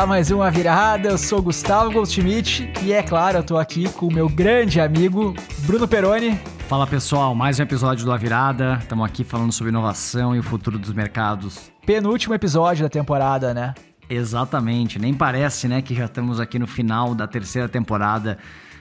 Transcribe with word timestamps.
a 0.00 0.06
mais 0.06 0.30
uma 0.30 0.50
virada. 0.50 1.10
Eu 1.10 1.18
sou 1.18 1.42
Gustavo 1.42 1.92
Goldschmidt 1.92 2.72
e 2.82 2.90
é 2.90 3.02
claro, 3.02 3.36
eu 3.36 3.42
tô 3.42 3.58
aqui 3.58 3.86
com 3.90 4.06
o 4.06 4.12
meu 4.12 4.30
grande 4.30 4.80
amigo 4.80 5.34
Bruno 5.66 5.86
Peroni. 5.86 6.40
Fala 6.66 6.86
pessoal, 6.86 7.34
mais 7.34 7.60
um 7.60 7.64
episódio 7.64 8.06
do 8.06 8.10
A 8.10 8.16
Virada. 8.16 8.78
Estamos 8.80 9.04
aqui 9.04 9.22
falando 9.24 9.52
sobre 9.52 9.70
inovação 9.70 10.34
e 10.34 10.38
o 10.38 10.42
futuro 10.42 10.78
dos 10.78 10.94
mercados. 10.94 11.70
Penúltimo 11.84 12.32
episódio 12.32 12.82
da 12.82 12.88
temporada, 12.88 13.52
né? 13.52 13.74
Exatamente, 14.08 14.98
nem 14.98 15.12
parece, 15.12 15.68
né, 15.68 15.82
que 15.82 15.94
já 15.94 16.06
estamos 16.06 16.40
aqui 16.40 16.58
no 16.58 16.66
final 16.66 17.14
da 17.14 17.26
terceira 17.26 17.68
temporada 17.68 18.38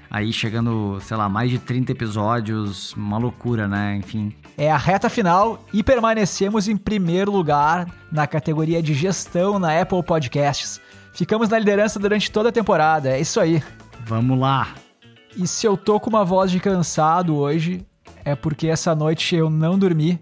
aí 0.09 0.33
chegando, 0.33 0.99
sei 1.01 1.15
lá, 1.15 1.29
mais 1.29 1.51
de 1.51 1.59
30 1.59 1.91
episódios, 1.91 2.93
uma 2.93 3.17
loucura, 3.17 3.67
né? 3.67 3.95
Enfim. 3.97 4.33
É 4.57 4.71
a 4.71 4.77
reta 4.77 5.09
final 5.09 5.63
e 5.71 5.83
permanecemos 5.83 6.67
em 6.67 6.75
primeiro 6.75 7.31
lugar 7.31 7.87
na 8.11 8.25
categoria 8.25 8.81
de 8.81 8.93
gestão 8.93 9.59
na 9.59 9.79
Apple 9.79 10.01
Podcasts. 10.01 10.81
Ficamos 11.19 11.49
na 11.49 11.59
liderança 11.59 11.99
durante 11.99 12.31
toda 12.31 12.47
a 12.47 12.51
temporada, 12.51 13.09
é 13.09 13.19
isso 13.19 13.41
aí. 13.41 13.61
Vamos 14.05 14.39
lá. 14.39 14.73
E 15.35 15.45
se 15.45 15.67
eu 15.67 15.75
tô 15.75 15.99
com 15.99 16.09
uma 16.09 16.23
voz 16.23 16.49
de 16.49 16.61
cansado 16.61 17.35
hoje, 17.35 17.85
é 18.23 18.35
porque 18.35 18.69
essa 18.69 18.95
noite 18.95 19.35
eu 19.35 19.49
não 19.49 19.77
dormi 19.77 20.17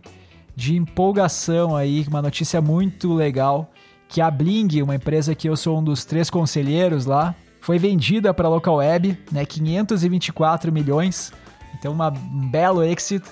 de 0.55 0.75
empolgação 0.75 1.75
aí, 1.75 2.03
uma 2.07 2.19
notícia 2.19 2.59
muito 2.61 3.13
legal, 3.13 3.69
que 4.09 4.21
a 4.21 4.31
Bling, 4.31 4.81
uma 4.81 4.95
empresa 4.95 5.35
que 5.35 5.47
eu 5.47 5.55
sou 5.55 5.77
um 5.77 5.83
dos 5.83 6.03
três 6.03 6.31
conselheiros 6.31 7.05
lá, 7.05 7.35
foi 7.61 7.77
vendida 7.77 8.33
para 8.33 8.47
a 8.47 8.49
local 8.49 8.77
web, 8.77 9.15
né, 9.31 9.45
524 9.45 10.71
milhões. 10.71 11.31
Então 11.77 11.93
uma, 11.93 12.09
um 12.09 12.49
belo 12.49 12.81
exit 12.81 13.23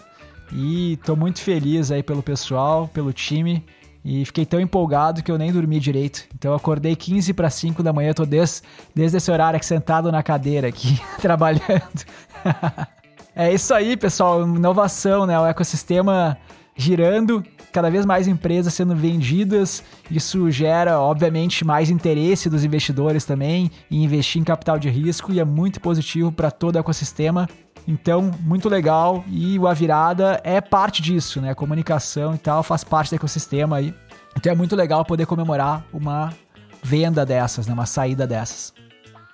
e 0.54 1.00
tô 1.04 1.16
muito 1.16 1.42
feliz 1.42 1.90
aí 1.90 2.04
pelo 2.04 2.22
pessoal, 2.22 2.88
pelo 2.88 3.12
time 3.12 3.66
e 4.06 4.24
fiquei 4.24 4.46
tão 4.46 4.60
empolgado 4.60 5.24
que 5.24 5.32
eu 5.32 5.38
nem 5.38 5.52
dormi 5.52 5.80
direito. 5.80 6.26
Então 6.36 6.52
eu 6.52 6.56
acordei 6.56 6.96
15 6.96 7.34
para 7.34 7.50
5 7.50 7.82
da 7.82 7.92
manhã, 7.92 8.14
tô 8.14 8.24
desde, 8.24 8.62
desde 8.94 9.18
esse 9.18 9.32
horário 9.32 9.58
aqui 9.58 9.66
sentado 9.66 10.12
na 10.12 10.22
cadeira 10.22 10.68
aqui 10.68 11.02
trabalhando. 11.20 12.06
é 13.36 13.52
isso 13.52 13.74
aí, 13.74 13.98
pessoal, 13.98 14.44
inovação, 14.44 15.26
né? 15.26 15.40
O 15.40 15.48
ecossistema 15.48 16.38
girando 16.78 17.44
cada 17.76 17.90
vez 17.90 18.06
mais 18.06 18.26
empresas 18.26 18.74
sendo 18.74 18.96
vendidas. 18.96 19.84
Isso 20.10 20.50
gera, 20.50 20.98
obviamente, 20.98 21.66
mais 21.66 21.90
interesse 21.90 22.50
dos 22.50 22.64
investidores 22.64 23.26
também 23.26 23.70
em 23.92 24.02
investir 24.06 24.42
em 24.42 24.46
capital 24.46 24.80
de 24.80 24.90
risco 24.90 25.34
e 25.34 25.42
é 25.42 25.44
muito 25.44 25.82
positivo 25.82 26.32
para 26.32 26.50
todo 26.50 26.78
o 26.78 26.80
ecossistema. 26.80 27.50
Então, 27.86 28.32
muito 28.40 28.70
legal 28.70 29.26
e 29.28 29.60
o 29.60 29.68
A 29.68 29.74
Virada 29.74 30.40
é 30.46 30.62
parte 30.62 31.02
disso, 31.02 31.42
né? 31.42 31.54
Comunicação 31.54 32.34
e 32.34 32.38
tal 32.38 32.64
faz 32.64 32.82
parte 32.82 33.10
do 33.10 33.18
ecossistema 33.18 33.76
aí. 33.76 33.94
Então 34.38 34.54
é 34.54 34.56
muito 34.56 34.74
legal 34.74 35.04
poder 35.04 35.26
comemorar 35.26 35.86
uma 35.92 36.34
venda 36.82 37.26
dessas, 37.26 37.68
né? 37.68 37.74
Uma 37.74 37.86
saída 37.86 38.26
dessas. 38.26 38.74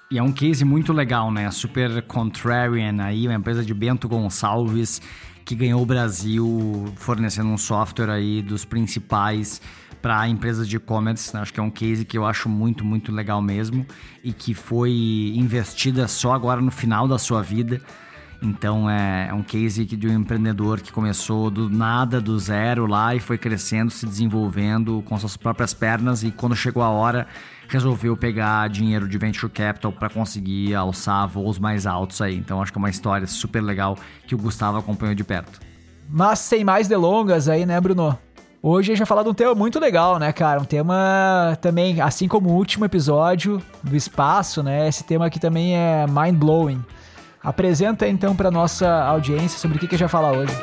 E 0.10 0.18
é 0.18 0.24
um 0.24 0.32
case 0.32 0.66
muito 0.66 0.92
legal, 0.92 1.32
né? 1.32 1.50
Super 1.52 2.02
Contrarian 2.02 3.04
aí, 3.04 3.28
uma 3.28 3.36
empresa 3.36 3.64
de 3.64 3.74
Bento 3.74 4.10
Gonçalves 4.10 5.00
que 5.52 5.56
ganhou 5.56 5.82
o 5.82 5.86
Brasil 5.86 6.94
fornecendo 6.96 7.50
um 7.50 7.58
software 7.58 8.10
aí 8.10 8.42
dos 8.42 8.64
principais 8.64 9.62
para 10.02 10.26
empresas 10.26 10.66
de 10.66 10.78
e-commerce. 10.78 11.34
Né? 11.34 11.42
Acho 11.42 11.54
que 11.54 11.60
é 11.60 11.64
um 11.64 11.70
case 11.70 12.06
que 12.06 12.18
eu 12.18 12.26
acho 12.26 12.48
muito, 12.48 12.86
muito 12.86 13.12
legal 13.12 13.42
mesmo 13.42 13.86
e 14.24 14.32
que 14.32 14.54
foi 14.54 15.34
investida 15.36 16.08
só 16.08 16.32
agora 16.32 16.62
no 16.62 16.72
final 16.72 17.06
da 17.06 17.20
sua 17.20 17.42
vida. 17.42 17.82
Então 18.42 18.90
é, 18.90 19.28
é 19.30 19.34
um 19.34 19.44
case 19.44 19.84
de 19.84 20.08
um 20.08 20.22
empreendedor 20.22 20.80
que 20.80 20.90
começou 20.90 21.52
do 21.52 21.70
nada, 21.70 22.22
do 22.22 22.40
zero 22.40 22.86
lá 22.86 23.14
e 23.14 23.20
foi 23.20 23.38
crescendo, 23.38 23.92
se 23.92 24.06
desenvolvendo 24.06 25.04
com 25.06 25.20
suas 25.20 25.36
próprias 25.36 25.74
pernas 25.74 26.24
e 26.24 26.32
quando 26.32 26.56
chegou 26.56 26.82
a 26.82 26.90
hora 26.90 27.28
resolveu 27.74 28.16
pegar 28.18 28.70
dinheiro 28.70 29.08
de 29.08 29.18
venture 29.18 29.52
capital 29.52 29.92
para 29.92 30.10
conseguir 30.10 30.76
alçar 30.76 31.28
voos 31.28 31.58
mais 31.60 31.86
altos 31.86 32.22
aí. 32.22 32.38
Então 32.38 32.62
acho 32.62 32.72
que 32.72 32.78
é 32.78 32.82
uma 32.82 32.90
história 32.90 33.28
super 33.28 33.62
legal 33.62 33.98
que 34.28 34.36
o 34.36 34.38
Gustavo 34.38 34.78
acompanhou 34.78 35.16
de 35.16 35.24
perto. 35.24 35.60
Mas 36.10 36.40
sem 36.40 36.64
mais 36.64 36.88
delongas 36.88 37.48
aí, 37.48 37.66
né, 37.66 37.80
Bruno? 37.80 38.18
Hoje 38.64 38.92
a 38.92 38.94
gente 38.94 39.00
vai 39.00 39.08
falar 39.08 39.24
de 39.24 39.30
um 39.30 39.34
tema 39.34 39.56
muito 39.56 39.80
legal, 39.80 40.20
né, 40.20 40.32
cara? 40.32 40.62
Um 40.62 40.66
tema 40.66 41.58
também, 41.62 42.00
assim 42.00 42.28
como 42.28 42.50
o 42.50 42.54
último 42.54 42.86
episódio 42.86 43.60
do 43.82 43.96
espaço, 43.96 44.62
né? 44.62 44.88
Esse 44.88 45.04
tema 45.04 45.26
aqui 45.26 45.40
também 45.40 45.76
é 45.76 46.06
mind 46.08 46.36
blowing. 46.36 46.84
Apresenta 47.44 48.08
então 48.08 48.36
para 48.36 48.52
nossa 48.52 48.88
audiência 48.88 49.58
sobre 49.58 49.78
o 49.78 49.80
que, 49.80 49.88
que 49.88 49.96
a 49.96 49.98
gente 49.98 50.08
vai 50.08 50.22
falar 50.22 50.38
hoje. 50.38 50.54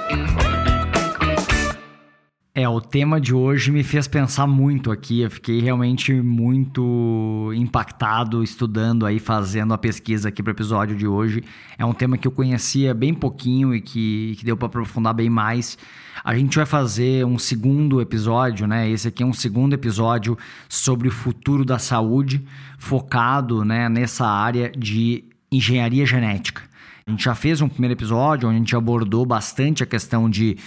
É, 2.59 2.69
o 2.69 2.81
tema 2.81 3.21
de 3.21 3.33
hoje 3.33 3.71
me 3.71 3.85
fez 3.85 4.09
pensar 4.09 4.45
muito 4.45 4.91
aqui. 4.91 5.21
Eu 5.21 5.31
fiquei 5.31 5.61
realmente 5.61 6.13
muito 6.13 7.53
impactado 7.55 8.43
estudando 8.43 9.07
aí, 9.07 9.21
fazendo 9.21 9.73
a 9.73 9.79
pesquisa 9.79 10.29
aqui 10.29 10.43
para 10.43 10.51
o 10.51 10.55
episódio 10.55 10.97
de 10.97 11.07
hoje. 11.07 11.45
É 11.79 11.85
um 11.85 11.93
tema 11.93 12.19
que 12.19 12.27
eu 12.27 12.33
conhecia 12.33 12.93
bem 12.93 13.15
pouquinho 13.15 13.73
e 13.73 13.81
que, 13.81 14.35
que 14.37 14.45
deu 14.45 14.57
para 14.57 14.67
aprofundar 14.67 15.15
bem 15.15 15.31
mais. 15.31 15.79
A 16.25 16.35
gente 16.35 16.57
vai 16.57 16.67
fazer 16.67 17.25
um 17.25 17.39
segundo 17.39 18.01
episódio, 18.01 18.67
né? 18.67 18.91
Esse 18.91 19.07
aqui 19.07 19.23
é 19.23 19.27
um 19.27 19.33
segundo 19.33 19.75
episódio 19.75 20.37
sobre 20.69 21.07
o 21.07 21.13
futuro 21.13 21.65
da 21.65 21.79
saúde, 21.79 22.45
focado 22.77 23.65
né, 23.65 23.89
nessa 23.89 24.27
área 24.27 24.73
de 24.77 25.23
engenharia 25.49 26.05
genética. 26.05 26.68
A 27.09 27.11
gente 27.11 27.25
já 27.25 27.35
fez 27.35 27.63
um 27.63 27.71
primeiro 27.71 27.95
episódio 27.95 28.47
onde 28.47 28.57
a 28.57 28.59
gente 28.59 28.77
abordou 28.77 29.25
bastante 29.25 29.83
a 29.83 29.87
questão 29.87 30.29
de 30.29 30.59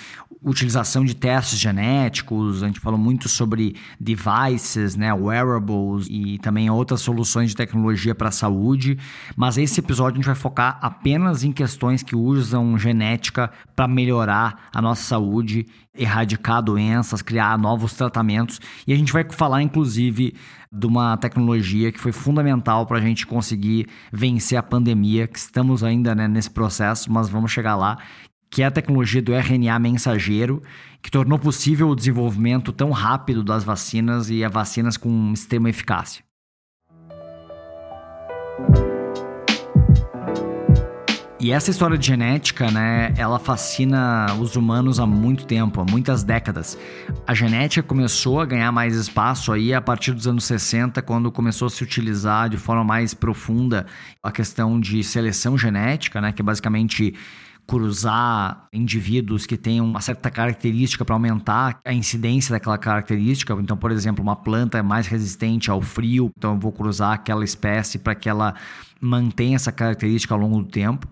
utilização 0.41 1.05
de 1.05 1.15
testes 1.15 1.59
genéticos, 1.59 2.63
a 2.63 2.67
gente 2.67 2.79
falou 2.79 2.97
muito 2.97 3.29
sobre 3.29 3.75
devices, 3.99 4.95
né, 4.95 5.13
wearables 5.13 6.07
e 6.09 6.39
também 6.39 6.67
outras 6.67 7.01
soluções 7.01 7.51
de 7.51 7.55
tecnologia 7.55 8.15
para 8.15 8.29
a 8.29 8.31
saúde, 8.31 8.97
mas 9.35 9.55
esse 9.59 9.79
episódio 9.79 10.13
a 10.13 10.17
gente 10.17 10.25
vai 10.25 10.33
focar 10.33 10.79
apenas 10.81 11.43
em 11.43 11.51
questões 11.51 12.01
que 12.01 12.15
usam 12.15 12.75
genética 12.75 13.51
para 13.75 13.87
melhorar 13.87 14.67
a 14.73 14.81
nossa 14.81 15.03
saúde, 15.03 15.67
erradicar 15.95 16.63
doenças, 16.63 17.21
criar 17.21 17.55
novos 17.59 17.93
tratamentos. 17.93 18.59
E 18.87 18.93
a 18.93 18.95
gente 18.95 19.13
vai 19.13 19.23
falar 19.29 19.61
inclusive 19.61 20.33
de 20.71 20.87
uma 20.87 21.17
tecnologia 21.17 21.91
que 21.91 21.99
foi 21.99 22.11
fundamental 22.11 22.85
para 22.85 22.97
a 22.97 23.01
gente 23.01 23.27
conseguir 23.27 23.87
vencer 24.11 24.57
a 24.57 24.63
pandemia, 24.63 25.27
que 25.27 25.37
estamos 25.37 25.83
ainda 25.83 26.15
né, 26.15 26.27
nesse 26.27 26.49
processo, 26.49 27.11
mas 27.11 27.27
vamos 27.27 27.51
chegar 27.51 27.75
lá, 27.75 27.97
que 28.49 28.63
é 28.63 28.65
a 28.65 28.71
tecnologia 28.71 29.21
do 29.21 29.33
RNA 29.33 29.77
mensageiro, 29.79 30.61
que 31.01 31.11
tornou 31.11 31.37
possível 31.37 31.89
o 31.89 31.95
desenvolvimento 31.95 32.71
tão 32.71 32.91
rápido 32.91 33.43
das 33.43 33.63
vacinas 33.63 34.29
e 34.29 34.43
as 34.43 34.51
vacinas 34.51 34.95
com 34.95 35.33
extrema 35.33 35.69
eficácia. 35.69 36.23
E 41.43 41.51
essa 41.51 41.71
história 41.71 41.97
de 41.97 42.05
genética, 42.05 42.69
né, 42.69 43.15
ela 43.17 43.39
fascina 43.39 44.27
os 44.39 44.55
humanos 44.55 44.99
há 44.99 45.07
muito 45.07 45.43
tempo, 45.43 45.81
há 45.81 45.85
muitas 45.89 46.23
décadas. 46.23 46.77
A 47.25 47.33
genética 47.33 47.81
começou 47.81 48.39
a 48.39 48.45
ganhar 48.45 48.71
mais 48.71 48.95
espaço 48.95 49.51
aí 49.51 49.73
a 49.73 49.81
partir 49.81 50.11
dos 50.11 50.27
anos 50.27 50.43
60, 50.43 51.01
quando 51.01 51.31
começou 51.31 51.65
a 51.65 51.69
se 51.71 51.83
utilizar 51.83 52.47
de 52.47 52.57
forma 52.57 52.83
mais 52.83 53.15
profunda 53.15 53.87
a 54.21 54.31
questão 54.31 54.79
de 54.79 55.03
seleção 55.03 55.57
genética, 55.57 56.21
né, 56.21 56.31
que 56.31 56.43
é 56.43 56.45
basicamente 56.45 57.15
cruzar 57.71 58.67
indivíduos 58.73 59.45
que 59.45 59.55
tenham 59.55 59.85
uma 59.85 60.01
certa 60.01 60.29
característica 60.29 61.05
para 61.05 61.15
aumentar 61.15 61.79
a 61.85 61.93
incidência 61.93 62.51
daquela 62.51 62.77
característica. 62.77 63.53
Então, 63.53 63.77
por 63.77 63.93
exemplo, 63.93 64.21
uma 64.21 64.35
planta 64.35 64.77
é 64.77 64.81
mais 64.81 65.07
resistente 65.07 65.71
ao 65.71 65.81
frio, 65.81 66.29
então 66.37 66.55
eu 66.55 66.59
vou 66.59 66.73
cruzar 66.73 67.13
aquela 67.13 67.45
espécie 67.45 67.97
para 67.97 68.13
que 68.13 68.27
ela 68.27 68.55
mantenha 68.99 69.55
essa 69.55 69.71
característica 69.71 70.33
ao 70.33 70.39
longo 70.41 70.59
do 70.59 70.65
tempo 70.65 71.07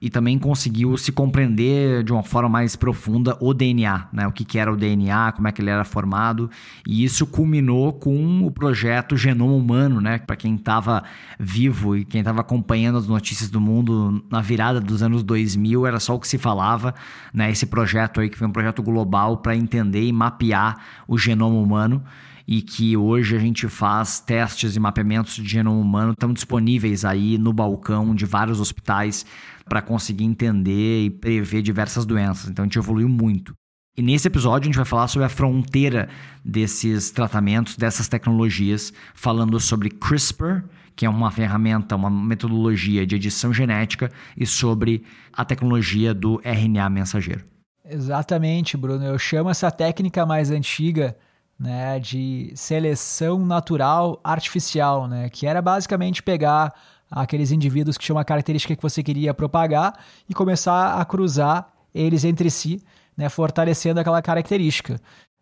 e 0.00 0.08
também 0.08 0.38
conseguiu 0.38 0.96
se 0.96 1.12
compreender 1.12 2.02
de 2.02 2.10
uma 2.10 2.22
forma 2.22 2.48
mais 2.48 2.74
profunda 2.74 3.36
o 3.38 3.52
DNA, 3.52 4.08
né? 4.10 4.26
O 4.26 4.32
que, 4.32 4.46
que 4.46 4.58
era 4.58 4.72
o 4.72 4.76
DNA, 4.76 5.32
como 5.32 5.46
é 5.46 5.52
que 5.52 5.60
ele 5.60 5.68
era 5.68 5.84
formado, 5.84 6.50
e 6.86 7.04
isso 7.04 7.26
culminou 7.26 7.92
com 7.92 8.46
o 8.46 8.50
projeto 8.50 9.14
Genoma 9.14 9.52
Humano, 9.52 10.00
né? 10.00 10.18
Para 10.18 10.36
quem 10.36 10.54
estava 10.54 11.04
vivo 11.38 11.96
e 11.96 12.04
quem 12.04 12.20
estava 12.20 12.40
acompanhando 12.40 12.96
as 12.96 13.06
notícias 13.06 13.50
do 13.50 13.60
mundo 13.60 14.24
na 14.30 14.40
virada 14.40 14.80
dos 14.80 15.02
anos 15.02 15.22
2000, 15.22 15.86
era 15.86 16.00
só 16.00 16.14
o 16.14 16.20
que 16.20 16.28
se 16.28 16.38
falava, 16.38 16.94
né? 17.34 17.50
Esse 17.50 17.66
projeto 17.66 18.20
aí 18.20 18.30
que 18.30 18.38
foi 18.38 18.46
um 18.46 18.52
projeto 18.52 18.82
global 18.82 19.36
para 19.36 19.54
entender 19.54 20.04
e 20.04 20.12
mapear 20.12 20.78
o 21.06 21.18
genoma 21.18 21.56
humano 21.56 22.02
e 22.48 22.62
que 22.62 22.96
hoje 22.96 23.36
a 23.36 23.38
gente 23.38 23.68
faz 23.68 24.18
testes 24.18 24.74
e 24.74 24.80
mapeamentos 24.80 25.36
de 25.36 25.48
genoma 25.48 25.80
humano, 25.80 26.12
estão 26.12 26.32
disponíveis 26.32 27.04
aí 27.04 27.38
no 27.38 27.52
balcão 27.52 28.12
de 28.12 28.26
vários 28.26 28.58
hospitais 28.58 29.24
para 29.70 29.80
conseguir 29.80 30.24
entender 30.24 31.04
e 31.04 31.10
prever 31.10 31.62
diversas 31.62 32.04
doenças. 32.04 32.50
Então 32.50 32.64
a 32.64 32.66
gente 32.66 32.76
evoluiu 32.76 33.08
muito. 33.08 33.54
E 33.96 34.02
nesse 34.02 34.26
episódio 34.26 34.64
a 34.64 34.66
gente 34.66 34.76
vai 34.76 34.84
falar 34.84 35.06
sobre 35.06 35.26
a 35.26 35.28
fronteira 35.28 36.08
desses 36.44 37.12
tratamentos, 37.12 37.76
dessas 37.76 38.08
tecnologias, 38.08 38.92
falando 39.14 39.60
sobre 39.60 39.88
CRISPR, 39.88 40.64
que 40.96 41.06
é 41.06 41.08
uma 41.08 41.30
ferramenta, 41.30 41.94
uma 41.94 42.10
metodologia 42.10 43.06
de 43.06 43.14
edição 43.14 43.54
genética, 43.54 44.10
e 44.36 44.44
sobre 44.44 45.04
a 45.32 45.44
tecnologia 45.44 46.12
do 46.12 46.40
RNA 46.44 46.90
mensageiro. 46.90 47.44
Exatamente, 47.84 48.76
Bruno. 48.76 49.04
Eu 49.04 49.18
chamo 49.20 49.50
essa 49.50 49.70
técnica 49.70 50.26
mais 50.26 50.50
antiga 50.50 51.16
né, 51.56 52.00
de 52.00 52.52
seleção 52.56 53.46
natural 53.46 54.18
artificial, 54.24 55.06
né, 55.06 55.28
que 55.28 55.46
era 55.46 55.62
basicamente 55.62 56.24
pegar 56.24 56.74
aqueles 57.10 57.50
indivíduos 57.50 57.98
que 57.98 58.04
tinham 58.04 58.16
uma 58.16 58.24
característica 58.24 58.76
que 58.76 58.82
você 58.82 59.02
queria 59.02 59.34
propagar 59.34 59.98
e 60.28 60.34
começar 60.34 61.00
a 61.00 61.04
cruzar 61.04 61.72
eles 61.94 62.24
entre 62.24 62.50
si, 62.50 62.82
né, 63.16 63.28
fortalecendo 63.28 64.00
aquela 64.00 64.22
característica. 64.22 65.00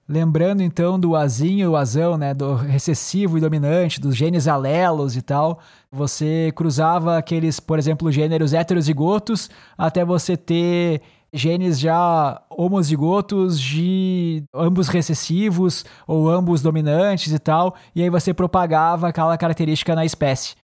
Lembrando 0.09 0.63
então 0.63 0.99
do 0.99 1.15
azinho 1.15 1.65
e 1.65 1.69
o 1.69 1.77
azão, 1.77 2.17
né, 2.17 2.33
do 2.33 2.55
recessivo 2.55 3.37
e 3.37 3.41
dominante, 3.43 4.01
dos 4.01 4.17
genes 4.17 4.49
alelos 4.49 5.17
e 5.17 5.21
tal, 5.21 5.61
você 5.93 6.51
cruzava 6.57 7.19
aqueles, 7.19 7.61
por 7.61 7.79
exemplo, 7.79 8.11
gêneros 8.11 8.55
heterozigotos 8.55 9.51
até 9.77 10.07
você 10.07 10.35
ter 10.35 11.03
genes 11.31 11.79
já 11.79 12.41
homozigotos 12.49 13.61
de 13.61 14.43
ambos 14.55 14.89
recessivos 14.89 15.85
ou 16.07 16.31
ambos 16.31 16.63
dominantes 16.63 17.31
e 17.31 17.39
tal, 17.39 17.75
e 17.95 18.03
aí 18.03 18.09
você 18.09 18.33
propagava 18.33 19.09
aquela 19.09 19.37
característica 19.37 19.95
na 19.95 20.07
espécie. 20.07 20.57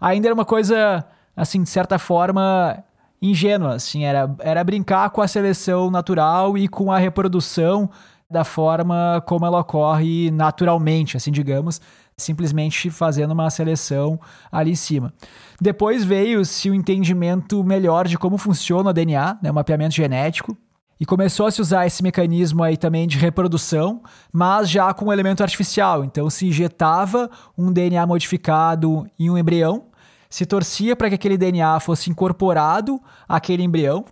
Ainda 0.00 0.28
era 0.28 0.34
uma 0.34 0.44
coisa, 0.44 1.04
assim, 1.36 1.62
de 1.62 1.68
certa 1.68 1.98
forma, 1.98 2.82
ingênua, 3.20 3.74
assim, 3.74 4.04
era, 4.04 4.34
era 4.40 4.62
brincar 4.62 5.10
com 5.10 5.20
a 5.20 5.28
seleção 5.28 5.90
natural 5.90 6.56
e 6.56 6.68
com 6.68 6.92
a 6.92 6.98
reprodução 6.98 7.90
da 8.30 8.44
forma 8.44 9.22
como 9.26 9.46
ela 9.46 9.60
ocorre 9.60 10.30
naturalmente, 10.30 11.16
assim 11.16 11.32
digamos, 11.32 11.80
simplesmente 12.16 12.90
fazendo 12.90 13.32
uma 13.32 13.48
seleção 13.48 14.20
ali 14.52 14.72
em 14.72 14.76
cima. 14.76 15.12
Depois 15.60 16.04
veio-se 16.04 16.68
o 16.68 16.74
entendimento 16.74 17.64
melhor 17.64 18.06
de 18.06 18.18
como 18.18 18.36
funciona 18.36 18.90
o 18.90 18.92
DNA, 18.92 19.38
né, 19.42 19.50
o 19.50 19.54
mapeamento 19.54 19.94
genético, 19.94 20.56
e 21.00 21.06
começou 21.06 21.46
a 21.46 21.50
se 21.50 21.60
usar 21.60 21.86
esse 21.86 22.02
mecanismo 22.02 22.62
aí 22.62 22.76
também 22.76 23.06
de 23.06 23.16
reprodução, 23.18 24.02
mas 24.32 24.68
já 24.68 24.92
com 24.92 25.06
um 25.06 25.12
elemento 25.12 25.42
artificial. 25.42 26.04
Então 26.04 26.28
se 26.28 26.48
injetava 26.48 27.30
um 27.56 27.72
DNA 27.72 28.04
modificado 28.04 29.06
em 29.18 29.30
um 29.30 29.38
embrião, 29.38 29.84
se 30.28 30.44
torcia 30.46 30.94
para 30.94 31.08
que 31.08 31.14
aquele 31.14 31.38
DNA 31.38 31.80
fosse 31.80 32.10
incorporado 32.10 33.00
àquele 33.28 33.62
embrião 33.62 34.04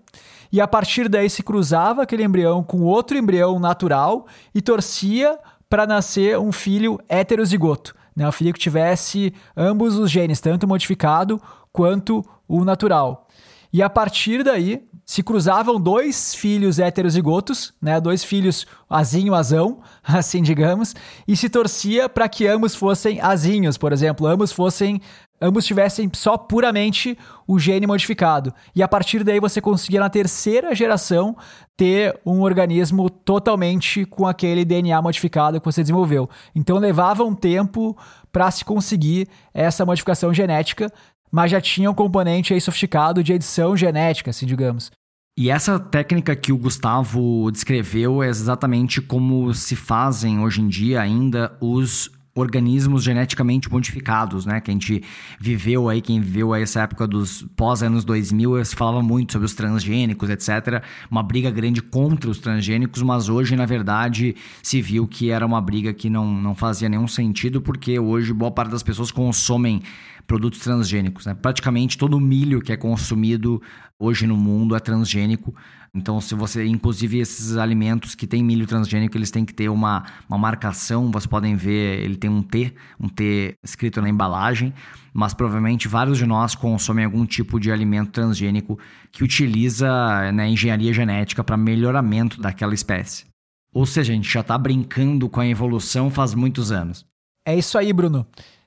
e 0.53 0.61
a 0.61 0.69
partir 0.69 1.09
daí 1.09 1.29
se 1.29 1.43
cruzava 1.43 2.03
aquele 2.03 2.25
embrião 2.25 2.63
com 2.63 2.83
outro 2.83 3.17
embrião 3.17 3.59
natural 3.59 4.27
e 4.55 4.63
torcia 4.63 5.39
para 5.69 5.87
nascer 5.87 6.39
um 6.39 6.53
filho 6.53 6.99
heterozigoto, 7.09 7.95
né? 8.15 8.27
um 8.27 8.33
filho 8.33 8.53
que 8.53 8.61
tivesse 8.61 9.35
ambos 9.57 9.97
os 9.99 10.11
genes, 10.11 10.41
tanto 10.41 10.67
modificado 10.67 11.41
quanto 11.73 12.25
o 12.49 12.65
natural. 12.65 13.27
E 13.73 13.83
a 13.83 13.91
partir 13.91 14.43
daí 14.43 14.87
se 15.05 15.23
cruzavam 15.23 15.81
dois 15.81 16.35
filhos 16.35 16.79
heterozigotos, 16.81 17.73
né, 17.81 18.01
dois 18.01 18.25
filhos 18.25 18.67
azinho 18.91 19.35
azão, 19.35 19.81
assim 20.03 20.43
digamos, 20.43 20.95
e 21.29 21.37
se 21.37 21.49
torcia 21.49 22.09
para 22.09 22.29
que 22.29 22.47
ambos 22.47 22.75
fossem 22.75 23.21
azinhos, 23.21 23.79
por 23.79 23.93
exemplo, 23.93 24.27
ambos 24.27 24.51
fossem 24.51 25.01
ambos 25.41 25.65
tivessem 25.65 26.11
só 26.15 26.37
puramente 26.37 27.17
o 27.47 27.59
gene 27.59 27.87
modificado. 27.87 28.53
E 28.75 28.83
a 28.83 28.89
partir 28.89 29.23
daí 29.23 29.41
você 29.41 29.61
conseguia 29.61 30.01
na 30.01 30.11
terceira 30.11 30.75
geração 30.75 31.37
ter 31.77 32.19
um 32.25 32.41
organismo 32.41 33.09
totalmente 33.11 34.05
com 34.05 34.27
aquele 34.27 34.65
DNA 34.65 35.01
modificado 35.01 35.61
que 35.61 35.67
você 35.67 35.83
desenvolveu. 35.83 36.29
Então 36.55 36.79
levava 36.79 37.23
um 37.23 37.35
tempo 37.35 37.97
para 38.33 38.51
se 38.51 38.65
conseguir 38.65 39.29
essa 39.53 39.85
modificação 39.85 40.33
genética, 40.33 40.93
mas 41.31 41.51
já 41.51 41.61
tinha 41.61 41.91
um 41.91 41.95
componente 41.95 42.55
aí 42.55 42.61
sofisticado 42.61 43.23
de 43.23 43.33
edição 43.33 43.77
genética, 43.77 44.31
assim 44.31 44.47
digamos. 44.47 44.91
E 45.39 45.51
essa 45.51 45.79
técnica 45.79 46.35
que 46.35 46.51
o 46.51 46.57
Gustavo 46.57 47.51
descreveu 47.51 48.23
é 48.23 48.29
exatamente 48.29 49.03
como 49.03 49.53
se 49.53 49.77
fazem 49.77 50.41
hoje 50.41 50.63
em 50.63 50.69
dia 50.69 51.03
ainda 51.03 51.55
os 51.61 52.11
organismos 52.37 53.03
geneticamente 53.03 53.71
modificados, 53.73 54.45
né? 54.45 54.61
Que 54.61 54.71
a 54.71 54.75
gente 54.75 55.03
viveu 55.41 55.89
aí, 55.89 56.03
quem 56.03 56.21
viveu 56.21 56.53
aí 56.53 56.63
essa 56.63 56.83
época 56.83 57.07
dos 57.07 57.43
pós-anos 57.57 58.05
2000, 58.05 58.65
se 58.65 58.77
falava 58.77 59.03
muito 59.03 59.33
sobre 59.33 59.47
os 59.47 59.55
transgênicos, 59.55 60.29
etc. 60.29 60.85
Uma 61.11 61.23
briga 61.23 61.51
grande 61.51 61.81
contra 61.81 62.31
os 62.31 62.39
transgênicos, 62.39 63.03
mas 63.03 63.31
hoje, 63.31 63.57
na 63.57 63.65
verdade, 63.65 64.37
se 64.63 64.83
viu 64.83 65.09
que 65.09 65.31
era 65.31 65.45
uma 65.45 65.61
briga 65.61 65.93
que 65.95 66.11
não, 66.11 66.31
não 66.33 66.55
fazia 66.55 66.89
nenhum 66.89 67.09
sentido, 67.09 67.63
porque 67.63 67.99
hoje 67.99 68.33
boa 68.33 68.51
parte 68.51 68.71
das 68.71 68.83
pessoas 68.83 69.11
consomem 69.11 69.83
produtos 70.27 70.61
transgênicos. 70.61 71.25
Né? 71.25 71.35
Praticamente 71.35 71.97
todo 71.97 72.21
milho 72.21 72.61
que 72.61 72.73
é 72.73 72.77
consumido 72.77 73.63
hoje 73.99 74.27
no 74.27 74.37
mundo 74.37 74.77
é 74.77 74.81
transgênico. 74.81 75.55
Então, 75.95 76.21
se 76.21 76.35
você, 76.35 76.65
inclusive 76.67 77.19
esses 77.19 77.57
alimentos 77.57 78.15
que 78.15 78.27
têm 78.27 78.43
milho 78.43 78.67
transgênico, 78.67 79.17
eles 79.17 79.31
têm 79.31 79.45
que 79.45 79.55
ter 79.55 79.69
uma, 79.69 80.05
uma 80.29 80.39
marcação. 80.39 81.11
Vocês 81.11 81.27
podem 81.27 81.57
ver, 81.57 82.03
ele 82.03 82.17
tem 82.17 82.31
um 82.31 82.43
T, 82.43 82.75
um 83.01 83.09
T 83.09 83.55
escrito 83.65 84.01
na 84.03 84.09
embalagem. 84.09 84.73
Mas 85.13 85.33
provavelmente 85.33 85.89
vários 85.89 86.19
de 86.19 86.27
nós 86.27 86.55
consomem 86.55 87.05
algum 87.05 87.25
tipo 87.25 87.59
de 87.59 87.73
alimento 87.73 88.11
transgênico 88.11 88.79
que 89.11 89.25
utiliza 89.25 90.31
né, 90.33 90.49
engenharia 90.49 90.93
genética 90.93 91.43
para 91.43 91.57
melhoramento 91.57 92.41
daquela 92.41 92.75
espécie. 92.75 93.25
Ou 93.73 93.87
seja, 93.87 94.13
a 94.13 94.17
gente 94.17 94.31
já 94.31 94.41
está 94.41 94.57
brincando 94.57 95.29
com 95.29 95.41
a 95.41 95.47
evolução 95.47 96.11
faz 96.11 96.35
muitos 96.35 96.71
anos. 96.71 97.07
É 97.47 97.57
isso 97.57 97.79
aí, 97.79 97.93
Bruno. 97.93 98.27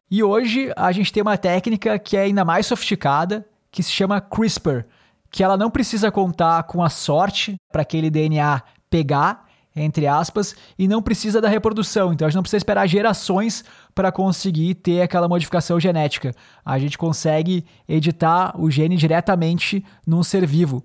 E 0.09 0.23
hoje 0.23 0.71
a 0.75 0.91
gente 0.91 1.13
tem 1.13 1.21
uma 1.21 1.37
técnica 1.37 1.99
que 1.99 2.17
é 2.17 2.21
ainda 2.21 2.43
mais 2.43 2.65
sofisticada, 2.65 3.45
que 3.71 3.83
se 3.83 3.91
chama 3.91 4.19
CRISPR, 4.19 4.85
que 5.31 5.43
ela 5.43 5.57
não 5.57 5.69
precisa 5.69 6.11
contar 6.11 6.63
com 6.63 6.83
a 6.83 6.89
sorte 6.89 7.55
para 7.71 7.81
aquele 7.81 8.09
DNA 8.09 8.61
pegar, 8.89 9.45
entre 9.75 10.07
aspas, 10.07 10.55
e 10.77 10.87
não 10.87 11.01
precisa 11.01 11.39
da 11.39 11.47
reprodução. 11.47 12.11
Então 12.11 12.25
a 12.25 12.29
gente 12.29 12.35
não 12.35 12.43
precisa 12.43 12.57
esperar 12.57 12.87
gerações 12.87 13.63
para 13.93 14.11
conseguir 14.11 14.75
ter 14.75 15.01
aquela 15.01 15.27
modificação 15.27 15.79
genética. 15.79 16.33
A 16.65 16.79
gente 16.79 16.97
consegue 16.97 17.65
editar 17.87 18.59
o 18.59 18.69
gene 18.69 18.97
diretamente 18.97 19.83
num 20.05 20.23
ser 20.23 20.45
vivo. 20.45 20.83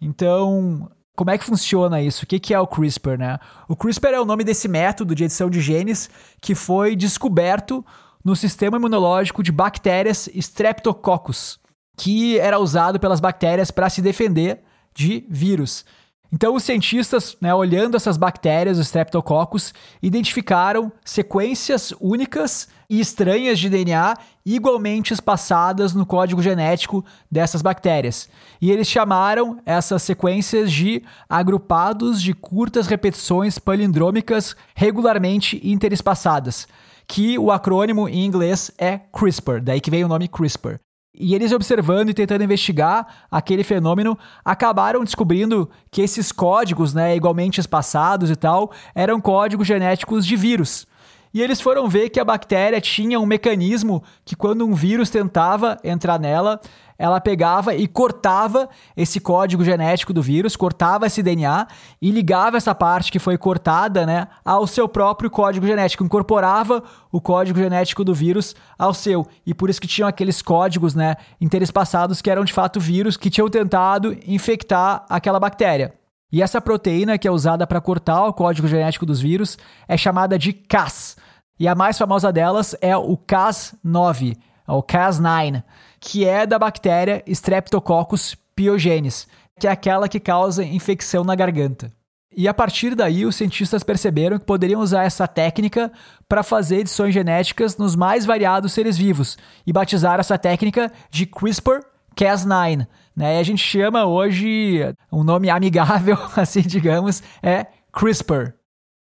Então, 0.00 0.90
como 1.16 1.30
é 1.30 1.38
que 1.38 1.44
funciona 1.44 2.02
isso? 2.02 2.24
O 2.24 2.26
que 2.26 2.52
é 2.52 2.58
o 2.58 2.66
CRISPR, 2.66 3.16
né? 3.16 3.38
O 3.68 3.76
CRISPR 3.76 4.14
é 4.14 4.20
o 4.20 4.24
nome 4.24 4.42
desse 4.42 4.66
método 4.66 5.14
de 5.14 5.24
edição 5.24 5.48
de 5.48 5.60
genes 5.60 6.10
que 6.40 6.54
foi 6.54 6.96
descoberto 6.96 7.84
no 8.24 8.34
sistema 8.34 8.78
imunológico 8.78 9.42
de 9.42 9.52
bactérias 9.52 10.28
Streptococcus, 10.34 11.60
que 11.96 12.38
era 12.38 12.58
usado 12.58 12.98
pelas 12.98 13.20
bactérias 13.20 13.70
para 13.70 13.88
se 13.88 14.02
defender 14.02 14.60
de 14.94 15.24
vírus. 15.28 15.84
Então, 16.32 16.56
os 16.56 16.64
cientistas, 16.64 17.36
né, 17.40 17.54
olhando 17.54 17.96
essas 17.96 18.16
bactérias, 18.16 18.76
os 18.76 18.86
Streptococcus, 18.86 19.72
identificaram 20.02 20.90
sequências 21.04 21.94
únicas 22.00 22.68
e 22.90 22.98
estranhas 22.98 23.56
de 23.58 23.70
DNA 23.70 24.16
igualmente 24.44 25.14
espaçadas 25.14 25.94
no 25.94 26.04
código 26.04 26.42
genético 26.42 27.04
dessas 27.30 27.62
bactérias. 27.62 28.28
E 28.60 28.72
eles 28.72 28.88
chamaram 28.88 29.60
essas 29.64 30.02
sequências 30.02 30.72
de 30.72 31.04
agrupados 31.28 32.20
de 32.20 32.34
curtas 32.34 32.88
repetições 32.88 33.56
palindrômicas 33.58 34.56
regularmente 34.74 35.60
interespaçadas 35.62 36.66
que 37.06 37.38
o 37.38 37.52
acrônimo 37.52 38.08
em 38.08 38.24
inglês 38.24 38.72
é 38.76 38.98
CRISPR, 39.12 39.60
daí 39.62 39.80
que 39.80 39.90
veio 39.90 40.06
o 40.06 40.08
nome 40.08 40.26
CRISPR. 40.26 40.80
E 41.16 41.34
eles 41.34 41.52
observando 41.52 42.08
e 42.08 42.14
tentando 42.14 42.42
investigar 42.42 43.06
aquele 43.30 43.62
fenômeno, 43.62 44.18
acabaram 44.44 45.04
descobrindo 45.04 45.70
que 45.90 46.02
esses 46.02 46.32
códigos, 46.32 46.92
né, 46.92 47.14
igualmente 47.14 47.60
espaçados 47.60 48.30
e 48.30 48.36
tal, 48.36 48.72
eram 48.94 49.20
códigos 49.20 49.66
genéticos 49.66 50.26
de 50.26 50.34
vírus. 50.34 50.86
E 51.32 51.42
eles 51.42 51.60
foram 51.60 51.88
ver 51.88 52.10
que 52.10 52.20
a 52.20 52.24
bactéria 52.24 52.80
tinha 52.80 53.18
um 53.18 53.26
mecanismo 53.26 54.02
que 54.24 54.36
quando 54.36 54.64
um 54.64 54.72
vírus 54.72 55.10
tentava 55.10 55.78
entrar 55.82 56.18
nela, 56.18 56.60
ela 56.98 57.20
pegava 57.20 57.74
e 57.74 57.86
cortava 57.86 58.68
esse 58.96 59.20
código 59.20 59.64
genético 59.64 60.12
do 60.12 60.22
vírus, 60.22 60.56
cortava 60.56 61.06
esse 61.06 61.22
DNA 61.22 61.66
e 62.00 62.10
ligava 62.10 62.56
essa 62.56 62.74
parte 62.74 63.10
que 63.10 63.18
foi 63.18 63.36
cortada, 63.36 64.06
né, 64.06 64.28
ao 64.44 64.66
seu 64.66 64.88
próprio 64.88 65.30
código 65.30 65.66
genético, 65.66 66.04
incorporava 66.04 66.82
o 67.10 67.20
código 67.20 67.58
genético 67.58 68.04
do 68.04 68.14
vírus 68.14 68.54
ao 68.78 68.94
seu. 68.94 69.26
E 69.44 69.52
por 69.52 69.68
isso 69.68 69.80
que 69.80 69.88
tinham 69.88 70.08
aqueles 70.08 70.40
códigos, 70.40 70.94
né, 70.94 71.16
interespaçados 71.40 72.22
que 72.22 72.30
eram 72.30 72.44
de 72.44 72.52
fato 72.52 72.78
vírus 72.78 73.16
que 73.16 73.30
tinham 73.30 73.48
tentado 73.48 74.16
infectar 74.26 75.04
aquela 75.08 75.40
bactéria. 75.40 75.94
E 76.30 76.42
essa 76.42 76.60
proteína 76.60 77.16
que 77.16 77.28
é 77.28 77.30
usada 77.30 77.66
para 77.66 77.80
cortar 77.80 78.26
o 78.26 78.32
código 78.32 78.66
genético 78.66 79.06
dos 79.06 79.20
vírus 79.20 79.56
é 79.86 79.96
chamada 79.96 80.38
de 80.38 80.52
Cas. 80.52 81.16
E 81.58 81.68
a 81.68 81.74
mais 81.76 81.96
famosa 81.96 82.32
delas 82.32 82.74
é 82.80 82.96
o 82.96 83.16
Cas9, 83.16 84.36
o 84.66 84.82
Cas9 84.82 85.62
que 86.04 86.26
é 86.26 86.46
da 86.46 86.58
bactéria 86.58 87.22
Streptococcus 87.26 88.36
pyogenes, 88.54 89.26
que 89.58 89.66
é 89.66 89.70
aquela 89.70 90.06
que 90.06 90.20
causa 90.20 90.62
infecção 90.62 91.24
na 91.24 91.34
garganta. 91.34 91.90
E 92.36 92.46
a 92.46 92.52
partir 92.52 92.94
daí, 92.94 93.24
os 93.24 93.36
cientistas 93.36 93.82
perceberam 93.82 94.38
que 94.38 94.44
poderiam 94.44 94.82
usar 94.82 95.04
essa 95.04 95.26
técnica 95.26 95.90
para 96.28 96.42
fazer 96.42 96.80
edições 96.80 97.14
genéticas 97.14 97.78
nos 97.78 97.96
mais 97.96 98.26
variados 98.26 98.74
seres 98.74 98.98
vivos 98.98 99.38
e 99.66 99.72
batizaram 99.72 100.20
essa 100.20 100.36
técnica 100.36 100.92
de 101.10 101.24
CRISPR-Cas9. 101.26 102.86
Né? 103.16 103.36
E 103.36 103.40
a 103.40 103.42
gente 103.42 103.62
chama 103.62 104.04
hoje, 104.04 104.80
um 105.10 105.24
nome 105.24 105.48
amigável, 105.48 106.18
assim 106.36 106.60
digamos, 106.60 107.22
é 107.42 107.66
CRISPR. 107.90 108.52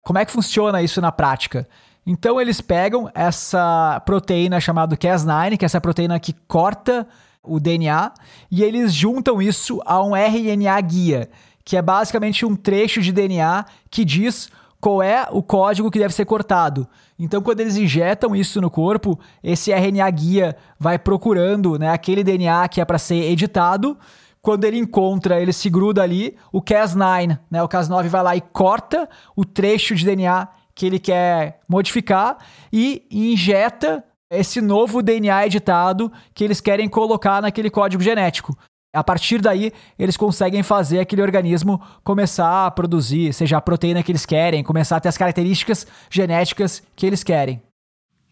Como 0.02 0.18
é 0.18 0.24
que 0.24 0.32
funciona 0.32 0.80
isso 0.80 1.00
na 1.02 1.12
prática? 1.12 1.68
Então 2.06 2.40
eles 2.40 2.60
pegam 2.60 3.10
essa 3.12 4.00
proteína 4.06 4.60
chamada 4.60 4.96
Cas9, 4.96 5.56
que 5.58 5.64
é 5.64 5.66
essa 5.66 5.80
proteína 5.80 6.20
que 6.20 6.32
corta 6.46 7.06
o 7.42 7.58
DNA, 7.58 8.12
e 8.50 8.62
eles 8.62 8.94
juntam 8.94 9.42
isso 9.42 9.80
a 9.84 10.02
um 10.02 10.14
RNA 10.14 10.80
guia, 10.82 11.28
que 11.64 11.76
é 11.76 11.82
basicamente 11.82 12.46
um 12.46 12.54
trecho 12.54 13.00
de 13.00 13.12
DNA 13.12 13.64
que 13.90 14.04
diz 14.04 14.48
qual 14.80 15.02
é 15.02 15.26
o 15.32 15.42
código 15.42 15.90
que 15.90 15.98
deve 15.98 16.14
ser 16.14 16.24
cortado. 16.24 16.86
Então, 17.18 17.42
quando 17.42 17.60
eles 17.60 17.76
injetam 17.76 18.36
isso 18.36 18.60
no 18.60 18.70
corpo, 18.70 19.18
esse 19.42 19.72
RNA 19.72 20.08
guia 20.10 20.56
vai 20.78 20.98
procurando 20.98 21.78
né, 21.78 21.90
aquele 21.90 22.22
DNA 22.22 22.68
que 22.68 22.80
é 22.80 22.84
para 22.84 22.98
ser 22.98 23.30
editado. 23.30 23.96
Quando 24.42 24.64
ele 24.64 24.78
encontra, 24.78 25.40
ele 25.40 25.52
se 25.52 25.68
gruda 25.68 26.02
ali, 26.02 26.36
o 26.52 26.62
Cas9, 26.62 27.38
né, 27.50 27.62
o 27.62 27.68
Cas9 27.68 28.06
vai 28.06 28.22
lá 28.22 28.36
e 28.36 28.40
corta 28.40 29.08
o 29.34 29.44
trecho 29.44 29.94
de 29.96 30.04
DNA 30.04 30.46
que 30.76 30.84
ele 30.84 30.98
quer 30.98 31.60
modificar 31.66 32.36
e 32.70 33.04
injeta 33.10 34.04
esse 34.30 34.60
novo 34.60 35.02
DNA 35.02 35.46
editado 35.46 36.12
que 36.34 36.44
eles 36.44 36.60
querem 36.60 36.88
colocar 36.88 37.40
naquele 37.40 37.70
código 37.70 38.02
genético. 38.02 38.56
A 38.94 39.02
partir 39.02 39.40
daí, 39.40 39.72
eles 39.98 40.16
conseguem 40.16 40.62
fazer 40.62 41.00
aquele 41.00 41.22
organismo 41.22 41.80
começar 42.04 42.66
a 42.66 42.70
produzir, 42.70 43.32
seja 43.32 43.56
a 43.56 43.60
proteína 43.60 44.02
que 44.02 44.12
eles 44.12 44.26
querem, 44.26 44.62
começar 44.62 44.96
a 44.96 45.00
ter 45.00 45.08
as 45.08 45.18
características 45.18 45.86
genéticas 46.10 46.82
que 46.94 47.06
eles 47.06 47.24
querem. 47.24 47.60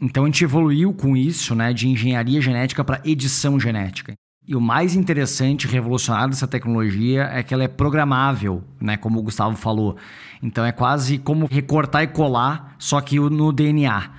Então 0.01 0.25
a 0.25 0.27
gente 0.27 0.45
evoluiu 0.45 0.93
com 0.93 1.17
isso, 1.17 1.55
né, 1.55 1.73
de 1.73 1.89
engenharia 1.89 2.41
genética 2.41 2.85
para 2.85 3.01
edição 3.05 3.59
genética. 3.59 4.15
E 4.47 4.55
o 4.55 4.61
mais 4.61 4.95
interessante 4.95 5.67
revolucionário 5.67 6.31
dessa 6.31 6.47
tecnologia 6.47 7.31
é 7.33 7.43
que 7.43 7.55
ela 7.55 7.65
é 7.65 7.69
programável, 7.69 8.63
né, 8.79 8.97
como 8.97 9.19
o 9.19 9.23
Gustavo 9.23 9.57
falou. 9.57 9.97
Então 10.43 10.65
é 10.65 10.71
quase 10.71 11.17
como 11.17 11.47
recortar 11.47 12.03
e 12.03 12.09
colar, 12.09 12.75
só 12.79 13.01
que 13.01 13.19
no 13.19 13.53
DNA. 13.53 14.11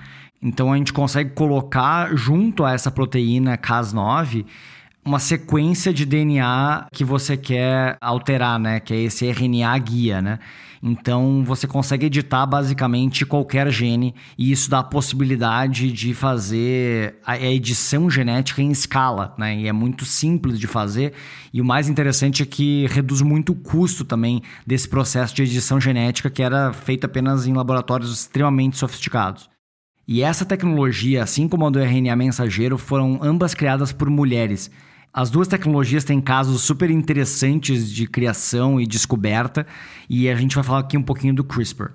Então 0.42 0.72
a 0.72 0.76
gente 0.76 0.92
consegue 0.92 1.30
colocar 1.30 2.14
junto 2.16 2.64
a 2.64 2.72
essa 2.72 2.90
proteína 2.90 3.56
Cas9 3.56 4.44
uma 5.04 5.20
sequência 5.20 5.94
de 5.94 6.04
DNA 6.04 6.88
que 6.92 7.04
você 7.04 7.36
quer 7.36 7.96
alterar, 8.00 8.58
né? 8.58 8.80
Que 8.80 8.92
é 8.92 9.02
esse 9.02 9.24
RNA 9.30 9.78
guia, 9.78 10.20
né? 10.20 10.40
Então 10.82 11.42
você 11.44 11.66
consegue 11.66 12.06
editar 12.06 12.46
basicamente 12.46 13.24
qualquer 13.24 13.70
gene 13.70 14.14
e 14.36 14.52
isso 14.52 14.70
dá 14.70 14.80
a 14.80 14.84
possibilidade 14.84 15.90
de 15.92 16.14
fazer 16.14 17.16
a 17.24 17.38
edição 17.38 18.10
genética 18.10 18.62
em 18.62 18.70
escala, 18.70 19.34
né? 19.38 19.56
E 19.56 19.68
é 19.68 19.72
muito 19.72 20.04
simples 20.04 20.58
de 20.58 20.66
fazer. 20.66 21.12
E 21.52 21.60
o 21.60 21.64
mais 21.64 21.88
interessante 21.88 22.42
é 22.42 22.46
que 22.46 22.86
reduz 22.86 23.22
muito 23.22 23.52
o 23.52 23.56
custo 23.56 24.04
também 24.04 24.42
desse 24.66 24.88
processo 24.88 25.34
de 25.34 25.42
edição 25.42 25.80
genética 25.80 26.30
que 26.30 26.42
era 26.42 26.72
feito 26.72 27.04
apenas 27.04 27.46
em 27.46 27.52
laboratórios 27.52 28.12
extremamente 28.12 28.76
sofisticados. 28.76 29.48
E 30.08 30.22
essa 30.22 30.44
tecnologia, 30.44 31.24
assim 31.24 31.48
como 31.48 31.66
a 31.66 31.70
do 31.70 31.80
RNA 31.80 32.14
mensageiro, 32.14 32.78
foram 32.78 33.18
ambas 33.20 33.54
criadas 33.54 33.92
por 33.92 34.08
mulheres. 34.08 34.70
As 35.16 35.30
duas 35.30 35.48
tecnologias 35.48 36.04
têm 36.04 36.20
casos 36.20 36.60
super 36.60 36.90
interessantes 36.90 37.90
de 37.90 38.06
criação 38.06 38.78
e 38.78 38.86
descoberta, 38.86 39.66
e 40.10 40.28
a 40.28 40.34
gente 40.34 40.54
vai 40.54 40.62
falar 40.62 40.80
aqui 40.80 40.98
um 40.98 41.02
pouquinho 41.02 41.34
do 41.34 41.42
CRISPR. 41.42 41.92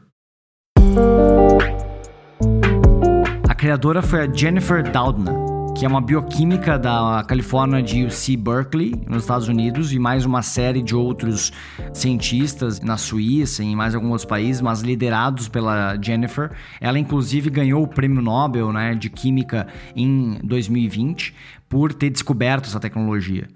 A 3.47 3.53
criadora 3.53 4.01
foi 4.01 4.21
a 4.21 4.33
Jennifer 4.33 4.81
Doudna, 4.91 5.50
que 5.75 5.85
é 5.85 5.87
uma 5.87 6.01
bioquímica 6.01 6.77
da 6.77 7.23
Califórnia 7.27 7.81
de 7.81 8.05
UC 8.05 8.37
Berkeley, 8.37 8.93
nos 9.07 9.23
Estados 9.23 9.47
Unidos, 9.47 9.93
e 9.93 9.99
mais 9.99 10.25
uma 10.25 10.41
série 10.41 10.81
de 10.81 10.95
outros 10.95 11.51
cientistas 11.93 12.79
na 12.79 12.97
Suíça 12.97 13.63
e 13.63 13.67
em 13.67 13.75
mais 13.75 13.95
alguns 13.95 14.11
outros 14.11 14.25
países, 14.25 14.61
mas 14.61 14.81
liderados 14.81 15.47
pela 15.47 15.97
Jennifer. 16.01 16.51
Ela, 16.79 16.99
inclusive, 16.99 17.49
ganhou 17.49 17.83
o 17.83 17.87
prêmio 17.87 18.21
Nobel 18.21 18.71
né, 18.71 18.93
de 18.93 19.09
Química 19.09 19.67
em 19.95 20.39
2020 20.43 21.33
por 21.67 21.93
ter 21.93 22.09
descoberto 22.09 22.65
essa 22.65 22.79
tecnologia. 22.79 23.47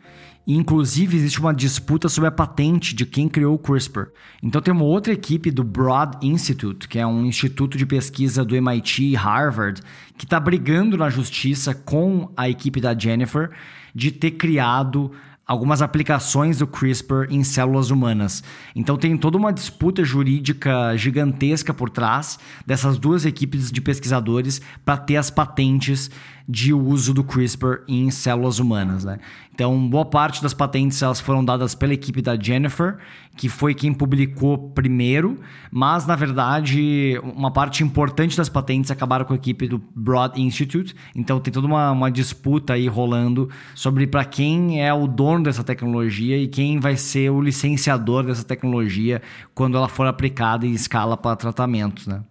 Inclusive, 0.48 1.18
existe 1.18 1.40
uma 1.40 1.54
disputa 1.54 2.08
sobre 2.08 2.28
a 2.28 2.32
patente 2.32 2.94
de 2.94 3.06
quem 3.06 3.28
criou 3.28 3.56
o 3.56 3.60
CRISPR. 3.60 4.10
Então, 4.44 4.62
tem 4.62 4.72
uma 4.72 4.84
outra 4.84 5.12
equipe 5.12 5.50
do 5.50 5.64
Broad 5.64 6.18
Institute, 6.22 6.88
que 6.88 7.00
é 7.00 7.08
um 7.08 7.26
instituto 7.26 7.78
de 7.78 7.86
pesquisa 7.86 8.46
do 8.46 8.56
MIT 8.56 9.04
e 9.04 9.16
Harvard, 9.16 9.82
que 10.18 10.26
está 10.26 10.40
brigando 10.40 10.98
na 10.98 11.10
justiça 11.10 11.74
com 11.74 12.32
a 12.38 12.48
equipe 12.48 12.80
da 12.80 12.98
Jennifer 12.98 13.50
de 13.94 14.12
ter 14.12 14.32
criado 14.32 15.12
algumas 15.48 15.82
aplicações 15.82 16.58
do 16.58 16.68
CRISPR 16.68 17.28
em 17.30 17.44
células 17.44 17.92
humanas. 17.92 18.44
Então 18.76 18.98
tem 18.98 19.16
toda 19.16 19.38
uma 19.38 19.54
disputa 19.54 20.04
jurídica 20.04 20.98
gigantesca 20.98 21.74
por 21.74 21.90
trás 21.90 22.40
dessas 22.66 22.98
duas 22.98 23.26
equipes 23.26 23.72
de 23.72 23.80
pesquisadores 23.80 24.60
para 24.84 24.98
ter 24.98 25.18
as 25.18 25.30
patentes 25.30 26.10
de 26.48 26.74
uso 26.74 27.14
do 27.14 27.24
CRISPR 27.24 27.84
em 27.88 28.12
células 28.12 28.60
humanas. 28.60 29.04
Né? 29.04 29.20
Então, 29.54 29.90
boa 29.90 30.06
parte 30.06 30.44
das 30.44 30.54
patentes 30.54 31.02
elas 31.02 31.20
foram 31.20 31.44
dadas 31.44 31.74
pela 31.74 31.94
equipe 31.94 32.22
da 32.22 32.38
Jennifer, 32.40 32.98
que 33.36 33.50
foi 33.50 33.74
quem 33.74 33.94
publicou 33.94 34.58
primeiro, 34.58 35.40
mas 35.72 36.06
na 36.06 36.16
verdade 36.16 37.20
uma 37.24 37.52
parte 37.52 37.84
importante 37.84 38.38
das 38.38 38.50
patentes 38.50 38.92
acabaram 38.92 39.26
com 39.26 39.34
a 39.34 39.36
equipe 39.36 39.68
do 39.68 39.82
Broad 39.96 40.40
Institute. 40.42 40.96
Então 41.16 41.40
tem 41.40 41.54
toda 41.54 41.68
uma, 41.68 41.92
uma 41.92 42.12
disputa 42.12 42.74
aí 42.74 42.88
rolando 42.88 43.50
sobre 43.74 44.06
para 44.08 44.24
quem 44.24 44.84
é 44.84 44.94
o 44.94 45.08
dono 45.08 45.44
dessa 45.46 45.64
tecnologia 45.64 46.38
e 46.38 46.48
quem 46.48 46.80
vai 46.80 46.96
ser 46.96 47.30
o 47.32 47.42
licenciador 47.42 48.26
dessa 48.26 48.44
tecnologia 48.44 49.22
quando 49.54 49.78
ela 49.78 49.88
for 49.88 50.06
aplicada 50.06 50.66
em 50.66 50.72
escala 50.72 51.18
para 51.18 51.36
tratamentos, 51.36 52.08
né? 52.08 52.22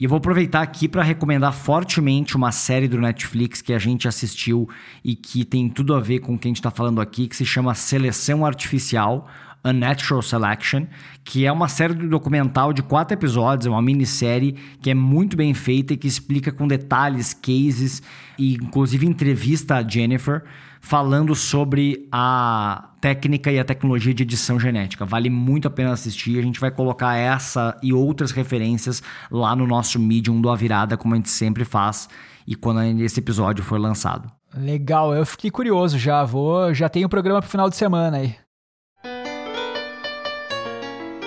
E 0.00 0.04
eu 0.04 0.08
vou 0.08 0.18
aproveitar 0.18 0.62
aqui 0.62 0.86
para 0.86 1.02
recomendar 1.02 1.52
fortemente 1.52 2.36
uma 2.36 2.52
série 2.52 2.86
do 2.86 3.00
Netflix 3.00 3.60
que 3.60 3.72
a 3.72 3.80
gente 3.80 4.06
assistiu 4.06 4.68
e 5.02 5.16
que 5.16 5.44
tem 5.44 5.68
tudo 5.68 5.92
a 5.92 5.98
ver 5.98 6.20
com 6.20 6.34
o 6.34 6.38
que 6.38 6.46
a 6.46 6.50
gente 6.50 6.58
está 6.58 6.70
falando 6.70 7.00
aqui, 7.00 7.26
que 7.26 7.34
se 7.34 7.44
chama 7.44 7.74
Seleção 7.74 8.46
Artificial, 8.46 9.26
A 9.62 9.72
Natural 9.72 10.22
Selection, 10.22 10.86
que 11.24 11.46
é 11.46 11.52
uma 11.52 11.68
série 11.68 11.94
de 11.94 12.06
documental 12.06 12.72
de 12.72 12.82
quatro 12.82 13.14
episódios, 13.14 13.66
é 13.66 13.70
uma 13.70 13.82
minissérie 13.82 14.56
que 14.80 14.90
é 14.90 14.94
muito 14.94 15.36
bem 15.36 15.52
feita 15.54 15.92
e 15.94 15.96
que 15.96 16.06
explica 16.06 16.52
com 16.52 16.66
detalhes, 16.66 17.34
cases 17.34 18.02
e 18.38 18.54
inclusive 18.54 19.06
entrevista 19.06 19.76
a 19.76 19.86
Jennifer 19.86 20.44
falando 20.80 21.34
sobre 21.34 22.08
a 22.10 22.90
técnica 23.00 23.50
e 23.50 23.58
a 23.58 23.64
tecnologia 23.64 24.14
de 24.14 24.22
edição 24.22 24.58
genética. 24.58 25.04
Vale 25.04 25.28
muito 25.28 25.68
a 25.68 25.70
pena 25.70 25.92
assistir. 25.92 26.38
A 26.38 26.42
gente 26.42 26.60
vai 26.60 26.70
colocar 26.70 27.16
essa 27.16 27.76
e 27.82 27.92
outras 27.92 28.30
referências 28.30 29.02
lá 29.30 29.54
no 29.54 29.66
nosso 29.66 29.98
Medium 29.98 30.40
do 30.40 30.50
A 30.50 30.56
Virada, 30.56 30.96
como 30.96 31.14
a 31.14 31.16
gente 31.16 31.30
sempre 31.30 31.64
faz, 31.64 32.08
e 32.46 32.54
quando 32.54 32.80
esse 33.02 33.20
episódio 33.20 33.62
for 33.62 33.78
lançado. 33.78 34.30
Legal, 34.54 35.14
eu 35.14 35.26
fiquei 35.26 35.50
curioso 35.50 35.98
já. 35.98 36.24
Vou, 36.24 36.72
já 36.72 36.88
tenho 36.88 37.06
o 37.06 37.10
programa 37.10 37.40
pro 37.40 37.50
final 37.50 37.68
de 37.68 37.76
semana 37.76 38.16
aí. 38.16 38.34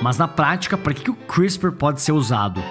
Mas 0.01 0.17
na 0.17 0.27
prática, 0.27 0.75
para 0.75 0.95
que 0.95 1.11
o 1.11 1.13
CRISPR 1.13 1.71
pode 1.71 2.01
ser 2.01 2.11
usado? 2.11 2.61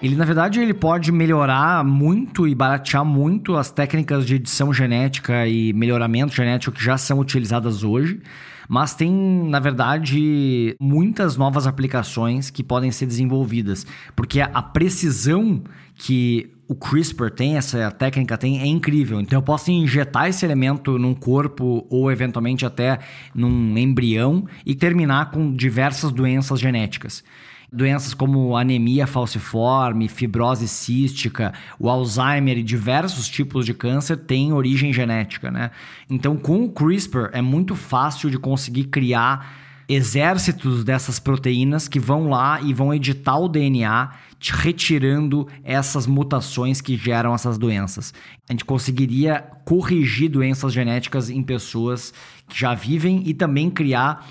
Ele, 0.00 0.14
na 0.14 0.24
verdade, 0.24 0.60
ele 0.60 0.72
pode 0.72 1.10
melhorar 1.10 1.84
muito 1.84 2.46
e 2.46 2.54
baratear 2.54 3.04
muito 3.04 3.56
as 3.56 3.68
técnicas 3.68 4.24
de 4.24 4.36
edição 4.36 4.72
genética 4.72 5.48
e 5.48 5.72
melhoramento 5.72 6.32
genético 6.32 6.76
que 6.76 6.84
já 6.84 6.96
são 6.96 7.18
utilizadas 7.18 7.82
hoje, 7.82 8.20
mas 8.68 8.94
tem, 8.94 9.10
na 9.48 9.58
verdade, 9.58 10.76
muitas 10.80 11.36
novas 11.36 11.66
aplicações 11.66 12.50
que 12.50 12.62
podem 12.62 12.92
ser 12.92 13.06
desenvolvidas, 13.06 13.86
porque 14.14 14.40
a 14.40 14.62
precisão 14.62 15.62
que 15.94 16.52
o 16.68 16.74
CRISPR 16.74 17.30
tem, 17.30 17.56
essa 17.56 17.90
técnica 17.90 18.36
tem, 18.36 18.60
é 18.60 18.66
incrível. 18.66 19.20
Então 19.20 19.38
eu 19.38 19.42
posso 19.42 19.70
injetar 19.70 20.28
esse 20.28 20.44
elemento 20.44 20.98
num 20.98 21.14
corpo 21.14 21.86
ou 21.88 22.12
eventualmente 22.12 22.66
até 22.66 22.98
num 23.34 23.76
embrião 23.78 24.46
e 24.66 24.74
terminar 24.74 25.30
com 25.30 25.50
diversas 25.54 26.12
doenças 26.12 26.60
genéticas. 26.60 27.24
Doenças 27.70 28.14
como 28.14 28.56
anemia 28.56 29.06
falciforme, 29.06 30.08
fibrose 30.08 30.66
cística, 30.66 31.52
o 31.78 31.90
Alzheimer 31.90 32.56
e 32.56 32.62
diversos 32.62 33.28
tipos 33.28 33.66
de 33.66 33.74
câncer 33.74 34.16
têm 34.16 34.54
origem 34.54 34.90
genética, 34.90 35.50
né? 35.50 35.70
Então, 36.08 36.36
com 36.36 36.64
o 36.64 36.72
CRISPR 36.72 37.28
é 37.32 37.42
muito 37.42 37.74
fácil 37.74 38.30
de 38.30 38.38
conseguir 38.38 38.84
criar 38.84 39.54
exércitos 39.88 40.84
dessas 40.84 41.18
proteínas 41.18 41.88
que 41.88 41.98
vão 41.98 42.28
lá 42.28 42.60
e 42.60 42.74
vão 42.74 42.92
editar 42.92 43.38
o 43.38 43.48
DNA, 43.48 44.10
retirando 44.40 45.48
essas 45.64 46.06
mutações 46.06 46.80
que 46.80 46.96
geram 46.96 47.34
essas 47.34 47.56
doenças. 47.56 48.12
A 48.48 48.52
gente 48.52 48.64
conseguiria 48.64 49.44
corrigir 49.64 50.30
doenças 50.30 50.72
genéticas 50.72 51.30
em 51.30 51.42
pessoas 51.42 52.12
que 52.46 52.58
já 52.58 52.74
vivem 52.74 53.22
e 53.26 53.32
também 53.32 53.70
criar 53.70 54.26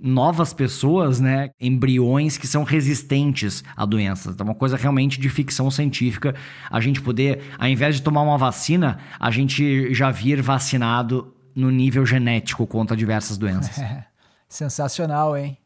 novas 0.00 0.52
pessoas, 0.52 1.20
né, 1.20 1.50
embriões 1.60 2.36
que 2.36 2.46
são 2.46 2.62
resistentes 2.62 3.64
a 3.76 3.84
doenças. 3.84 4.34
Então, 4.34 4.46
é 4.46 4.50
uma 4.50 4.54
coisa 4.54 4.76
realmente 4.76 5.20
de 5.20 5.28
ficção 5.28 5.70
científica, 5.70 6.34
a 6.70 6.80
gente 6.80 7.00
poder, 7.00 7.42
ao 7.58 7.68
invés 7.68 7.96
de 7.96 8.02
tomar 8.02 8.22
uma 8.22 8.38
vacina, 8.38 8.98
a 9.18 9.30
gente 9.30 9.92
já 9.92 10.10
vir 10.10 10.40
vacinado 10.40 11.34
no 11.54 11.70
nível 11.70 12.06
genético 12.06 12.66
contra 12.66 12.96
diversas 12.96 13.36
doenças. 13.36 13.76
sensacional, 14.48 15.36
hein? 15.36 15.58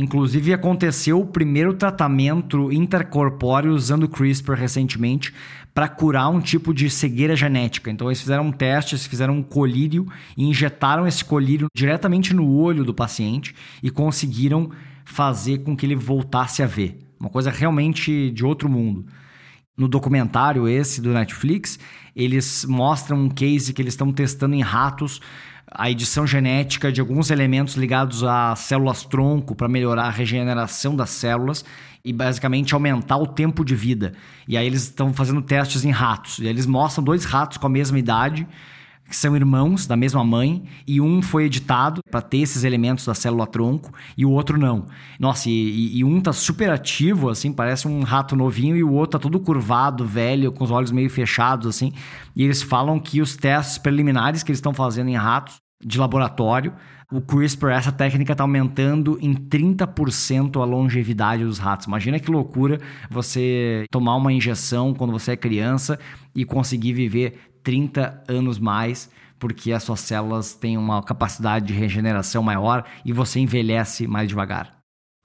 Inclusive 0.00 0.54
aconteceu 0.54 1.20
o 1.20 1.26
primeiro 1.26 1.74
tratamento 1.74 2.72
intercorpóreo 2.72 3.74
usando 3.74 4.08
CRISPR 4.08 4.54
recentemente 4.54 5.30
para 5.74 5.88
curar 5.88 6.30
um 6.30 6.40
tipo 6.40 6.72
de 6.72 6.88
cegueira 6.88 7.36
genética. 7.36 7.90
Então 7.90 8.08
eles 8.08 8.18
fizeram 8.18 8.46
um 8.46 8.50
teste, 8.50 8.94
eles 8.94 9.06
fizeram 9.06 9.34
um 9.34 9.42
colírio 9.42 10.06
e 10.38 10.44
injetaram 10.44 11.06
esse 11.06 11.22
colírio 11.22 11.66
diretamente 11.76 12.32
no 12.32 12.50
olho 12.50 12.82
do 12.82 12.94
paciente 12.94 13.54
e 13.82 13.90
conseguiram 13.90 14.70
fazer 15.04 15.58
com 15.58 15.76
que 15.76 15.84
ele 15.84 15.96
voltasse 15.96 16.62
a 16.62 16.66
ver. 16.66 16.98
Uma 17.20 17.28
coisa 17.28 17.50
realmente 17.50 18.30
de 18.30 18.42
outro 18.42 18.70
mundo. 18.70 19.04
No 19.76 19.86
documentário 19.86 20.66
esse 20.66 21.02
do 21.02 21.10
Netflix, 21.10 21.78
eles 22.16 22.64
mostram 22.64 23.18
um 23.18 23.28
case 23.28 23.74
que 23.74 23.82
eles 23.82 23.92
estão 23.92 24.10
testando 24.10 24.54
em 24.54 24.62
ratos 24.62 25.20
a 25.70 25.90
edição 25.90 26.26
genética 26.26 26.90
de 26.90 27.00
alguns 27.00 27.30
elementos 27.30 27.76
ligados 27.76 28.24
a 28.24 28.56
células 28.56 29.04
tronco 29.04 29.54
para 29.54 29.68
melhorar 29.68 30.04
a 30.04 30.10
regeneração 30.10 30.96
das 30.96 31.10
células 31.10 31.64
e 32.04 32.12
basicamente 32.12 32.74
aumentar 32.74 33.18
o 33.18 33.26
tempo 33.26 33.64
de 33.64 33.74
vida. 33.74 34.12
E 34.48 34.56
aí 34.56 34.66
eles 34.66 34.82
estão 34.82 35.12
fazendo 35.12 35.42
testes 35.42 35.84
em 35.84 35.90
ratos. 35.90 36.38
E 36.38 36.46
eles 36.46 36.66
mostram 36.66 37.04
dois 37.04 37.24
ratos 37.24 37.58
com 37.58 37.66
a 37.66 37.70
mesma 37.70 37.98
idade, 37.98 38.46
que 39.10 39.16
são 39.16 39.34
irmãos 39.34 39.88
da 39.88 39.96
mesma 39.96 40.24
mãe, 40.24 40.62
e 40.86 41.00
um 41.00 41.20
foi 41.20 41.46
editado 41.46 42.00
para 42.08 42.22
ter 42.22 42.38
esses 42.38 42.62
elementos 42.62 43.04
da 43.04 43.12
célula 43.12 43.44
tronco 43.44 43.92
e 44.16 44.24
o 44.24 44.30
outro 44.30 44.56
não. 44.56 44.86
Nossa, 45.18 45.50
e, 45.50 45.98
e, 45.98 46.04
um 46.04 46.20
tá 46.20 46.32
super 46.32 46.70
ativo, 46.70 47.28
assim, 47.28 47.52
parece 47.52 47.88
um 47.88 48.02
rato 48.02 48.36
novinho, 48.36 48.76
e 48.76 48.84
o 48.84 48.92
outro 48.92 49.18
tá 49.18 49.22
todo 49.22 49.40
curvado, 49.40 50.06
velho, 50.06 50.52
com 50.52 50.62
os 50.62 50.70
olhos 50.70 50.92
meio 50.92 51.10
fechados, 51.10 51.66
assim. 51.66 51.92
E 52.36 52.44
eles 52.44 52.62
falam 52.62 53.00
que 53.00 53.20
os 53.20 53.36
testes 53.36 53.78
preliminares 53.78 54.44
que 54.44 54.52
eles 54.52 54.58
estão 54.58 54.72
fazendo 54.72 55.08
em 55.08 55.16
ratos 55.16 55.60
de 55.84 55.98
laboratório 55.98 56.72
o 57.12 57.20
CRISPR, 57.20 57.70
essa 57.70 57.90
técnica 57.90 58.32
está 58.32 58.44
aumentando 58.44 59.18
em 59.20 59.34
30% 59.34 60.62
a 60.62 60.64
longevidade 60.64 61.42
dos 61.42 61.58
ratos. 61.58 61.88
Imagina 61.88 62.20
que 62.20 62.30
loucura 62.30 62.78
você 63.10 63.84
tomar 63.90 64.14
uma 64.14 64.32
injeção 64.32 64.94
quando 64.94 65.12
você 65.12 65.32
é 65.32 65.36
criança 65.36 65.98
e 66.32 66.44
conseguir 66.44 66.92
viver 66.92 67.50
30 67.64 68.22
anos 68.28 68.60
mais, 68.60 69.10
porque 69.40 69.72
as 69.72 69.82
suas 69.82 69.98
células 69.98 70.54
têm 70.54 70.78
uma 70.78 71.02
capacidade 71.02 71.66
de 71.66 71.72
regeneração 71.72 72.44
maior 72.44 72.84
e 73.04 73.12
você 73.12 73.40
envelhece 73.40 74.06
mais 74.06 74.28
devagar. 74.28 74.78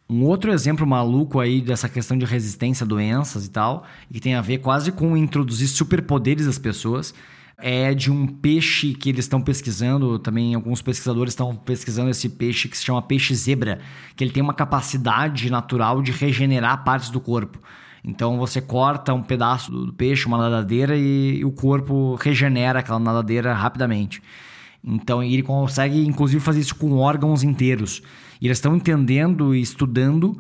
Um 0.10 0.24
outro 0.24 0.52
exemplo 0.52 0.88
maluco 0.88 1.40
aí 1.40 1.62
dessa 1.62 1.88
questão 1.88 2.18
de 2.18 2.26
resistência 2.26 2.84
a 2.84 2.88
doenças 2.88 3.46
e 3.46 3.52
tal, 3.52 3.86
e 4.10 4.16
que 4.16 4.22
tem 4.22 4.34
a 4.34 4.42
ver 4.42 4.58
quase 4.58 4.92
com 4.92 5.16
introduzir 5.16 5.68
superpoderes 5.68 6.48
às 6.48 6.58
pessoas, 6.58 7.14
é 7.58 7.94
de 7.94 8.12
um 8.12 8.28
peixe 8.28 8.94
que 8.94 9.10
eles 9.10 9.26
estão 9.26 9.42
pesquisando, 9.42 10.20
também 10.20 10.54
alguns 10.54 10.82
pesquisadores 10.82 11.32
estão 11.32 11.56
pesquisando 11.56 12.10
esse 12.10 12.30
peixe 12.30 12.68
que 12.68 12.78
se 12.78 12.84
chama 12.84 13.02
peixe 13.02 13.34
zebra, 13.34 13.80
que 14.16 14.24
ele 14.24 14.32
tem 14.32 14.44
uma 14.44 14.54
capacidade 14.54 15.50
natural 15.50 16.02
de 16.02 16.12
regenerar 16.12 16.84
partes 16.84 17.10
do 17.10 17.22
corpo. 17.22 17.60
Então 18.04 18.38
você 18.38 18.62
corta 18.62 19.14
um 19.14 19.24
pedaço 19.24 19.72
do 19.72 19.94
peixe, 19.94 20.28
uma 20.28 20.38
nadadeira, 20.38 20.96
e, 20.96 21.44
o 21.44 21.52
corpo 21.52 22.16
regenera 22.16 22.80
aquela 22.80 23.00
nadadeira 23.00 23.54
rapidamente. 23.54 24.22
Então 24.84 25.24
ele 25.24 25.42
consegue, 25.42 26.06
inclusive, 26.06 26.40
fazer 26.40 26.60
isso 26.60 26.76
com 26.76 26.98
órgãos 26.98 27.42
inteiros. 27.42 28.04
E 28.40 28.46
eles 28.46 28.58
estão 28.58 28.76
entendendo 28.76 29.56
e 29.56 29.62
estudando 29.62 30.38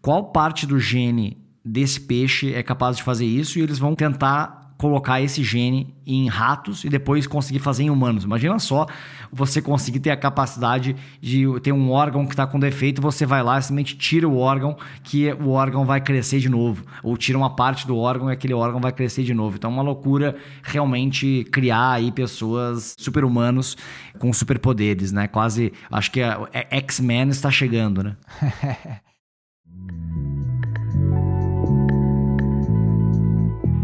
qual 0.00 0.30
parte 0.30 0.64
do 0.64 0.78
gene 0.78 1.36
desse 1.64 2.00
peixe 2.00 2.54
é 2.54 2.62
capaz 2.62 2.96
de 2.96 3.02
fazer 3.02 3.26
isso, 3.26 3.58
e 3.58 3.62
eles 3.62 3.78
vão 3.78 3.96
tentar 3.96 4.57
colocar 4.78 5.20
esse 5.20 5.42
gene 5.42 5.92
em 6.06 6.28
ratos 6.28 6.84
e 6.84 6.88
depois 6.88 7.26
conseguir 7.26 7.58
fazer 7.58 7.82
em 7.82 7.90
humanos. 7.90 8.22
Imagina 8.22 8.58
só 8.60 8.86
você 9.30 9.60
conseguir 9.60 9.98
ter 9.98 10.10
a 10.10 10.16
capacidade 10.16 10.96
de 11.20 11.44
ter 11.60 11.72
um 11.72 11.90
órgão 11.90 12.24
que 12.24 12.32
está 12.32 12.46
com 12.46 12.58
defeito, 12.58 13.02
você 13.02 13.26
vai 13.26 13.42
lá 13.42 13.58
e 13.58 13.62
simplesmente 13.62 13.98
tira 13.98 14.26
o 14.26 14.38
órgão, 14.38 14.76
que 15.02 15.30
o 15.32 15.50
órgão 15.50 15.84
vai 15.84 16.00
crescer 16.00 16.38
de 16.38 16.48
novo. 16.48 16.84
Ou 17.02 17.16
tira 17.16 17.36
uma 17.36 17.50
parte 17.50 17.86
do 17.86 17.96
órgão 17.96 18.30
e 18.30 18.32
aquele 18.32 18.54
órgão 18.54 18.80
vai 18.80 18.92
crescer 18.92 19.24
de 19.24 19.34
novo. 19.34 19.56
Então 19.56 19.70
é 19.70 19.74
uma 19.74 19.82
loucura 19.82 20.36
realmente 20.62 21.44
criar 21.50 21.94
aí 21.94 22.12
pessoas 22.12 22.94
super-humanos 22.96 23.76
com 24.18 24.32
superpoderes, 24.32 25.10
né? 25.10 25.26
Quase, 25.26 25.72
acho 25.90 26.12
que 26.12 26.20
X-Men 26.70 27.30
está 27.30 27.50
chegando, 27.50 28.04
né? 28.04 28.16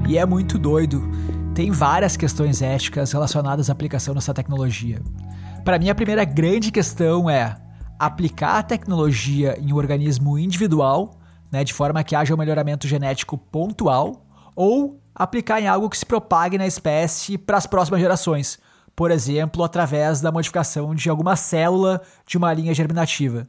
E 0.07 0.19
é 0.19 0.27
muito 0.27 0.59
doido. 0.59 1.03
Tem 1.55 1.71
várias 1.71 2.17
questões 2.17 2.61
éticas 2.61 3.13
relacionadas 3.13 3.71
à 3.71 3.73
aplicação 3.73 4.15
dessa 4.15 4.35
tecnologia. 4.35 5.01
Para 5.65 5.79
mim, 5.79 5.89
a 5.89 5.95
primeira 5.95 6.25
grande 6.25 6.71
questão 6.71 7.31
é 7.31 7.57
aplicar 7.99 8.59
a 8.59 8.63
tecnologia 8.63 9.57
em 9.59 9.73
um 9.73 9.77
organismo 9.77 10.39
individual, 10.39 11.13
né, 11.51 11.65
de 11.65 11.73
forma 11.73 12.05
que 12.05 12.15
haja 12.15 12.35
um 12.35 12.37
melhoramento 12.37 12.87
genético 12.87 13.39
pontual, 13.39 14.27
ou 14.55 15.01
aplicar 15.15 15.61
em 15.61 15.69
algo 15.69 15.89
que 15.89 15.97
se 15.97 16.05
propague 16.05 16.59
na 16.59 16.67
espécie 16.67 17.39
para 17.39 17.57
as 17.57 17.67
próximas 17.67 18.01
gerações, 18.01 18.59
por 18.95 19.11
exemplo, 19.11 19.65
através 19.65 20.21
da 20.21 20.31
modificação 20.31 20.95
de 20.95 21.09
alguma 21.09 21.35
célula 21.35 22.03
de 22.27 22.37
uma 22.37 22.53
linha 22.53 22.75
germinativa 22.75 23.49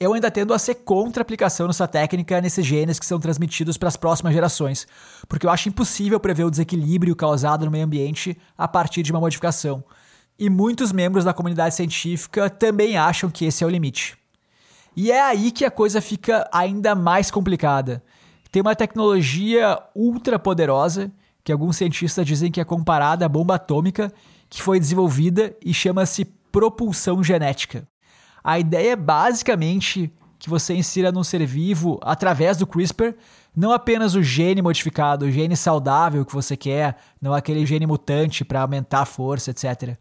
eu 0.00 0.14
ainda 0.14 0.30
tendo 0.30 0.54
a 0.54 0.58
ser 0.58 0.76
contra 0.76 1.20
a 1.20 1.24
aplicação 1.24 1.66
dessa 1.66 1.86
técnica 1.86 2.40
nesses 2.40 2.64
genes 2.64 2.98
que 2.98 3.04
são 3.04 3.20
transmitidos 3.20 3.76
para 3.76 3.88
as 3.88 3.98
próximas 3.98 4.32
gerações, 4.32 4.88
porque 5.28 5.44
eu 5.44 5.50
acho 5.50 5.68
impossível 5.68 6.18
prever 6.18 6.44
o 6.44 6.50
desequilíbrio 6.50 7.14
causado 7.14 7.66
no 7.66 7.70
meio 7.70 7.84
ambiente 7.84 8.34
a 8.56 8.66
partir 8.66 9.02
de 9.02 9.12
uma 9.12 9.20
modificação. 9.20 9.84
E 10.38 10.48
muitos 10.48 10.90
membros 10.90 11.26
da 11.26 11.34
comunidade 11.34 11.74
científica 11.74 12.48
também 12.48 12.96
acham 12.96 13.28
que 13.28 13.44
esse 13.44 13.62
é 13.62 13.66
o 13.66 13.70
limite. 13.70 14.16
E 14.96 15.12
é 15.12 15.20
aí 15.20 15.52
que 15.52 15.66
a 15.66 15.70
coisa 15.70 16.00
fica 16.00 16.48
ainda 16.50 16.94
mais 16.94 17.30
complicada. 17.30 18.02
Tem 18.50 18.62
uma 18.62 18.74
tecnologia 18.74 19.78
ultra 19.94 20.38
poderosa, 20.38 21.12
que 21.44 21.52
alguns 21.52 21.76
cientistas 21.76 22.26
dizem 22.26 22.50
que 22.50 22.60
é 22.60 22.64
comparada 22.64 23.26
à 23.26 23.28
bomba 23.28 23.56
atômica, 23.56 24.10
que 24.48 24.62
foi 24.62 24.80
desenvolvida 24.80 25.54
e 25.62 25.74
chama-se 25.74 26.24
propulsão 26.50 27.22
genética. 27.22 27.86
A 28.42 28.58
ideia 28.58 28.92
é 28.92 28.96
basicamente 28.96 30.12
que 30.38 30.48
você 30.48 30.74
insira 30.74 31.12
num 31.12 31.22
ser 31.22 31.44
vivo, 31.44 32.00
através 32.02 32.56
do 32.56 32.66
CRISPR, 32.66 33.14
não 33.54 33.72
apenas 33.72 34.14
o 34.14 34.22
gene 34.22 34.62
modificado, 34.62 35.26
o 35.26 35.30
gene 35.30 35.56
saudável 35.56 36.24
que 36.24 36.32
você 36.32 36.56
quer, 36.56 36.96
não 37.20 37.34
aquele 37.34 37.66
gene 37.66 37.86
mutante 37.86 38.44
para 38.44 38.62
aumentar 38.62 39.00
a 39.00 39.04
força, 39.04 39.50
etc. 39.50 39.96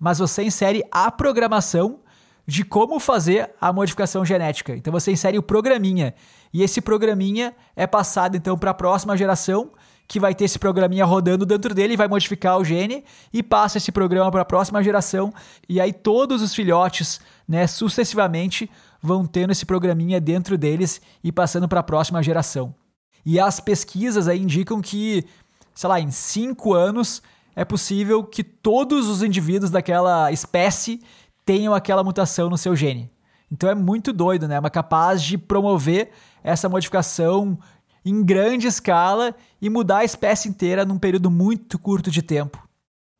Mas 0.00 0.18
você 0.18 0.44
insere 0.44 0.84
a 0.92 1.10
programação 1.10 2.00
de 2.46 2.64
como 2.64 2.98
fazer 2.98 3.50
a 3.60 3.72
modificação 3.72 4.24
genética. 4.24 4.74
Então 4.74 4.92
você 4.92 5.12
insere 5.12 5.38
o 5.38 5.42
programinha 5.42 6.14
e 6.52 6.62
esse 6.62 6.80
programinha 6.80 7.54
é 7.76 7.86
passado 7.86 8.36
então 8.36 8.58
para 8.58 8.70
a 8.70 8.74
próxima 8.74 9.16
geração 9.16 9.70
que 10.10 10.18
vai 10.18 10.34
ter 10.34 10.46
esse 10.46 10.58
programinha 10.58 11.04
rodando 11.04 11.46
dentro 11.46 11.72
dele, 11.72 11.96
vai 11.96 12.08
modificar 12.08 12.58
o 12.58 12.64
gene 12.64 13.04
e 13.32 13.44
passa 13.44 13.78
esse 13.78 13.92
programa 13.92 14.28
para 14.28 14.42
a 14.42 14.44
próxima 14.44 14.82
geração. 14.82 15.32
E 15.68 15.80
aí 15.80 15.92
todos 15.92 16.42
os 16.42 16.52
filhotes, 16.52 17.20
né, 17.46 17.64
sucessivamente 17.68 18.68
vão 19.00 19.24
tendo 19.24 19.52
esse 19.52 19.64
programinha 19.64 20.20
dentro 20.20 20.58
deles 20.58 21.00
e 21.22 21.30
passando 21.30 21.68
para 21.68 21.78
a 21.78 21.84
próxima 21.84 22.20
geração. 22.24 22.74
E 23.24 23.38
as 23.38 23.60
pesquisas 23.60 24.26
aí 24.26 24.40
indicam 24.40 24.80
que, 24.80 25.24
sei 25.76 25.88
lá, 25.88 26.00
em 26.00 26.10
cinco 26.10 26.74
anos 26.74 27.22
é 27.54 27.64
possível 27.64 28.24
que 28.24 28.42
todos 28.42 29.06
os 29.06 29.22
indivíduos 29.22 29.70
daquela 29.70 30.32
espécie 30.32 31.00
tenham 31.44 31.72
aquela 31.72 32.02
mutação 32.02 32.50
no 32.50 32.58
seu 32.58 32.74
gene. 32.74 33.08
Então 33.48 33.70
é 33.70 33.76
muito 33.76 34.12
doido, 34.12 34.48
né? 34.48 34.58
É 34.60 34.70
capaz 34.70 35.22
de 35.22 35.38
promover 35.38 36.10
essa 36.42 36.68
modificação 36.68 37.56
em 38.04 38.22
grande 38.24 38.66
escala 38.66 39.34
e 39.60 39.68
mudar 39.68 39.98
a 39.98 40.04
espécie 40.04 40.48
inteira 40.48 40.84
num 40.84 40.98
período 40.98 41.30
muito 41.30 41.78
curto 41.78 42.10
de 42.10 42.22
tempo. 42.22 42.62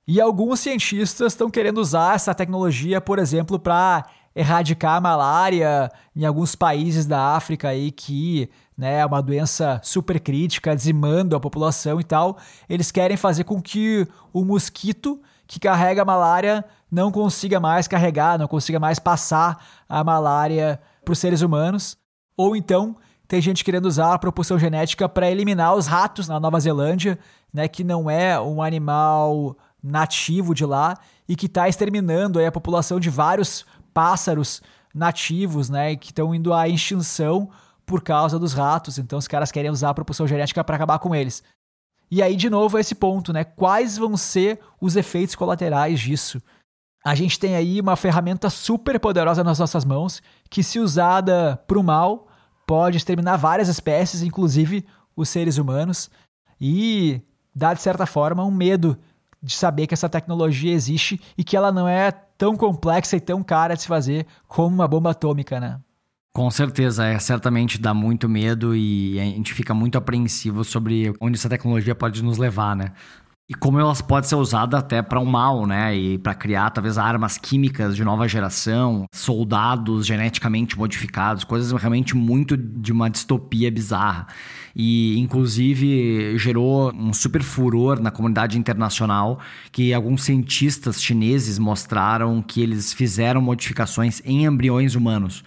E 0.06 0.20
alguns 0.20 0.60
cientistas 0.60 1.32
estão 1.32 1.50
querendo 1.50 1.78
usar 1.78 2.16
essa 2.16 2.34
tecnologia, 2.34 3.00
por 3.00 3.18
exemplo, 3.18 3.58
para 3.58 4.06
erradicar 4.34 4.96
a 4.96 5.00
malária 5.00 5.90
em 6.14 6.24
alguns 6.24 6.54
países 6.54 7.06
da 7.06 7.36
África 7.36 7.68
aí 7.68 7.90
que 7.90 8.48
né, 8.76 9.00
é 9.00 9.06
uma 9.06 9.20
doença 9.20 9.80
super 9.84 10.18
crítica, 10.18 10.74
dizimando 10.74 11.36
a 11.36 11.40
população 11.40 12.00
e 12.00 12.04
tal. 12.04 12.38
Eles 12.68 12.90
querem 12.90 13.16
fazer 13.16 13.44
com 13.44 13.60
que 13.60 14.06
o 14.32 14.44
mosquito 14.44 15.20
que 15.46 15.60
carrega 15.60 16.02
a 16.02 16.04
malária 16.04 16.64
não 16.90 17.12
consiga 17.12 17.60
mais 17.60 17.86
carregar, 17.86 18.38
não 18.38 18.48
consiga 18.48 18.80
mais 18.80 18.98
passar 18.98 19.64
a 19.88 20.02
malária 20.02 20.80
para 21.04 21.12
os 21.12 21.18
seres 21.18 21.40
humanos. 21.42 21.96
Ou 22.36 22.56
então 22.56 22.96
tem 23.30 23.40
gente 23.40 23.62
querendo 23.62 23.86
usar 23.86 24.12
a 24.12 24.18
propulsão 24.18 24.58
genética 24.58 25.08
para 25.08 25.30
eliminar 25.30 25.76
os 25.76 25.86
ratos 25.86 26.26
na 26.26 26.40
Nova 26.40 26.58
Zelândia, 26.58 27.16
né, 27.54 27.68
que 27.68 27.84
não 27.84 28.10
é 28.10 28.40
um 28.40 28.60
animal 28.60 29.56
nativo 29.80 30.52
de 30.52 30.66
lá 30.66 30.98
e 31.28 31.36
que 31.36 31.46
está 31.46 31.68
exterminando 31.68 32.44
a 32.44 32.50
população 32.50 32.98
de 32.98 33.08
vários 33.08 33.64
pássaros 33.94 34.60
nativos, 34.92 35.70
né, 35.70 35.94
que 35.94 36.08
estão 36.08 36.34
indo 36.34 36.52
à 36.52 36.68
extinção 36.68 37.48
por 37.86 38.02
causa 38.02 38.36
dos 38.36 38.52
ratos. 38.52 38.98
Então 38.98 39.16
os 39.16 39.28
caras 39.28 39.52
querem 39.52 39.70
usar 39.70 39.90
a 39.90 39.94
propulsão 39.94 40.26
genética 40.26 40.64
para 40.64 40.74
acabar 40.74 40.98
com 40.98 41.14
eles. 41.14 41.40
E 42.10 42.20
aí 42.24 42.34
de 42.34 42.50
novo 42.50 42.80
esse 42.80 42.96
ponto, 42.96 43.32
né? 43.32 43.44
Quais 43.44 43.96
vão 43.96 44.16
ser 44.16 44.58
os 44.80 44.96
efeitos 44.96 45.36
colaterais 45.36 46.00
disso? 46.00 46.42
A 47.04 47.14
gente 47.14 47.38
tem 47.38 47.54
aí 47.54 47.80
uma 47.80 47.94
ferramenta 47.94 48.50
super 48.50 48.98
poderosa 48.98 49.44
nas 49.44 49.60
nossas 49.60 49.84
mãos, 49.84 50.20
que 50.50 50.64
se 50.64 50.80
usada 50.80 51.62
para 51.68 51.78
o 51.78 51.84
mal, 51.84 52.26
pode 52.70 52.98
exterminar 52.98 53.36
várias 53.36 53.68
espécies, 53.68 54.22
inclusive 54.22 54.86
os 55.16 55.28
seres 55.28 55.58
humanos, 55.58 56.08
e 56.60 57.20
dá 57.52 57.74
de 57.74 57.82
certa 57.82 58.06
forma 58.06 58.44
um 58.44 58.50
medo 58.52 58.96
de 59.42 59.52
saber 59.52 59.88
que 59.88 59.94
essa 59.94 60.08
tecnologia 60.08 60.72
existe 60.72 61.20
e 61.36 61.42
que 61.42 61.56
ela 61.56 61.72
não 61.72 61.88
é 61.88 62.12
tão 62.12 62.54
complexa 62.54 63.16
e 63.16 63.20
tão 63.20 63.42
cara 63.42 63.74
de 63.74 63.82
se 63.82 63.88
fazer 63.88 64.24
como 64.46 64.72
uma 64.72 64.86
bomba 64.86 65.10
atômica, 65.10 65.58
né? 65.58 65.80
Com 66.32 66.48
certeza, 66.48 67.06
é 67.06 67.18
certamente 67.18 67.76
dá 67.76 67.92
muito 67.92 68.28
medo 68.28 68.76
e 68.76 69.18
a 69.18 69.24
gente 69.24 69.52
fica 69.52 69.74
muito 69.74 69.98
apreensivo 69.98 70.62
sobre 70.62 71.12
onde 71.20 71.36
essa 71.36 71.48
tecnologia 71.48 71.96
pode 71.96 72.22
nos 72.22 72.38
levar, 72.38 72.76
né? 72.76 72.92
E 73.50 73.54
como 73.54 73.80
elas 73.80 74.00
podem 74.00 74.28
ser 74.28 74.36
usadas 74.36 74.78
até 74.78 75.02
para 75.02 75.18
o 75.18 75.26
mal, 75.26 75.66
né? 75.66 75.92
E 75.96 76.18
para 76.18 76.36
criar 76.36 76.70
talvez 76.70 76.96
armas 76.96 77.36
químicas 77.36 77.96
de 77.96 78.04
nova 78.04 78.28
geração, 78.28 79.06
soldados 79.12 80.06
geneticamente 80.06 80.78
modificados, 80.78 81.42
coisas 81.42 81.72
realmente 81.72 82.14
muito 82.14 82.56
de 82.56 82.92
uma 82.92 83.10
distopia 83.10 83.68
bizarra. 83.68 84.28
E 84.72 85.18
inclusive 85.18 86.38
gerou 86.38 86.94
um 86.94 87.12
super 87.12 87.42
furor 87.42 88.00
na 88.00 88.12
comunidade 88.12 88.56
internacional 88.56 89.40
que 89.72 89.92
alguns 89.92 90.22
cientistas 90.22 91.02
chineses 91.02 91.58
mostraram 91.58 92.40
que 92.40 92.62
eles 92.62 92.92
fizeram 92.92 93.42
modificações 93.42 94.22
em 94.24 94.44
embriões 94.44 94.94
humanos. 94.94 95.42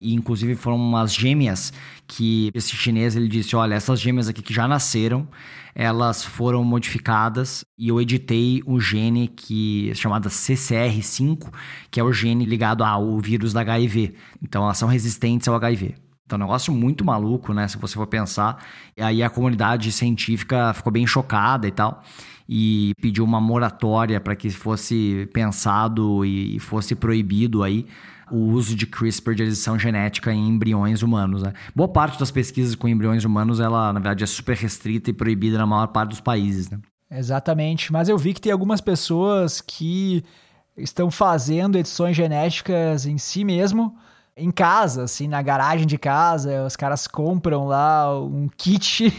E 0.00 0.14
inclusive 0.14 0.54
foram 0.54 0.76
umas 0.76 1.12
gêmeas 1.12 1.72
que 2.06 2.50
esse 2.54 2.76
chinês 2.76 3.16
ele 3.16 3.26
disse: 3.26 3.56
olha, 3.56 3.74
essas 3.74 4.00
gêmeas 4.00 4.28
aqui 4.28 4.40
que 4.42 4.54
já 4.54 4.68
nasceram, 4.68 5.26
elas 5.74 6.24
foram 6.24 6.62
modificadas 6.62 7.64
e 7.76 7.88
eu 7.88 8.00
editei 8.00 8.62
o 8.64 8.80
gene 8.80 9.28
que 9.28 9.90
é 9.90 9.94
chamado 9.94 10.28
CCR5, 10.28 11.52
que 11.90 11.98
é 11.98 12.04
o 12.04 12.12
gene 12.12 12.44
ligado 12.44 12.84
ao 12.84 13.18
vírus 13.18 13.52
da 13.52 13.60
HIV. 13.60 14.14
Então 14.42 14.62
elas 14.64 14.78
são 14.78 14.88
resistentes 14.88 15.48
ao 15.48 15.56
HIV. 15.56 15.96
Então, 16.28 16.36
é 16.36 16.42
um 16.42 16.44
negócio 16.44 16.74
muito 16.74 17.02
maluco, 17.06 17.54
né? 17.54 17.66
Se 17.66 17.78
você 17.78 17.94
for 17.94 18.06
pensar. 18.06 18.62
E 18.94 19.02
aí 19.02 19.22
a 19.22 19.30
comunidade 19.30 19.90
científica 19.90 20.74
ficou 20.74 20.92
bem 20.92 21.06
chocada 21.06 21.66
e 21.66 21.70
tal. 21.70 22.02
E 22.46 22.92
pediu 23.00 23.24
uma 23.24 23.40
moratória 23.40 24.20
para 24.20 24.36
que 24.36 24.50
fosse 24.50 25.26
pensado 25.32 26.24
e 26.26 26.58
fosse 26.60 26.94
proibido 26.94 27.62
aí 27.62 27.86
o 28.30 28.50
uso 28.52 28.74
de 28.74 28.86
CRISPR 28.86 29.34
de 29.34 29.42
edição 29.42 29.78
genética 29.78 30.32
em 30.32 30.48
embriões 30.48 31.02
humanos. 31.02 31.42
Né? 31.42 31.52
Boa 31.74 31.88
parte 31.88 32.18
das 32.18 32.30
pesquisas 32.30 32.74
com 32.74 32.88
embriões 32.88 33.24
humanos, 33.24 33.60
ela 33.60 33.92
na 33.92 34.00
verdade 34.00 34.24
é 34.24 34.26
super 34.26 34.56
restrita 34.56 35.10
e 35.10 35.12
proibida 35.12 35.58
na 35.58 35.66
maior 35.66 35.88
parte 35.88 36.10
dos 36.10 36.20
países. 36.20 36.70
Né? 36.70 36.78
Exatamente, 37.10 37.92
mas 37.92 38.08
eu 38.08 38.18
vi 38.18 38.34
que 38.34 38.40
tem 38.40 38.52
algumas 38.52 38.80
pessoas 38.80 39.60
que 39.60 40.22
estão 40.76 41.10
fazendo 41.10 41.78
edições 41.78 42.16
genéticas 42.16 43.06
em 43.06 43.18
si 43.18 43.44
mesmo, 43.44 43.96
em 44.36 44.52
casa, 44.52 45.02
assim, 45.02 45.26
na 45.26 45.42
garagem 45.42 45.86
de 45.86 45.98
casa, 45.98 46.64
os 46.64 46.76
caras 46.76 47.08
compram 47.08 47.66
lá 47.66 48.16
um 48.22 48.48
kit, 48.56 49.12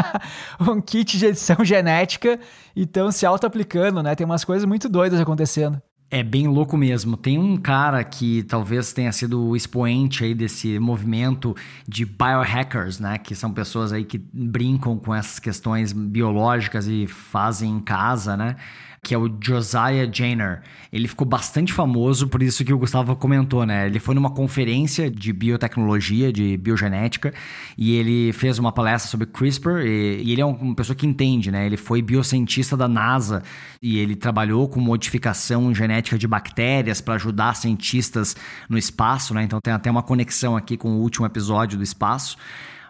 um 0.58 0.80
kit 0.80 1.18
de 1.18 1.26
edição 1.26 1.62
genética 1.62 2.40
e 2.74 2.82
estão 2.82 3.12
se 3.12 3.26
auto-aplicando, 3.26 4.02
né? 4.02 4.14
Tem 4.14 4.24
umas 4.24 4.44
coisas 4.44 4.64
muito 4.64 4.88
doidas 4.88 5.20
acontecendo. 5.20 5.82
É 6.16 6.22
bem 6.22 6.46
louco 6.46 6.76
mesmo. 6.76 7.16
Tem 7.16 7.36
um 7.40 7.56
cara 7.56 8.04
que 8.04 8.44
talvez 8.44 8.92
tenha 8.92 9.10
sido 9.10 9.48
o 9.48 9.56
expoente 9.56 10.22
aí 10.22 10.32
desse 10.32 10.78
movimento 10.78 11.56
de 11.88 12.04
biohackers, 12.04 13.00
né? 13.00 13.18
Que 13.18 13.34
são 13.34 13.52
pessoas 13.52 13.92
aí 13.92 14.04
que 14.04 14.24
brincam 14.32 14.96
com 14.96 15.12
essas 15.12 15.40
questões 15.40 15.92
biológicas 15.92 16.86
e 16.86 17.08
fazem 17.08 17.68
em 17.68 17.80
casa, 17.80 18.36
né? 18.36 18.54
Que 19.04 19.14
é 19.14 19.18
o 19.18 19.30
Josiah 19.40 20.10
Janer. 20.10 20.62
Ele 20.90 21.06
ficou 21.06 21.26
bastante 21.26 21.72
famoso 21.72 22.26
por 22.26 22.42
isso 22.42 22.64
que 22.64 22.72
o 22.72 22.78
Gustavo 22.78 23.14
comentou, 23.14 23.66
né? 23.66 23.86
Ele 23.86 23.98
foi 23.98 24.14
numa 24.14 24.30
conferência 24.30 25.10
de 25.10 25.30
biotecnologia, 25.32 26.32
de 26.32 26.56
biogenética, 26.56 27.34
e 27.76 27.94
ele 27.96 28.32
fez 28.32 28.58
uma 28.58 28.72
palestra 28.72 29.10
sobre 29.10 29.26
CRISPR, 29.26 29.82
e, 29.84 30.22
e 30.22 30.32
ele 30.32 30.40
é 30.40 30.44
uma 30.44 30.74
pessoa 30.74 30.96
que 30.96 31.06
entende, 31.06 31.50
né? 31.50 31.66
Ele 31.66 31.76
foi 31.76 32.00
biocientista 32.00 32.76
da 32.76 32.88
NASA 32.88 33.42
e 33.82 33.98
ele 33.98 34.16
trabalhou 34.16 34.66
com 34.68 34.80
modificação 34.80 35.74
genética 35.74 36.16
de 36.16 36.26
bactérias 36.26 37.02
para 37.02 37.14
ajudar 37.14 37.54
cientistas 37.54 38.34
no 38.70 38.78
espaço, 38.78 39.34
né? 39.34 39.42
Então 39.42 39.60
tem 39.62 39.74
até 39.74 39.90
uma 39.90 40.02
conexão 40.02 40.56
aqui 40.56 40.78
com 40.78 40.96
o 40.96 41.00
último 41.00 41.26
episódio 41.26 41.76
do 41.76 41.84
espaço 41.84 42.38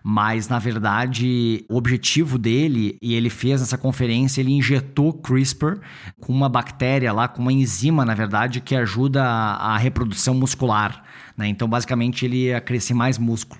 mas 0.06 0.48
na 0.48 0.58
verdade 0.58 1.64
o 1.66 1.78
objetivo 1.78 2.36
dele, 2.36 2.98
e 3.00 3.14
ele 3.14 3.30
fez 3.30 3.62
nessa 3.62 3.78
conferência, 3.78 4.42
ele 4.42 4.52
injetou 4.52 5.14
CRISPR 5.14 5.78
com 6.20 6.30
uma 6.30 6.46
bactéria 6.46 7.10
lá, 7.10 7.26
com 7.26 7.40
uma 7.40 7.52
enzima, 7.52 8.04
na 8.04 8.12
verdade, 8.14 8.60
que 8.60 8.76
ajuda 8.76 9.24
a, 9.24 9.78
reprodução 9.78 10.34
muscular. 10.34 11.02
Né? 11.34 11.48
Então, 11.48 11.66
basicamente, 11.66 12.26
ele 12.26 12.48
ia 12.48 12.60
crescer 12.60 12.92
mais 12.92 13.16
músculo. 13.16 13.58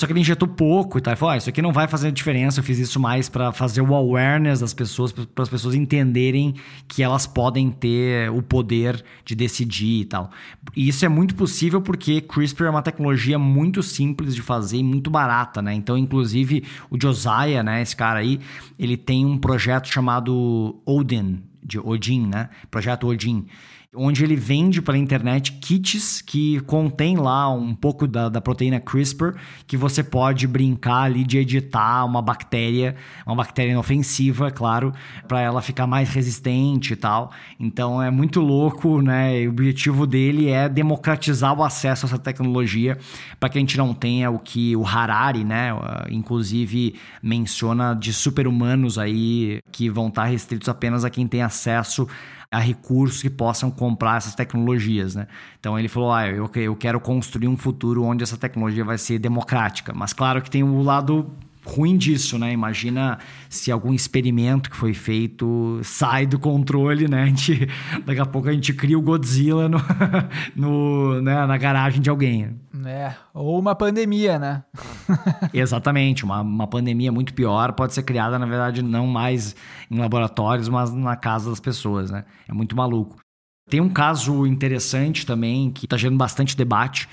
Só 0.00 0.06
que 0.06 0.14
ele 0.14 0.20
injetou 0.20 0.48
pouco 0.48 0.96
e 0.96 1.00
tal. 1.02 1.12
Ele 1.12 1.18
falou: 1.18 1.34
ah, 1.34 1.36
isso 1.36 1.50
aqui 1.50 1.60
não 1.60 1.74
vai 1.74 1.86
fazer 1.86 2.10
diferença. 2.10 2.60
Eu 2.60 2.64
fiz 2.64 2.78
isso 2.78 2.98
mais 2.98 3.28
para 3.28 3.52
fazer 3.52 3.82
o 3.82 3.94
awareness 3.94 4.60
das 4.60 4.72
pessoas, 4.72 5.12
para 5.12 5.42
as 5.42 5.48
pessoas 5.50 5.74
entenderem 5.74 6.54
que 6.88 7.02
elas 7.02 7.26
podem 7.26 7.70
ter 7.70 8.30
o 8.30 8.40
poder 8.40 9.04
de 9.26 9.34
decidir 9.34 10.00
e 10.00 10.04
tal. 10.06 10.30
E 10.74 10.88
isso 10.88 11.04
é 11.04 11.08
muito 11.08 11.34
possível 11.34 11.82
porque 11.82 12.22
CRISPR 12.22 12.64
é 12.64 12.70
uma 12.70 12.80
tecnologia 12.80 13.38
muito 13.38 13.82
simples 13.82 14.34
de 14.34 14.40
fazer 14.40 14.78
e 14.78 14.82
muito 14.82 15.10
barata, 15.10 15.60
né? 15.60 15.74
Então, 15.74 15.98
inclusive, 15.98 16.64
o 16.88 16.98
Josiah, 16.98 17.62
né, 17.62 17.82
esse 17.82 17.94
cara 17.94 18.20
aí, 18.20 18.40
ele 18.78 18.96
tem 18.96 19.26
um 19.26 19.36
projeto 19.36 19.86
chamado 19.86 20.80
Odin, 20.86 21.42
de 21.62 21.78
Odin, 21.78 22.26
né? 22.26 22.48
Projeto 22.70 23.06
Odin 23.06 23.44
onde 23.94 24.22
ele 24.22 24.36
vende 24.36 24.80
pela 24.80 24.96
internet 24.96 25.52
kits 25.52 26.22
que 26.22 26.60
contém 26.60 27.16
lá 27.16 27.52
um 27.52 27.74
pouco 27.74 28.06
da, 28.06 28.28
da 28.28 28.40
proteína 28.40 28.78
CRISPR 28.78 29.34
que 29.66 29.76
você 29.76 30.04
pode 30.04 30.46
brincar 30.46 31.02
ali 31.02 31.24
de 31.24 31.38
editar 31.38 32.04
uma 32.04 32.22
bactéria, 32.22 32.94
uma 33.26 33.34
bactéria 33.34 33.72
inofensiva, 33.72 34.46
é 34.46 34.50
claro, 34.52 34.92
para 35.26 35.40
ela 35.40 35.60
ficar 35.60 35.88
mais 35.88 36.08
resistente 36.10 36.92
e 36.92 36.96
tal. 36.96 37.32
Então 37.58 38.00
é 38.00 38.10
muito 38.12 38.40
louco, 38.40 39.02
né? 39.02 39.44
o 39.46 39.50
objetivo 39.50 40.06
dele 40.06 40.48
é 40.48 40.68
democratizar 40.68 41.58
o 41.58 41.64
acesso 41.64 42.06
a 42.06 42.08
essa 42.08 42.18
tecnologia 42.18 42.96
para 43.40 43.48
que 43.48 43.58
a 43.58 43.60
gente 43.60 43.76
não 43.76 43.92
tenha 43.92 44.30
o 44.30 44.38
que 44.38 44.76
o 44.76 44.86
Harari, 44.86 45.42
né, 45.42 45.70
inclusive 46.10 46.94
menciona 47.20 47.94
de 47.94 48.12
super-humanos 48.12 48.98
aí 48.98 49.58
que 49.72 49.90
vão 49.90 50.08
estar 50.08 50.26
restritos 50.26 50.68
apenas 50.68 51.04
a 51.04 51.10
quem 51.10 51.26
tem 51.26 51.42
acesso 51.42 52.06
a 52.50 52.58
recursos 52.58 53.22
que 53.22 53.30
possam 53.30 53.70
comprar 53.70 54.16
essas 54.16 54.34
tecnologias, 54.34 55.14
né? 55.14 55.28
Então 55.60 55.78
ele 55.78 55.88
falou, 55.88 56.12
ah, 56.12 56.26
eu, 56.26 56.50
eu 56.56 56.74
quero 56.74 56.98
construir 56.98 57.46
um 57.46 57.56
futuro 57.56 58.02
onde 58.02 58.24
essa 58.24 58.36
tecnologia 58.36 58.84
vai 58.84 58.98
ser 58.98 59.18
democrática. 59.20 59.92
Mas 59.94 60.12
claro 60.12 60.42
que 60.42 60.50
tem 60.50 60.62
o 60.62 60.82
lado 60.82 61.30
ruim 61.64 61.96
disso, 61.96 62.38
né? 62.38 62.52
Imagina 62.52 63.18
se 63.48 63.70
algum 63.70 63.92
experimento 63.92 64.70
que 64.70 64.76
foi 64.76 64.94
feito 64.94 65.80
sai 65.82 66.26
do 66.26 66.38
controle, 66.38 67.08
né? 67.08 67.24
A 67.24 67.26
gente, 67.26 67.68
daqui 68.04 68.20
a 68.20 68.26
pouco 68.26 68.48
a 68.48 68.52
gente 68.52 68.72
cria 68.72 68.98
o 68.98 69.02
Godzilla 69.02 69.68
no, 69.68 69.78
no 70.56 71.22
né? 71.22 71.46
na 71.46 71.56
garagem 71.56 72.00
de 72.00 72.10
alguém. 72.10 72.58
É, 72.84 73.14
ou 73.34 73.58
uma 73.58 73.74
pandemia, 73.74 74.38
né? 74.38 74.64
Exatamente, 75.52 76.24
uma, 76.24 76.40
uma 76.40 76.66
pandemia 76.66 77.12
muito 77.12 77.34
pior 77.34 77.72
pode 77.72 77.92
ser 77.92 78.02
criada, 78.02 78.38
na 78.38 78.46
verdade, 78.46 78.82
não 78.82 79.06
mais 79.06 79.54
em 79.90 79.98
laboratórios, 79.98 80.68
mas 80.68 80.92
na 80.92 81.16
casa 81.16 81.50
das 81.50 81.60
pessoas, 81.60 82.10
né? 82.10 82.24
É 82.48 82.52
muito 82.52 82.76
maluco. 82.76 83.16
Tem 83.68 83.80
um 83.80 83.88
caso 83.88 84.46
interessante 84.46 85.24
também 85.24 85.70
que 85.70 85.86
está 85.86 85.96
gerando 85.96 86.18
bastante 86.18 86.56
debate, 86.56 87.08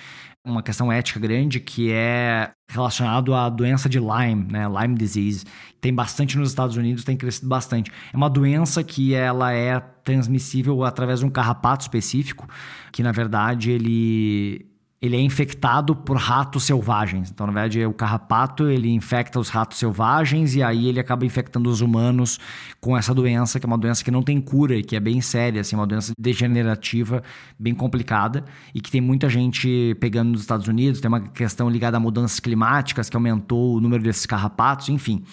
uma 0.46 0.64
questão 0.64 0.92
ética 0.92 1.20
grande 1.20 1.60
que 1.60 1.92
é 1.92 2.52
relacionado 2.70 3.34
à 3.34 3.50
doença 3.50 3.90
de 3.90 4.00
Lyme, 4.00 4.48
né? 4.52 4.66
Lyme 4.68 4.96
disease. 4.96 5.46
Tem 5.82 5.94
bastante 5.94 6.38
nos 6.38 6.50
Estados 6.50 6.78
Unidos, 6.78 7.04
tem 7.04 7.18
crescido 7.18 7.48
bastante. 7.48 7.92
É 8.14 8.18
uma 8.18 8.30
doença 8.30 8.84
que 8.84 9.14
ela 9.14 9.54
é 9.54 9.80
transmissível 9.80 10.84
através 10.84 11.20
de 11.20 11.26
um 11.26 11.30
carrapato 11.30 11.82
específico, 11.84 12.48
que 12.92 13.04
na 13.04 13.12
verdade 13.12 13.72
ele 13.72 14.67
ele 15.00 15.16
é 15.16 15.22
infectado 15.22 15.96
por 15.96 16.18
ratos 16.18 16.64
selvagens. 16.64 17.30
Então, 17.30 17.46
na 17.46 17.54
verdade, 17.54 17.86
o 17.86 17.94
carrapato 17.94 18.68
ele 18.68 18.90
infecta 18.90 19.40
os 19.40 19.50
ratos 19.50 19.78
selvagens 19.78 20.56
e 20.56 20.64
aí 20.64 20.88
ele 20.88 21.00
acaba 21.00 21.26
infectando 21.26 21.70
os 21.70 21.82
humanos 21.82 22.40
com 22.82 22.98
essa 22.98 23.14
doença, 23.14 23.60
que 23.60 23.66
é 23.66 23.68
uma 23.68 23.78
doença 23.78 24.04
que 24.04 24.10
não 24.10 24.24
tem 24.24 24.42
cura 24.42 24.76
e 24.76 24.84
que 24.84 24.96
é 24.96 25.00
bem 25.00 25.22
séria, 25.22 25.62
assim, 25.62 25.76
uma 25.76 25.86
doença 25.86 26.14
degenerativa 26.18 27.22
bem 27.60 27.76
complicada 27.76 28.44
e 28.74 28.82
que 28.82 28.90
tem 28.90 29.00
muita 29.00 29.30
gente 29.30 29.96
pegando 30.00 30.32
nos 30.32 30.42
Estados 30.42 30.68
Unidos. 30.68 31.00
Tem 31.00 31.10
uma 31.10 31.22
questão 31.22 31.70
ligada 31.70 31.98
a 31.98 32.00
mudanças 32.00 32.40
climáticas 32.40 33.08
que 33.08 33.16
aumentou 33.16 33.76
o 33.76 33.80
número 33.80 34.02
desses 34.02 34.26
carrapatos, 34.26 34.90
enfim. 34.90 35.24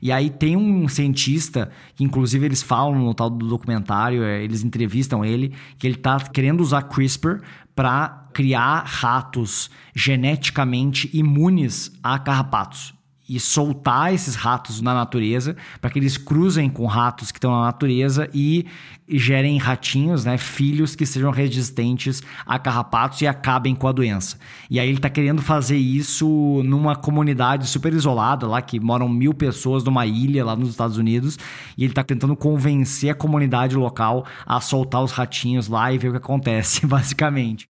E 0.00 0.10
aí 0.10 0.30
tem 0.30 0.56
um 0.56 0.88
cientista, 0.88 1.70
que 1.94 2.04
inclusive 2.04 2.46
eles 2.46 2.62
falam 2.62 2.98
no 2.98 3.14
tal 3.14 3.30
do 3.30 3.46
documentário, 3.46 4.22
é, 4.22 4.42
eles 4.42 4.62
entrevistam 4.62 5.24
ele, 5.24 5.52
que 5.78 5.86
ele 5.86 5.96
está 5.96 6.18
querendo 6.20 6.60
usar 6.60 6.82
CRISPR 6.82 7.40
para 7.74 8.28
criar 8.32 8.84
ratos 8.86 9.70
geneticamente 9.94 11.10
imunes 11.12 11.92
a 12.02 12.18
carrapatos. 12.18 12.95
E 13.28 13.40
soltar 13.40 14.14
esses 14.14 14.34
ratos 14.34 14.80
na 14.80 14.94
natureza 14.94 15.56
para 15.80 15.90
que 15.90 15.98
eles 15.98 16.16
cruzem 16.16 16.68
com 16.68 16.86
ratos 16.86 17.32
que 17.32 17.38
estão 17.38 17.50
na 17.50 17.62
natureza 17.62 18.28
e 18.32 18.66
gerem 19.08 19.56
ratinhos, 19.58 20.24
né, 20.24 20.36
filhos 20.36 20.96
que 20.96 21.06
sejam 21.06 21.30
resistentes 21.30 22.22
a 22.44 22.58
carrapatos 22.58 23.20
e 23.20 23.26
acabem 23.26 23.74
com 23.74 23.86
a 23.86 23.92
doença. 23.92 24.38
E 24.68 24.80
aí 24.80 24.88
ele 24.88 24.98
está 24.98 25.08
querendo 25.08 25.42
fazer 25.42 25.76
isso 25.76 26.62
numa 26.64 26.96
comunidade 26.96 27.68
super 27.68 27.92
isolada 27.92 28.46
lá 28.46 28.60
que 28.60 28.80
moram 28.80 29.08
mil 29.08 29.32
pessoas 29.32 29.84
numa 29.84 30.06
ilha 30.06 30.44
lá 30.44 30.56
nos 30.56 30.70
Estados 30.70 30.96
Unidos 30.96 31.38
e 31.76 31.84
ele 31.84 31.92
está 31.92 32.02
tentando 32.02 32.36
convencer 32.36 33.10
a 33.10 33.14
comunidade 33.14 33.76
local 33.76 34.26
a 34.44 34.60
soltar 34.60 35.02
os 35.02 35.12
ratinhos 35.12 35.68
lá 35.68 35.92
e 35.92 35.98
ver 35.98 36.08
o 36.08 36.12
que 36.12 36.18
acontece, 36.18 36.84
basicamente. 36.86 37.66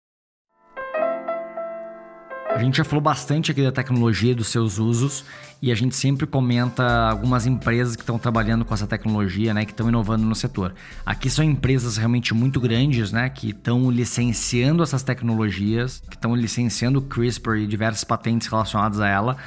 A 2.54 2.60
gente 2.64 2.78
já 2.78 2.84
falou 2.84 3.02
bastante 3.02 3.50
aqui 3.50 3.64
da 3.64 3.72
tecnologia, 3.72 4.36
dos 4.36 4.48
seus 4.48 4.78
usos, 4.78 5.26
e 5.62 5.72
a 5.72 5.76
gente 5.76 5.96
sempre 5.96 6.28
comenta 6.28 7.10
algumas 7.10 7.48
empresas 7.48 7.96
que 7.96 8.04
estão 8.04 8.20
trabalhando 8.20 8.66
com 8.66 8.74
essa 8.74 8.86
tecnologia, 8.86 9.54
né, 9.54 9.66
que 9.66 9.72
estão 9.72 9.88
inovando 9.88 10.26
no 10.26 10.36
setor. 10.36 10.74
Aqui 11.06 11.30
são 11.30 11.44
empresas 11.44 11.98
realmente 11.98 12.34
muito 12.34 12.60
grandes, 12.60 13.12
né, 13.12 13.30
que 13.30 13.50
estão 13.50 13.90
licenciando 13.90 14.84
essas 14.84 15.02
tecnologias, 15.02 16.04
que 16.10 16.16
estão 16.16 16.36
licenciando 16.36 17.00
o 17.00 17.02
CRISPR 17.02 17.58
e 17.58 17.68
diversas 17.68 18.04
patentes 18.04 18.48
relacionadas 18.48 19.00
a 19.00 19.08
ela 19.08 19.38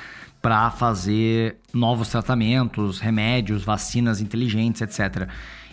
para 0.41 0.71
fazer 0.71 1.57
novos 1.73 2.09
tratamentos, 2.09 3.01
remédios, 3.01 3.63
vacinas 3.65 4.21
inteligentes, 4.21 4.83
etc. 4.83 5.29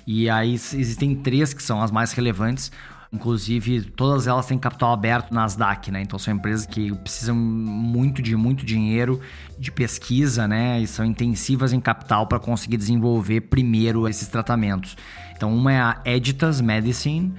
E 0.05 0.29
aí 0.29 0.53
existem 0.53 1.15
três 1.15 1.53
que 1.53 1.63
são 1.63 1.81
as 1.81 1.91
mais 1.91 2.11
relevantes. 2.11 2.71
Inclusive, 3.13 3.81
todas 3.81 4.25
elas 4.25 4.45
têm 4.45 4.57
capital 4.57 4.93
aberto 4.93 5.33
nas 5.33 5.57
Nasdaq, 5.57 5.91
né? 5.91 6.01
Então 6.01 6.17
são 6.17 6.33
empresas 6.33 6.65
que 6.65 6.93
precisam 6.95 7.35
muito 7.35 8.21
de 8.21 8.37
muito 8.37 8.65
dinheiro 8.65 9.19
de 9.59 9.69
pesquisa, 9.69 10.47
né? 10.47 10.79
E 10.79 10.87
são 10.87 11.03
intensivas 11.03 11.73
em 11.73 11.81
capital 11.81 12.25
para 12.25 12.39
conseguir 12.39 12.77
desenvolver 12.77 13.41
primeiro 13.41 14.07
esses 14.07 14.29
tratamentos. 14.29 14.95
Então, 15.35 15.53
uma 15.53 15.73
é 15.73 15.81
a 15.81 16.01
Editas 16.05 16.61
Medicine, 16.61 17.33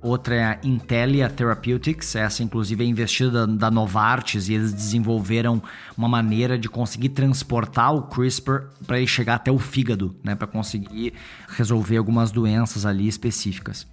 outra 0.00 0.34
é 0.36 0.44
a 0.44 0.58
Intellia 0.62 1.28
Therapeutics, 1.28 2.14
essa 2.14 2.44
inclusive 2.44 2.84
é 2.84 2.86
investida 2.86 3.46
da, 3.46 3.52
da 3.52 3.70
Novartis 3.70 4.48
e 4.48 4.54
eles 4.54 4.72
desenvolveram 4.72 5.60
uma 5.96 6.08
maneira 6.08 6.56
de 6.56 6.68
conseguir 6.68 7.08
transportar 7.08 7.92
o 7.92 8.02
CRISPR 8.02 8.68
para 8.86 8.98
ele 8.98 9.08
chegar 9.08 9.34
até 9.34 9.50
o 9.50 9.58
fígado, 9.58 10.14
né, 10.22 10.36
para 10.36 10.46
conseguir 10.46 11.14
resolver 11.48 11.96
algumas 11.96 12.30
doenças 12.30 12.86
ali 12.86 13.08
específicas. 13.08 13.86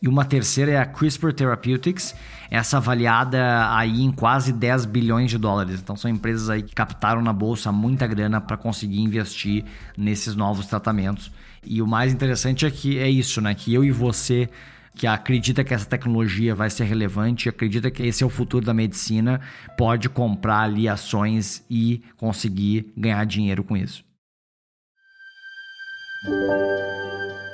E 0.00 0.08
uma 0.08 0.24
terceira 0.24 0.72
é 0.72 0.78
a 0.78 0.84
CRISPR 0.84 1.32
Therapeutics, 1.32 2.14
essa 2.50 2.76
avaliada 2.76 3.74
aí 3.74 4.02
em 4.02 4.12
quase 4.12 4.52
10 4.52 4.86
bilhões 4.86 5.30
de 5.30 5.38
dólares. 5.38 5.80
Então 5.80 5.96
são 5.96 6.10
empresas 6.10 6.50
aí 6.50 6.62
que 6.62 6.74
captaram 6.74 7.22
na 7.22 7.32
bolsa 7.32 7.72
muita 7.72 8.06
grana 8.06 8.40
para 8.40 8.56
conseguir 8.56 9.00
investir 9.00 9.64
nesses 9.96 10.34
novos 10.34 10.66
tratamentos. 10.66 11.30
E 11.64 11.82
o 11.82 11.86
mais 11.86 12.12
interessante 12.12 12.64
é 12.64 12.70
que 12.70 12.98
é 12.98 13.08
isso, 13.08 13.40
né? 13.40 13.54
Que 13.54 13.74
eu 13.74 13.84
e 13.84 13.90
você 13.90 14.48
que 14.94 15.06
acredita 15.06 15.62
que 15.62 15.74
essa 15.74 15.84
tecnologia 15.84 16.54
vai 16.54 16.70
ser 16.70 16.84
relevante, 16.84 17.50
acredita 17.50 17.90
que 17.90 18.02
esse 18.02 18.24
é 18.24 18.26
o 18.26 18.30
futuro 18.30 18.64
da 18.64 18.72
medicina, 18.72 19.42
pode 19.76 20.08
comprar 20.08 20.60
ali 20.60 20.88
ações 20.88 21.62
e 21.68 22.02
conseguir 22.16 22.90
ganhar 22.96 23.24
dinheiro 23.26 23.62
com 23.62 23.76
isso. 23.76 24.02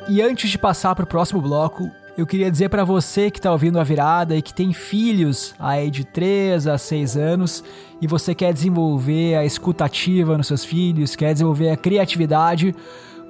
E 0.08 0.22
antes 0.22 0.50
de 0.50 0.58
passar 0.58 0.94
para 0.94 1.04
o 1.04 1.06
próximo 1.06 1.40
bloco, 1.40 1.90
eu 2.16 2.26
queria 2.26 2.50
dizer 2.50 2.68
para 2.68 2.84
você 2.84 3.30
que 3.30 3.38
está 3.38 3.50
ouvindo 3.50 3.80
a 3.80 3.84
virada 3.84 4.36
e 4.36 4.42
que 4.42 4.52
tem 4.52 4.72
filhos 4.72 5.54
aí 5.58 5.90
de 5.90 6.04
3 6.04 6.66
a 6.66 6.76
6 6.76 7.16
anos 7.16 7.64
e 8.02 8.06
você 8.06 8.34
quer 8.34 8.52
desenvolver 8.52 9.36
a 9.36 9.44
escutativa 9.46 10.36
nos 10.36 10.46
seus 10.46 10.62
filhos, 10.64 11.16
quer 11.16 11.32
desenvolver 11.32 11.70
a 11.70 11.76
criatividade, 11.76 12.74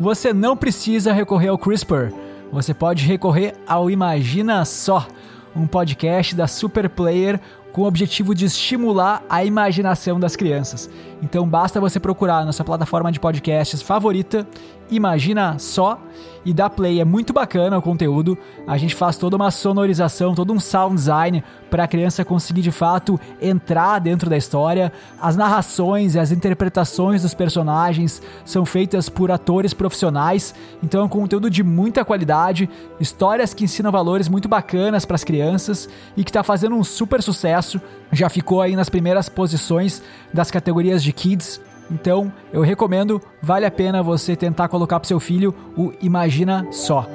você 0.00 0.32
não 0.32 0.56
precisa 0.56 1.12
recorrer 1.12 1.48
ao 1.48 1.58
CRISPR. 1.58 2.12
Você 2.50 2.74
pode 2.74 3.06
recorrer 3.06 3.54
ao 3.66 3.88
Imagina 3.88 4.64
Só, 4.64 5.06
um 5.54 5.66
podcast 5.66 6.34
da 6.34 6.46
Super 6.46 6.88
Player 6.88 7.40
com 7.72 7.82
o 7.82 7.86
objetivo 7.86 8.34
de 8.34 8.44
estimular 8.44 9.24
a 9.28 9.44
imaginação 9.44 10.20
das 10.20 10.36
crianças. 10.36 10.90
Então 11.22 11.46
basta 11.48 11.80
você 11.80 11.98
procurar 11.98 12.44
nossa 12.44 12.64
plataforma 12.64 13.10
de 13.10 13.18
podcasts 13.18 13.80
favorita, 13.80 14.46
Imagina 14.90 15.58
Só, 15.58 15.98
e 16.44 16.52
dar 16.52 16.68
play. 16.68 17.00
É 17.00 17.04
muito 17.04 17.32
bacana 17.32 17.78
o 17.78 17.82
conteúdo. 17.82 18.36
A 18.66 18.76
gente 18.76 18.94
faz 18.94 19.16
toda 19.16 19.36
uma 19.36 19.50
sonorização, 19.50 20.34
todo 20.34 20.52
um 20.52 20.60
sound 20.60 20.96
design 20.96 21.42
para 21.70 21.84
a 21.84 21.88
criança 21.88 22.24
conseguir 22.24 22.60
de 22.60 22.70
fato 22.70 23.18
entrar 23.40 23.98
dentro 24.00 24.28
da 24.28 24.36
história. 24.36 24.92
As 25.20 25.34
narrações 25.34 26.14
e 26.14 26.18
as 26.18 26.30
interpretações 26.30 27.22
dos 27.22 27.32
personagens 27.32 28.20
são 28.44 28.66
feitas 28.66 29.08
por 29.08 29.30
atores 29.30 29.72
profissionais, 29.72 30.54
então 30.82 31.00
é 31.00 31.04
um 31.04 31.08
conteúdo 31.08 31.48
de 31.48 31.62
muita 31.62 32.04
qualidade, 32.04 32.68
histórias 33.00 33.54
que 33.54 33.64
ensinam 33.64 33.90
valores 33.90 34.28
muito 34.28 34.48
bacanas 34.48 35.06
para 35.06 35.14
as 35.14 35.24
crianças 35.24 35.88
e 36.16 36.22
que 36.22 36.30
está 36.30 36.42
fazendo 36.42 36.76
um 36.76 36.84
super 36.84 37.22
sucesso. 37.22 37.61
Já 38.10 38.28
ficou 38.28 38.60
aí 38.60 38.76
nas 38.76 38.88
primeiras 38.88 39.28
posições 39.28 40.02
das 40.32 40.50
categorias 40.50 41.02
de 41.02 41.12
kids 41.12 41.60
então, 41.92 42.32
eu 42.50 42.62
recomendo, 42.62 43.20
vale 43.42 43.66
a 43.66 43.70
pena 43.70 44.02
você 44.02 44.34
tentar 44.34 44.66
colocar 44.68 44.98
para 44.98 45.06
seu 45.06 45.20
filho 45.20 45.54
o 45.76 45.92
Imagina 46.00 46.66
Só. 46.70 47.06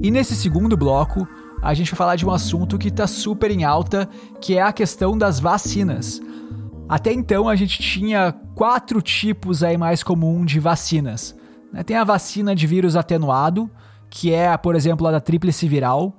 E 0.00 0.10
nesse 0.10 0.36
segundo 0.36 0.76
bloco, 0.76 1.26
a 1.60 1.74
gente 1.74 1.90
vai 1.90 1.98
falar 1.98 2.16
de 2.16 2.24
um 2.24 2.30
assunto 2.30 2.78
que 2.78 2.88
está 2.88 3.08
super 3.08 3.50
em 3.50 3.64
alta, 3.64 4.08
que 4.40 4.56
é 4.56 4.62
a 4.62 4.72
questão 4.72 5.18
das 5.18 5.40
vacinas. 5.40 6.20
Até 6.88 7.12
então 7.12 7.48
a 7.48 7.56
gente 7.56 7.82
tinha 7.82 8.32
quatro 8.54 9.02
tipos 9.02 9.64
aí 9.64 9.76
mais 9.76 10.04
comum 10.04 10.44
de 10.44 10.60
vacinas. 10.60 11.36
Né? 11.72 11.82
Tem 11.82 11.96
a 11.96 12.04
vacina 12.04 12.54
de 12.54 12.68
vírus 12.68 12.94
atenuado, 12.94 13.68
que 14.10 14.32
é, 14.32 14.56
por 14.56 14.74
exemplo, 14.74 15.06
a 15.06 15.12
da 15.12 15.20
tríplice 15.20 15.68
viral. 15.68 16.16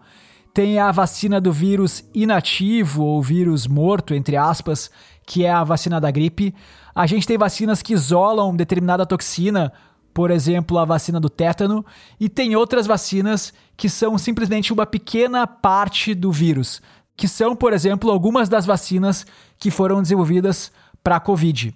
Tem 0.53 0.79
a 0.79 0.91
vacina 0.91 1.39
do 1.39 1.51
vírus 1.51 2.03
inativo 2.13 3.03
ou 3.03 3.21
vírus 3.21 3.67
morto, 3.67 4.13
entre 4.13 4.35
aspas, 4.35 4.89
que 5.25 5.45
é 5.45 5.51
a 5.51 5.63
vacina 5.63 6.01
da 6.01 6.09
gripe. 6.09 6.53
A 6.93 7.05
gente 7.05 7.27
tem 7.27 7.37
vacinas 7.37 7.81
que 7.81 7.93
isolam 7.93 8.55
determinada 8.55 9.05
toxina, 9.05 9.71
por 10.13 10.31
exemplo, 10.31 10.77
a 10.77 10.85
vacina 10.85 11.19
do 11.19 11.29
tétano, 11.29 11.85
e 12.19 12.27
tem 12.27 12.55
outras 12.55 12.87
vacinas 12.87 13.53
que 13.77 13.87
são 13.87 14.17
simplesmente 14.17 14.73
uma 14.73 14.85
pequena 14.85 15.45
parte 15.45 16.13
do 16.15 16.31
vírus, 16.31 16.81
que 17.15 17.27
são, 17.27 17.55
por 17.55 17.73
exemplo, 17.73 18.09
algumas 18.09 18.49
das 18.49 18.65
vacinas 18.65 19.25
que 19.57 19.69
foram 19.69 20.01
desenvolvidas 20.01 20.71
para 21.03 21.17
a 21.17 21.19
Covid. 21.19 21.73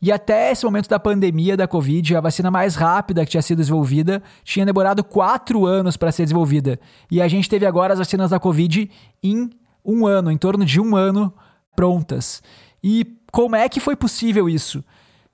E 0.00 0.12
até 0.12 0.52
esse 0.52 0.64
momento 0.64 0.88
da 0.88 1.00
pandemia 1.00 1.56
da 1.56 1.66
Covid, 1.66 2.16
a 2.16 2.20
vacina 2.20 2.50
mais 2.50 2.76
rápida 2.76 3.24
que 3.24 3.32
tinha 3.32 3.42
sido 3.42 3.58
desenvolvida 3.58 4.22
tinha 4.44 4.64
demorado 4.64 5.02
quatro 5.02 5.66
anos 5.66 5.96
para 5.96 6.12
ser 6.12 6.22
desenvolvida. 6.22 6.78
E 7.10 7.20
a 7.20 7.26
gente 7.26 7.48
teve 7.48 7.66
agora 7.66 7.92
as 7.92 7.98
vacinas 7.98 8.30
da 8.30 8.38
Covid 8.38 8.88
em 9.22 9.50
um 9.84 10.06
ano, 10.06 10.30
em 10.30 10.38
torno 10.38 10.64
de 10.64 10.80
um 10.80 10.94
ano 10.94 11.32
prontas. 11.74 12.42
E 12.82 13.04
como 13.32 13.56
é 13.56 13.68
que 13.68 13.80
foi 13.80 13.96
possível 13.96 14.48
isso? 14.48 14.84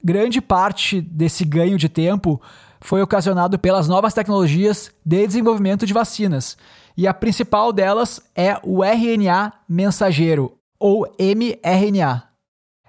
Grande 0.03 0.40
parte 0.40 1.00
desse 1.00 1.44
ganho 1.44 1.77
de 1.77 1.88
tempo 1.88 2.40
foi 2.81 3.03
ocasionado 3.03 3.59
pelas 3.59 3.88
novas 3.88 4.12
tecnologias 4.12 4.90
de 5.05 5.27
desenvolvimento 5.27 5.87
de 5.87 5.94
vacinas. 5.94 6.57
E 6.96 7.07
a 7.07 7.14
principal 7.14 7.72
delas 7.72 8.20
é 8.35 8.59
o 8.62 8.85
RNA 8.85 9.53
mensageiro, 9.68 10.57
ou 10.79 11.07
mRNA. 11.18 12.34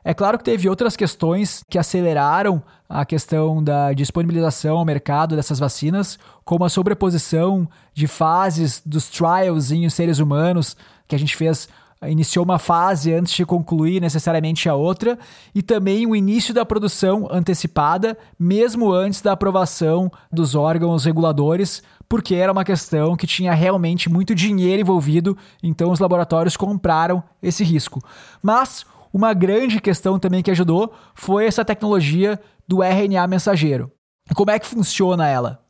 É 0.08 0.14
claro 0.14 0.38
que 0.38 0.44
teve 0.44 0.70
outras 0.70 0.96
questões 0.96 1.64
que 1.68 1.80
aceleraram 1.80 2.62
a 2.88 3.04
questão 3.04 3.64
da 3.64 3.92
disponibilização 3.92 4.78
ao 4.78 4.86
mercado 4.86 5.36
dessas 5.36 5.58
vacinas, 5.58 6.20
como 6.44 6.64
a 6.64 6.70
sobreposição 6.70 7.68
de 7.92 8.06
fases 8.06 8.84
dos 8.86 9.10
trials 9.10 9.72
em 9.72 9.90
seres 9.90 10.20
humanos, 10.20 10.78
que 11.08 11.16
a 11.16 11.20
gente 11.20 11.36
fez 11.36 11.68
iniciou 12.08 12.46
uma 12.46 12.60
fase 12.60 13.12
antes 13.14 13.34
de 13.34 13.46
concluir 13.46 14.00
necessariamente 14.00 14.70
a 14.70 14.76
outra, 14.76 15.18
e 15.56 15.64
também 15.64 16.06
o 16.06 16.16
início 16.16 16.54
da 16.54 16.64
produção 16.64 17.28
antecipada, 17.32 18.16
mesmo 18.38 18.92
antes 18.92 19.22
da 19.22 19.32
aprovação 19.32 20.12
dos 20.32 20.54
órgãos 20.54 21.06
reguladores, 21.06 21.82
porque 22.08 22.36
era 22.36 22.52
uma 22.52 22.66
questão 22.66 23.16
que 23.16 23.26
tinha 23.26 23.54
realmente 23.54 24.08
muito 24.08 24.36
dinheiro 24.36 24.82
envolvido, 24.82 25.36
então 25.64 25.90
os 25.90 26.00
laboratórios 26.00 26.56
compraram 26.56 27.24
esse 27.42 27.64
risco. 27.64 28.04
Mas 28.44 28.86
uma 29.16 29.34
grande 29.34 29.80
questão 29.80 30.20
também 30.20 30.44
que 30.44 30.52
ajudou 30.52 30.92
foi 31.14 31.46
essa 31.46 31.64
tecnologia 31.64 32.38
do 32.68 32.84
RNA 32.84 33.26
mensageiro. 33.28 33.90
Como 34.36 34.52
é 34.52 34.60
que 34.60 34.68
funciona 34.68 35.26
ela? 35.26 35.62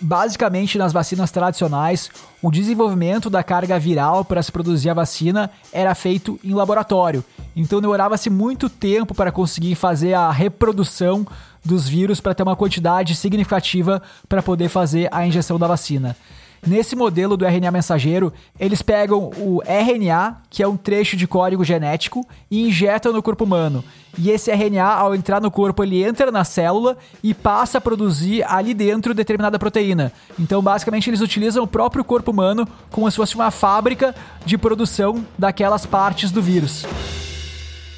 Basicamente, 0.00 0.78
nas 0.78 0.92
vacinas 0.92 1.32
tradicionais, 1.32 2.10
o 2.40 2.52
desenvolvimento 2.52 3.28
da 3.28 3.42
carga 3.42 3.76
viral 3.76 4.24
para 4.24 4.40
se 4.40 4.52
produzir 4.52 4.88
a 4.88 4.94
vacina 4.94 5.50
era 5.72 5.96
feito 5.96 6.38
em 6.44 6.54
laboratório. 6.54 7.24
Então 7.56 7.80
demorava-se 7.80 8.30
muito 8.30 8.70
tempo 8.70 9.16
para 9.16 9.32
conseguir 9.32 9.74
fazer 9.74 10.14
a 10.14 10.30
reprodução 10.30 11.26
dos 11.64 11.88
vírus 11.88 12.20
para 12.20 12.36
ter 12.36 12.44
uma 12.44 12.54
quantidade 12.54 13.16
significativa 13.16 14.00
para 14.28 14.42
poder 14.42 14.68
fazer 14.68 15.08
a 15.10 15.26
injeção 15.26 15.58
da 15.58 15.66
vacina. 15.66 16.16
Nesse 16.66 16.96
modelo 16.96 17.36
do 17.36 17.44
RNA 17.44 17.70
mensageiro, 17.70 18.32
eles 18.58 18.80
pegam 18.80 19.30
o 19.36 19.60
RNA, 19.66 20.38
que 20.48 20.62
é 20.62 20.68
um 20.68 20.76
trecho 20.76 21.16
de 21.16 21.26
código 21.26 21.62
genético, 21.62 22.26
e 22.50 22.66
injetam 22.66 23.12
no 23.12 23.22
corpo 23.22 23.44
humano. 23.44 23.84
E 24.18 24.30
esse 24.30 24.50
RNA, 24.50 24.86
ao 24.86 25.14
entrar 25.14 25.40
no 25.40 25.50
corpo, 25.50 25.82
ele 25.82 26.02
entra 26.02 26.30
na 26.30 26.42
célula 26.42 26.96
e 27.22 27.34
passa 27.34 27.78
a 27.78 27.80
produzir 27.80 28.44
ali 28.44 28.72
dentro 28.72 29.12
determinada 29.12 29.58
proteína. 29.58 30.12
Então, 30.38 30.62
basicamente, 30.62 31.10
eles 31.10 31.20
utilizam 31.20 31.64
o 31.64 31.66
próprio 31.68 32.04
corpo 32.04 32.30
humano 32.30 32.66
como 32.90 33.10
se 33.10 33.16
fosse 33.16 33.34
uma 33.34 33.50
fábrica 33.50 34.14
de 34.46 34.56
produção 34.56 35.24
daquelas 35.38 35.84
partes 35.84 36.30
do 36.30 36.40
vírus. 36.40 36.86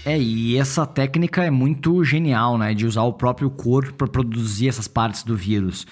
É, 0.05 0.19
e 0.19 0.57
essa 0.57 0.87
técnica 0.87 1.45
é 1.45 1.51
muito 1.51 2.03
genial, 2.05 2.57
né? 2.57 2.73
De 2.73 2.87
usar 2.87 3.03
o 3.03 3.13
próprio 3.13 3.51
corpo 3.51 3.93
para 3.93 4.07
produzir 4.07 4.69
essas 4.69 4.89
partes 4.89 5.23
do 5.23 5.37
vírus. 5.37 5.87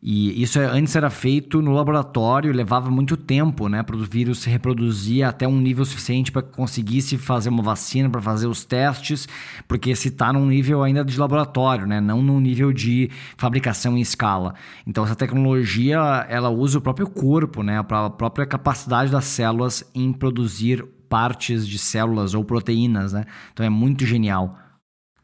E 0.00 0.40
isso 0.40 0.60
é, 0.60 0.64
antes 0.64 0.94
era 0.94 1.10
feito 1.10 1.60
no 1.60 1.72
laboratório, 1.72 2.52
levava 2.52 2.88
muito 2.88 3.16
tempo, 3.16 3.68
né, 3.68 3.82
para 3.82 3.96
o 3.96 4.04
vírus 4.04 4.38
se 4.38 4.48
reproduzir 4.48 5.26
até 5.26 5.46
um 5.46 5.58
nível 5.58 5.84
suficiente 5.84 6.30
para 6.30 6.42
que 6.42 6.52
conseguisse 6.52 7.18
fazer 7.18 7.48
uma 7.48 7.64
vacina, 7.64 8.08
para 8.08 8.22
fazer 8.22 8.46
os 8.46 8.64
testes, 8.64 9.26
porque 9.66 9.96
se 9.96 10.08
está 10.08 10.32
num 10.32 10.46
nível 10.46 10.84
ainda 10.84 11.04
de 11.04 11.18
laboratório, 11.18 11.84
né, 11.84 12.00
não 12.00 12.22
num 12.22 12.38
nível 12.38 12.72
de 12.72 13.10
fabricação 13.36 13.98
em 13.98 14.00
escala. 14.00 14.54
Então 14.86 15.02
essa 15.02 15.16
tecnologia, 15.16 15.98
ela 16.28 16.48
usa 16.48 16.78
o 16.78 16.82
próprio 16.82 17.08
corpo, 17.08 17.64
né, 17.64 17.78
a 17.78 17.84
própria 17.84 18.46
capacidade 18.46 19.10
das 19.10 19.24
células 19.24 19.82
em 19.92 20.12
produzir 20.12 20.86
partes 21.08 21.66
de 21.66 21.78
células 21.78 22.34
ou 22.34 22.44
proteínas, 22.44 23.14
né? 23.14 23.24
Então 23.52 23.64
é 23.64 23.70
muito 23.70 24.04
genial. 24.04 24.58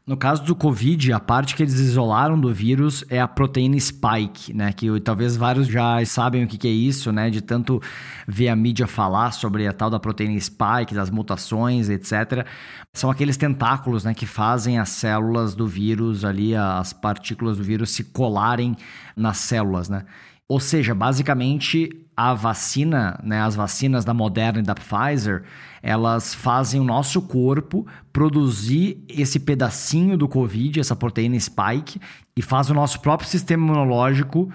No 0.07 0.15
caso 0.15 0.43
do 0.43 0.55
Covid, 0.55 1.13
a 1.13 1.19
parte 1.19 1.55
que 1.55 1.63
eles 1.63 1.79
isolaram 1.79 2.39
do 2.39 2.53
vírus 2.53 3.03
é 3.09 3.19
a 3.19 3.27
proteína 3.27 3.79
spike, 3.79 4.53
né? 4.53 4.71
Que 4.71 4.99
talvez 4.99 5.35
vários 5.35 5.65
já 5.67 6.05
sabem 6.05 6.43
o 6.43 6.47
que, 6.47 6.67
é 6.67 6.71
isso, 6.71 7.11
né? 7.11 7.31
De 7.31 7.41
tanto 7.41 7.81
ver 8.27 8.49
a 8.49 8.55
mídia 8.55 8.85
falar 8.85 9.31
sobre 9.31 9.65
a 9.67 9.73
tal 9.73 9.89
da 9.89 9.99
proteína 9.99 10.39
spike, 10.39 10.93
das 10.93 11.09
mutações, 11.09 11.89
etc. 11.89 12.45
São 12.93 13.09
aqueles 13.09 13.35
tentáculos, 13.35 14.03
né? 14.03 14.13
Que 14.13 14.27
fazem 14.27 14.77
as 14.77 14.89
células 14.89 15.55
do 15.55 15.65
vírus 15.65 16.23
ali, 16.23 16.55
as 16.55 16.93
partículas 16.93 17.57
do 17.57 17.63
vírus 17.63 17.89
se 17.89 18.03
colarem 18.03 18.77
nas 19.15 19.37
células, 19.37 19.89
né? 19.89 20.03
Ou 20.47 20.59
seja, 20.59 20.93
basicamente 20.93 21.89
a 22.15 22.33
vacina, 22.33 23.19
né, 23.23 23.41
as 23.41 23.55
vacinas 23.55 24.05
da 24.05 24.13
Moderna 24.13 24.59
e 24.59 24.63
da 24.63 24.75
Pfizer, 24.75 25.43
elas 25.81 26.33
fazem 26.33 26.79
o 26.79 26.83
nosso 26.83 27.21
corpo 27.21 27.85
produzir 28.13 29.03
esse 29.09 29.39
pedacinho 29.39 30.17
do 30.17 30.27
Covid, 30.27 30.79
essa 30.79 30.95
proteína 30.95 31.39
spike, 31.39 31.99
e 32.35 32.41
faz 32.41 32.69
o 32.69 32.73
nosso 32.73 33.01
próprio 33.01 33.27
sistema 33.27 33.63
imunológico 33.63 34.49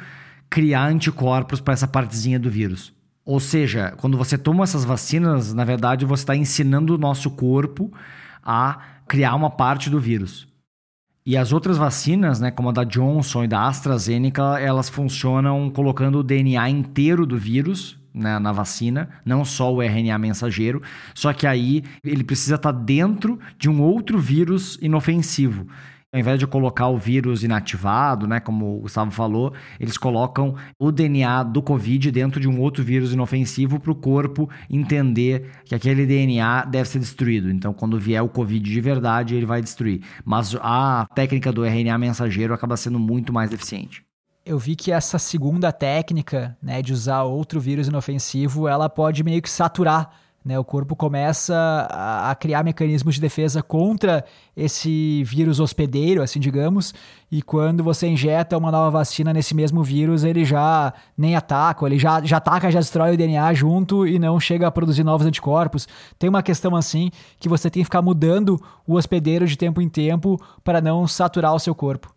criar 0.48 0.86
anticorpos 0.86 1.60
para 1.60 1.74
essa 1.74 1.86
partezinha 1.86 2.38
do 2.38 2.50
vírus. 2.50 2.92
Ou 3.24 3.38
seja, 3.38 3.94
quando 3.98 4.16
você 4.16 4.38
toma 4.38 4.64
essas 4.64 4.84
vacinas, 4.84 5.52
na 5.52 5.64
verdade 5.64 6.04
você 6.04 6.22
está 6.22 6.34
ensinando 6.34 6.94
o 6.94 6.98
nosso 6.98 7.30
corpo 7.30 7.92
a 8.42 8.80
criar 9.06 9.34
uma 9.34 9.50
parte 9.50 9.90
do 9.90 10.00
vírus. 10.00 10.49
E 11.30 11.36
as 11.36 11.52
outras 11.52 11.78
vacinas, 11.78 12.40
né, 12.40 12.50
como 12.50 12.70
a 12.70 12.72
da 12.72 12.82
Johnson 12.82 13.44
e 13.44 13.46
da 13.46 13.68
AstraZeneca, 13.68 14.58
elas 14.58 14.88
funcionam 14.88 15.70
colocando 15.70 16.18
o 16.18 16.22
DNA 16.24 16.68
inteiro 16.68 17.24
do 17.24 17.38
vírus 17.38 17.96
né, 18.12 18.36
na 18.40 18.50
vacina, 18.50 19.08
não 19.24 19.44
só 19.44 19.72
o 19.72 19.80
RNA 19.80 20.18
mensageiro, 20.18 20.82
só 21.14 21.32
que 21.32 21.46
aí 21.46 21.84
ele 22.02 22.24
precisa 22.24 22.56
estar 22.56 22.72
dentro 22.72 23.38
de 23.56 23.70
um 23.70 23.80
outro 23.80 24.18
vírus 24.18 24.76
inofensivo. 24.82 25.68
Ao 26.12 26.18
invés 26.18 26.40
de 26.40 26.46
colocar 26.46 26.88
o 26.88 26.98
vírus 26.98 27.44
inativado, 27.44 28.26
né, 28.26 28.40
como 28.40 28.78
o 28.78 28.80
Gustavo 28.80 29.12
falou, 29.12 29.52
eles 29.78 29.96
colocam 29.96 30.56
o 30.76 30.90
DNA 30.90 31.44
do 31.44 31.62
Covid 31.62 32.10
dentro 32.10 32.40
de 32.40 32.48
um 32.48 32.60
outro 32.60 32.82
vírus 32.82 33.12
inofensivo 33.12 33.78
para 33.78 33.92
o 33.92 33.94
corpo 33.94 34.50
entender 34.68 35.52
que 35.64 35.72
aquele 35.72 36.04
DNA 36.04 36.64
deve 36.64 36.88
ser 36.88 36.98
destruído. 36.98 37.48
Então, 37.48 37.72
quando 37.72 37.96
vier 37.96 38.20
o 38.24 38.28
Covid 38.28 38.68
de 38.68 38.80
verdade, 38.80 39.36
ele 39.36 39.46
vai 39.46 39.62
destruir. 39.62 40.02
Mas 40.24 40.56
a 40.60 41.06
técnica 41.14 41.52
do 41.52 41.64
RNA 41.64 41.96
mensageiro 41.96 42.52
acaba 42.52 42.76
sendo 42.76 42.98
muito 42.98 43.32
mais 43.32 43.52
eficiente 43.52 44.04
eu 44.42 44.58
vi 44.58 44.74
que 44.74 44.90
essa 44.90 45.16
segunda 45.16 45.70
técnica, 45.70 46.56
né, 46.60 46.82
de 46.82 46.92
usar 46.92 47.22
outro 47.22 47.60
vírus 47.60 47.86
inofensivo, 47.86 48.66
ela 48.66 48.88
pode 48.88 49.22
meio 49.22 49.40
que 49.40 49.50
saturar 49.50 50.10
né, 50.44 50.58
o 50.58 50.64
corpo 50.64 50.96
começa 50.96 51.54
a, 51.90 52.30
a, 52.30 52.34
criar 52.34 52.64
mecanismos 52.64 53.16
de 53.16 53.20
defesa 53.20 53.62
contra 53.62 54.24
esse 54.56 55.22
vírus 55.24 55.60
hospedeiro, 55.60 56.22
assim 56.22 56.40
digamos, 56.40 56.94
e 57.30 57.42
quando 57.42 57.84
você 57.84 58.08
injeta 58.08 58.56
uma 58.56 58.70
nova 58.70 58.90
vacina 58.90 59.34
nesse 59.34 59.54
mesmo 59.54 59.84
vírus, 59.84 60.24
ele 60.24 60.44
já 60.44 60.94
nem 61.16 61.36
ataca, 61.36 61.84
ele 61.84 61.98
já, 61.98 62.22
já 62.24 62.38
ataca, 62.38 62.70
já 62.70 62.80
destrói 62.80 63.14
o 63.14 63.16
DNA 63.16 63.52
junto 63.52 64.06
e 64.06 64.18
não 64.18 64.40
chega 64.40 64.66
a 64.66 64.70
produzir 64.70 65.04
novos 65.04 65.26
anticorpos. 65.26 65.86
Tem 66.18 66.30
uma 66.30 66.42
questão 66.42 66.74
assim 66.74 67.10
que 67.38 67.48
você 67.48 67.70
tem 67.70 67.82
que 67.82 67.84
ficar 67.84 68.02
mudando 68.02 68.60
o 68.86 68.94
hospedeiro 68.94 69.46
de 69.46 69.58
tempo 69.58 69.80
em 69.80 69.88
tempo 69.88 70.40
para 70.64 70.80
não 70.80 71.06
saturar 71.06 71.54
o 71.54 71.60
seu 71.60 71.74
corpo. 71.74 72.12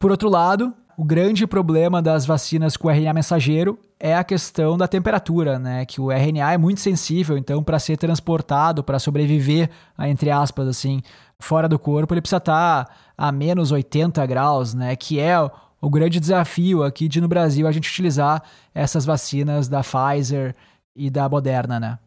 Por 0.00 0.10
outro 0.10 0.28
lado, 0.28 0.74
o 0.98 1.04
grande 1.04 1.46
problema 1.46 2.02
das 2.02 2.26
vacinas 2.26 2.76
com 2.76 2.90
RNA 2.90 3.14
mensageiro 3.14 3.78
é 4.00 4.16
a 4.16 4.24
questão 4.24 4.76
da 4.76 4.88
temperatura, 4.88 5.56
né? 5.56 5.86
Que 5.86 6.00
o 6.00 6.10
RNA 6.10 6.54
é 6.54 6.58
muito 6.58 6.80
sensível, 6.80 7.38
então 7.38 7.62
para 7.62 7.78
ser 7.78 7.96
transportado, 7.96 8.82
para 8.82 8.98
sobreviver, 8.98 9.70
entre 10.00 10.28
aspas, 10.28 10.66
assim, 10.66 11.00
fora 11.38 11.68
do 11.68 11.78
corpo, 11.78 12.12
ele 12.12 12.20
precisa 12.20 12.38
estar 12.38 12.84
tá 12.84 12.92
a 13.16 13.30
menos 13.30 13.70
80 13.70 14.26
graus, 14.26 14.74
né? 14.74 14.96
Que 14.96 15.20
é 15.20 15.36
o 15.80 15.88
grande 15.88 16.18
desafio 16.18 16.82
aqui 16.82 17.06
de 17.06 17.20
no 17.20 17.28
Brasil 17.28 17.68
a 17.68 17.70
gente 17.70 17.88
utilizar 17.88 18.42
essas 18.74 19.04
vacinas 19.04 19.68
da 19.68 19.82
Pfizer 19.84 20.52
e 20.96 21.08
da 21.10 21.28
Moderna, 21.28 21.78
né? 21.78 21.98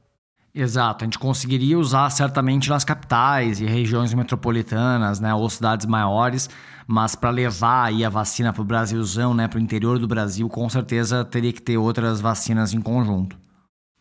Exato, 0.54 1.04
a 1.04 1.06
gente 1.06 1.18
conseguiria 1.18 1.80
usar 1.80 2.10
certamente 2.10 2.70
nas 2.70 2.84
capitais 2.84 3.62
e 3.62 3.66
regiões 3.66 4.14
metropolitanas, 4.14 5.20
né, 5.20 5.34
ou 5.34 5.50
cidades 5.50 5.86
maiores, 5.86 6.50
mas 6.86 7.16
para 7.16 7.30
levar 7.30 7.86
aí 7.86 8.04
a 8.04 8.10
vacina 8.10 8.52
para 8.52 8.62
o 8.62 8.66
Brasilzão, 8.66 9.34
né, 9.34 9.48
para 9.48 9.58
o 9.60 9.62
interior 9.62 9.98
do 9.98 10.10
Brasil, 10.10 10.50
com 10.50 10.68
certeza 10.70 11.24
teria 11.24 11.54
que 11.54 11.62
ter 11.62 11.78
outras 11.78 12.20
vacinas 12.20 12.74
em 12.74 12.82
conjunto. 12.82 13.38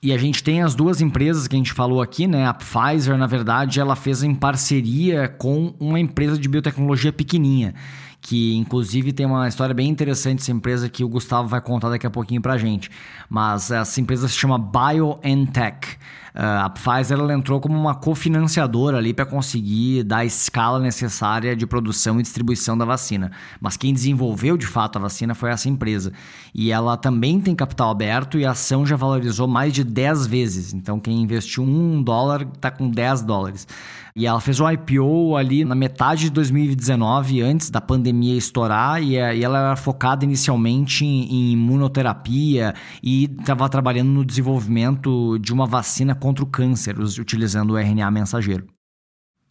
E 0.03 0.13
a 0.13 0.19
gente 0.19 0.43
tem 0.43 0.63
as 0.63 0.75
duas 0.75 1.01
empresas 1.03 1.47
que 1.47 1.55
a 1.55 1.59
gente 1.59 1.75
falou 1.75 2.01
aqui, 2.01 2.27
né? 2.27 2.47
A 2.47 2.55
Pfizer, 2.55 3.19
na 3.19 3.27
verdade, 3.27 3.81
ela 3.81 3.95
fez 3.95 4.23
em 4.23 4.35
parceria 4.35 5.29
com 5.29 5.75
uma 5.79 6.01
empresa 6.01 6.39
de 6.39 6.49
biotecnologia 6.49 7.13
pequenininha, 7.13 7.75
que 8.19 8.57
inclusive 8.57 9.13
tem 9.13 9.27
uma 9.27 9.47
história 9.47 9.75
bem 9.75 9.91
interessante 9.91 10.41
essa 10.41 10.53
empresa 10.53 10.89
que 10.89 11.05
o 11.05 11.09
Gustavo 11.09 11.49
vai 11.49 11.61
contar 11.61 11.91
daqui 11.91 12.07
a 12.07 12.11
pouquinho 12.11 12.41
pra 12.41 12.57
gente. 12.57 12.91
Mas 13.29 13.71
essa 13.71 14.01
empresa 14.01 14.27
se 14.27 14.37
chama 14.37 14.59
BioNTech. 14.59 15.99
Uh, 16.35 16.64
a 16.64 16.71
Pfizer 16.71 17.19
ela 17.19 17.35
entrou 17.35 17.61
como 17.61 17.77
uma 17.79 17.95
cofinanciadora 17.95 18.99
ali 18.99 19.12
para 19.12 19.27
conseguir 19.27 20.05
dar 20.05 20.19
a 20.19 20.25
escala 20.25 20.79
necessária 20.79 21.57
de 21.57 21.66
produção 21.66 22.19
e 22.21 22.23
distribuição 22.23 22.77
da 22.77 22.85
vacina. 22.85 23.33
Mas 23.61 23.77
quem 23.77 23.93
desenvolveu 23.93 24.57
de 24.57 24.66
fato 24.66 24.97
a 24.97 25.01
vacina 25.01 25.35
foi 25.35 25.51
essa 25.51 25.69
empresa. 25.69 26.12
E 26.55 26.71
ela 26.71 26.97
também 26.97 27.40
tem 27.40 27.55
capital 27.55 27.90
aberto 27.90 28.38
e 28.38 28.45
a 28.45 28.53
ação 28.53 28.87
já 28.87 28.97
valorizou 28.97 29.49
mais 29.49 29.73
de 29.73 29.83
10 29.83 30.27
vezes. 30.27 30.73
Então 30.73 31.01
quem 31.01 31.21
investiu 31.23 31.64
um 31.64 32.03
dólar 32.03 32.43
está 32.43 32.71
com 32.71 32.88
10 32.88 33.23
dólares. 33.23 33.66
E 34.14 34.27
ela 34.27 34.40
fez 34.40 34.61
o 34.61 34.69
IPO 34.69 35.37
ali 35.37 35.64
na 35.64 35.75
metade 35.75 36.25
de 36.25 36.31
2019, 36.31 37.43
antes 37.43 37.71
da 37.71 37.81
pandemia 37.81 38.37
estourar, 38.37 39.03
e, 39.03 39.14
e 39.14 39.45
ela 39.45 39.59
era 39.59 39.77
focada 39.77 40.25
inicialmente 40.25 41.05
em 41.05 41.53
imunoterapia 41.53 42.75
e 43.03 43.25
estava 43.25 43.69
trabalhando 43.69 44.09
no 44.09 44.25
desenvolvimento 44.25 45.38
de 45.38 45.53
uma 45.53 45.64
vacina 45.64 46.14
contra 46.14 46.30
o 46.38 46.47
câncer, 46.47 46.99
utilizando 46.99 47.73
o 47.73 47.79
RNA 47.79 48.11
mensageiro. 48.11 48.66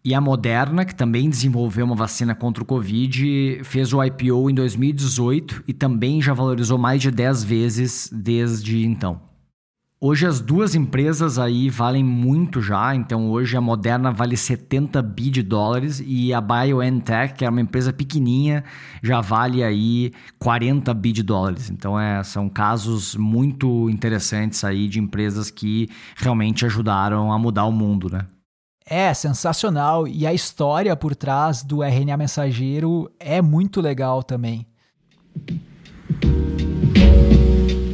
E 0.04 0.13
a 0.13 0.22
Moderna, 0.22 0.86
que 0.86 0.96
também 0.96 1.30
desenvolveu 1.30 1.86
uma 1.86 1.96
vacina 1.96 2.34
contra 2.34 2.63
o 2.63 2.65
Covid, 2.65 3.62
fez 3.65 3.94
o 3.94 4.02
IPO 4.02 4.50
em 4.50 4.54
2018 4.54 5.65
e 5.68 5.74
também 5.74 6.22
já 6.22 6.34
valorizou 6.34 6.78
mais 6.78 7.02
de 7.02 7.12
10 7.12 7.44
vezes 7.44 8.10
desde 8.12 8.86
então. 8.86 9.29
Hoje 10.02 10.26
as 10.26 10.40
duas 10.40 10.76
empresas 10.76 11.38
aí 11.38 11.70
valem 11.70 12.06
muito 12.06 12.62
já, 12.62 12.96
então 12.96 13.30
hoje 13.30 13.58
a 13.58 13.60
Moderna 13.60 14.14
vale 14.14 14.38
70 14.38 15.02
bi 15.02 15.30
de 15.30 15.44
dólares 15.44 16.02
e 16.06 16.34
a 16.34 16.40
BioNTech, 16.40 17.34
que 17.34 17.44
é 17.44 17.50
uma 17.50 17.60
empresa 17.60 17.92
pequenininha, 17.92 18.63
já 19.04 19.19
vale 19.19 19.62
aí 19.62 20.13
40 20.40 20.94
bi 20.94 21.12
de 21.12 21.21
dólares. 21.21 21.69
Então 21.69 22.00
é, 22.00 22.23
são 22.23 22.48
casos 22.48 23.13
muito 23.17 23.90
interessantes 23.90 24.63
aí 24.63 24.88
de 24.88 25.02
empresas 25.02 25.52
que 25.52 25.90
realmente 26.15 26.65
ajudaram 26.65 27.34
a 27.34 27.38
mudar 27.38 27.65
o 27.65 27.71
mundo, 27.71 28.10
né? 28.10 28.26
É 28.86 29.13
sensacional 29.13 30.08
e 30.08 30.26
a 30.26 30.34
história 30.34 30.96
por 30.96 31.13
trás 31.13 31.62
do 31.62 31.84
RNA 31.84 32.15
mensageiro 32.15 33.12
é 33.19 33.42
muito 33.42 33.82
legal 33.82 34.23
também. 34.23 34.65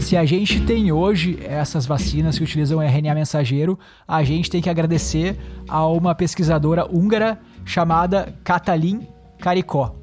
Se 0.06 0.16
a 0.16 0.24
gente 0.24 0.62
tem 0.62 0.92
hoje 0.92 1.40
essas 1.42 1.88
vacinas 1.88 2.38
que 2.38 2.44
utilizam 2.44 2.80
RNA 2.80 3.16
mensageiro, 3.16 3.78
a 4.08 4.24
gente 4.24 4.52
tem 4.52 4.62
que 4.62 4.70
agradecer 4.70 5.36
a 5.68 5.84
uma 5.88 6.14
pesquisadora 6.14 6.86
húngara 6.86 7.40
chamada 7.66 8.32
Katalin 8.44 9.08
Karikó. 9.40 9.96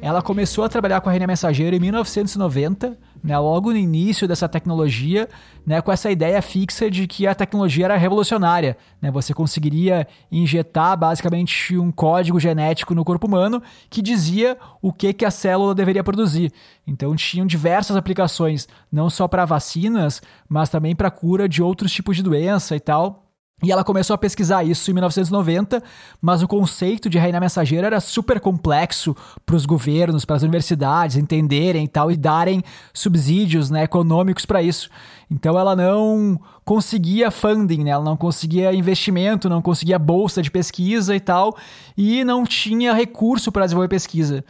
Ela 0.00 0.22
começou 0.22 0.62
a 0.62 0.68
trabalhar 0.68 1.00
com 1.00 1.10
RNA 1.10 1.26
mensageiro 1.26 1.74
em 1.74 1.80
1990, 1.80 2.96
né, 3.22 3.38
logo 3.38 3.70
no 3.70 3.76
início 3.76 4.26
dessa 4.26 4.48
tecnologia, 4.48 5.28
né, 5.66 5.80
com 5.80 5.92
essa 5.92 6.10
ideia 6.10 6.40
fixa 6.40 6.90
de 6.90 7.06
que 7.06 7.26
a 7.26 7.34
tecnologia 7.34 7.84
era 7.84 7.96
revolucionária. 7.96 8.76
Né, 9.00 9.10
você 9.10 9.34
conseguiria 9.34 10.06
injetar 10.30 10.96
basicamente 10.96 11.76
um 11.76 11.90
código 11.92 12.40
genético 12.40 12.94
no 12.94 13.04
corpo 13.04 13.26
humano 13.26 13.62
que 13.88 14.02
dizia 14.02 14.56
o 14.80 14.92
que, 14.92 15.12
que 15.12 15.24
a 15.24 15.30
célula 15.30 15.74
deveria 15.74 16.04
produzir. 16.04 16.52
Então 16.86 17.14
tinham 17.14 17.46
diversas 17.46 17.96
aplicações, 17.96 18.66
não 18.90 19.10
só 19.10 19.28
para 19.28 19.44
vacinas, 19.44 20.22
mas 20.48 20.68
também 20.68 20.94
para 20.96 21.10
cura 21.10 21.48
de 21.48 21.62
outros 21.62 21.92
tipos 21.92 22.16
de 22.16 22.22
doença 22.22 22.74
e 22.74 22.80
tal. 22.80 23.29
E 23.62 23.70
ela 23.70 23.84
começou 23.84 24.14
a 24.14 24.18
pesquisar 24.18 24.64
isso 24.64 24.90
em 24.90 24.94
1990, 24.94 25.82
mas 26.20 26.42
o 26.42 26.48
conceito 26.48 27.10
de 27.10 27.18
reina 27.18 27.38
mensageira 27.38 27.86
era 27.86 28.00
super 28.00 28.40
complexo 28.40 29.14
para 29.44 29.54
os 29.54 29.66
governos, 29.66 30.24
para 30.24 30.36
as 30.36 30.42
universidades 30.42 31.16
entenderem 31.16 31.84
e 31.84 31.88
tal 31.88 32.10
e 32.10 32.16
darem 32.16 32.62
subsídios 32.94 33.70
né, 33.70 33.82
econômicos 33.84 34.46
para 34.46 34.62
isso. 34.62 34.88
Então 35.30 35.58
ela 35.58 35.76
não 35.76 36.40
conseguia 36.64 37.30
funding, 37.30 37.84
né? 37.84 37.90
ela 37.90 38.04
não 38.04 38.16
conseguia 38.16 38.72
investimento, 38.72 39.48
não 39.48 39.60
conseguia 39.60 39.98
bolsa 39.98 40.40
de 40.40 40.50
pesquisa 40.50 41.14
e 41.14 41.20
tal, 41.20 41.54
e 41.96 42.24
não 42.24 42.44
tinha 42.44 42.94
recurso 42.94 43.52
para 43.52 43.66
desenvolver 43.66 43.88
pesquisa. 43.88 44.42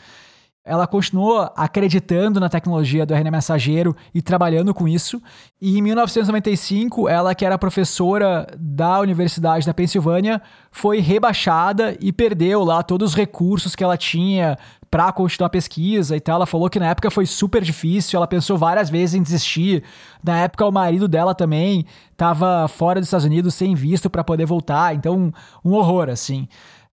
Ela 0.62 0.86
continuou 0.86 1.50
acreditando 1.56 2.38
na 2.38 2.48
tecnologia 2.48 3.06
do 3.06 3.14
RNA 3.14 3.30
mensageiro 3.30 3.96
e 4.14 4.20
trabalhando 4.20 4.74
com 4.74 4.86
isso. 4.86 5.20
E 5.60 5.78
em 5.78 5.82
1995, 5.82 7.08
ela, 7.08 7.34
que 7.34 7.46
era 7.46 7.56
professora 7.56 8.46
da 8.58 9.00
Universidade 9.00 9.64
da 9.64 9.72
Pensilvânia, 9.72 10.40
foi 10.70 11.00
rebaixada 11.00 11.96
e 11.98 12.12
perdeu 12.12 12.62
lá 12.62 12.82
todos 12.82 13.10
os 13.12 13.16
recursos 13.16 13.74
que 13.74 13.82
ela 13.82 13.96
tinha 13.96 14.58
para 14.90 15.10
continuar 15.12 15.46
a 15.46 15.50
pesquisa 15.50 16.14
e 16.14 16.20
tal. 16.20 16.36
Ela 16.36 16.46
falou 16.46 16.68
que 16.68 16.80
na 16.80 16.88
época 16.88 17.10
foi 17.10 17.24
super 17.24 17.62
difícil, 17.62 18.18
ela 18.18 18.26
pensou 18.26 18.58
várias 18.58 18.90
vezes 18.90 19.14
em 19.14 19.22
desistir. 19.22 19.82
Na 20.22 20.40
época, 20.40 20.66
o 20.66 20.72
marido 20.72 21.08
dela 21.08 21.34
também 21.34 21.86
estava 22.10 22.68
fora 22.68 23.00
dos 23.00 23.06
Estados 23.06 23.24
Unidos 23.24 23.54
sem 23.54 23.74
visto 23.74 24.10
para 24.10 24.24
poder 24.24 24.44
voltar. 24.44 24.94
Então, 24.94 25.32
um 25.64 25.72
horror, 25.72 26.10
assim. 26.10 26.46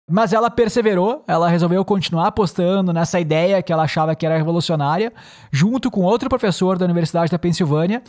Mas 0.10 0.32
ela 0.32 0.50
perseverou, 0.50 1.24
ela 1.28 1.50
resolveu 1.50 1.84
continuar 1.84 2.28
apostando 2.28 2.94
nessa 2.94 3.20
ideia 3.20 3.62
que 3.62 3.74
ela 3.74 3.84
achava 3.84 4.16
que 4.16 4.26
era 4.26 4.38
revolucionária, 4.38 5.12
junto 5.52 5.92
com 5.92 6.02
outro 6.02 6.30
professor 6.30 6.78
da 6.78 6.86
Universidade 6.86 7.30
da 7.30 7.38
Pensilvânia. 7.38 8.02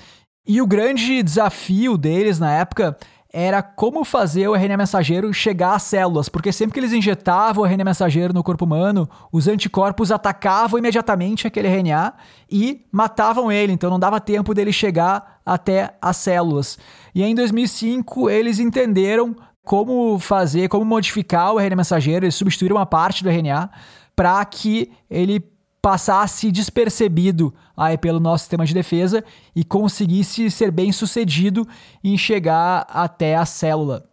E 0.47 0.63
o 0.63 0.67
grande 0.67 1.23
desafio 1.23 1.99
deles 1.99 2.39
na 2.39 2.53
época 2.53 2.97
era 3.31 3.63
como 3.63 4.05
fazer 4.05 4.49
o 4.49 4.55
RNA 4.55 4.77
mensageiro 4.77 5.35
chegar 5.35 5.75
às 5.75 5.83
células, 5.83 6.29
porque 6.29 6.51
sempre 6.51 6.73
que 6.73 6.81
eles 6.81 6.93
injetavam 6.93 7.63
o 7.63 7.67
RNA 7.67 7.85
mensageiro 7.85 8.33
no 8.33 8.43
corpo 8.43 8.65
humano, 8.65 9.09
os 9.31 9.47
anticorpos 9.47 10.11
atacavam 10.11 10.79
imediatamente 10.79 11.47
aquele 11.47 11.69
RNA 11.69 12.15
e 12.51 12.87
matavam 12.91 13.53
ele, 13.53 13.73
então 13.73 13.91
não 13.91 13.99
dava 13.99 14.21
tempo 14.21 14.55
dele 14.55 14.73
chegar 14.73 15.41
até 15.45 15.95
as 16.01 16.17
células. 16.17 16.79
E 17.15 17.23
aí, 17.23 17.31
em 17.31 17.35
2005 17.35 18.31
eles 18.31 18.59
entenderam 18.59 19.37
como 19.69 20.19
fazer, 20.19 20.67
como 20.67 20.83
modificar 20.83 21.53
o 21.53 21.59
RNA 21.59 21.77
mensageiro, 21.77 22.25
eles 22.25 22.35
substituíram 22.35 22.77
uma 22.77 22.87
parte 22.87 23.23
do 23.23 23.29
RNA 23.29 23.69
para 24.17 24.43
que 24.47 24.91
ele 25.11 25.45
passasse 25.83 26.51
despercebido 26.51 27.55
aí 27.77 27.99
pelo 27.99 28.19
nosso 28.19 28.45
sistema 28.45 28.65
de 28.65 28.73
defesa 28.73 29.23
e 29.55 29.63
conseguisse 29.63 30.51
ser 30.51 30.71
bem 30.71 30.91
sucedido 30.91 31.69
em 32.03 32.17
chegar 32.17 32.87
até 32.89 33.37
a 33.37 33.45
célula. 33.45 34.08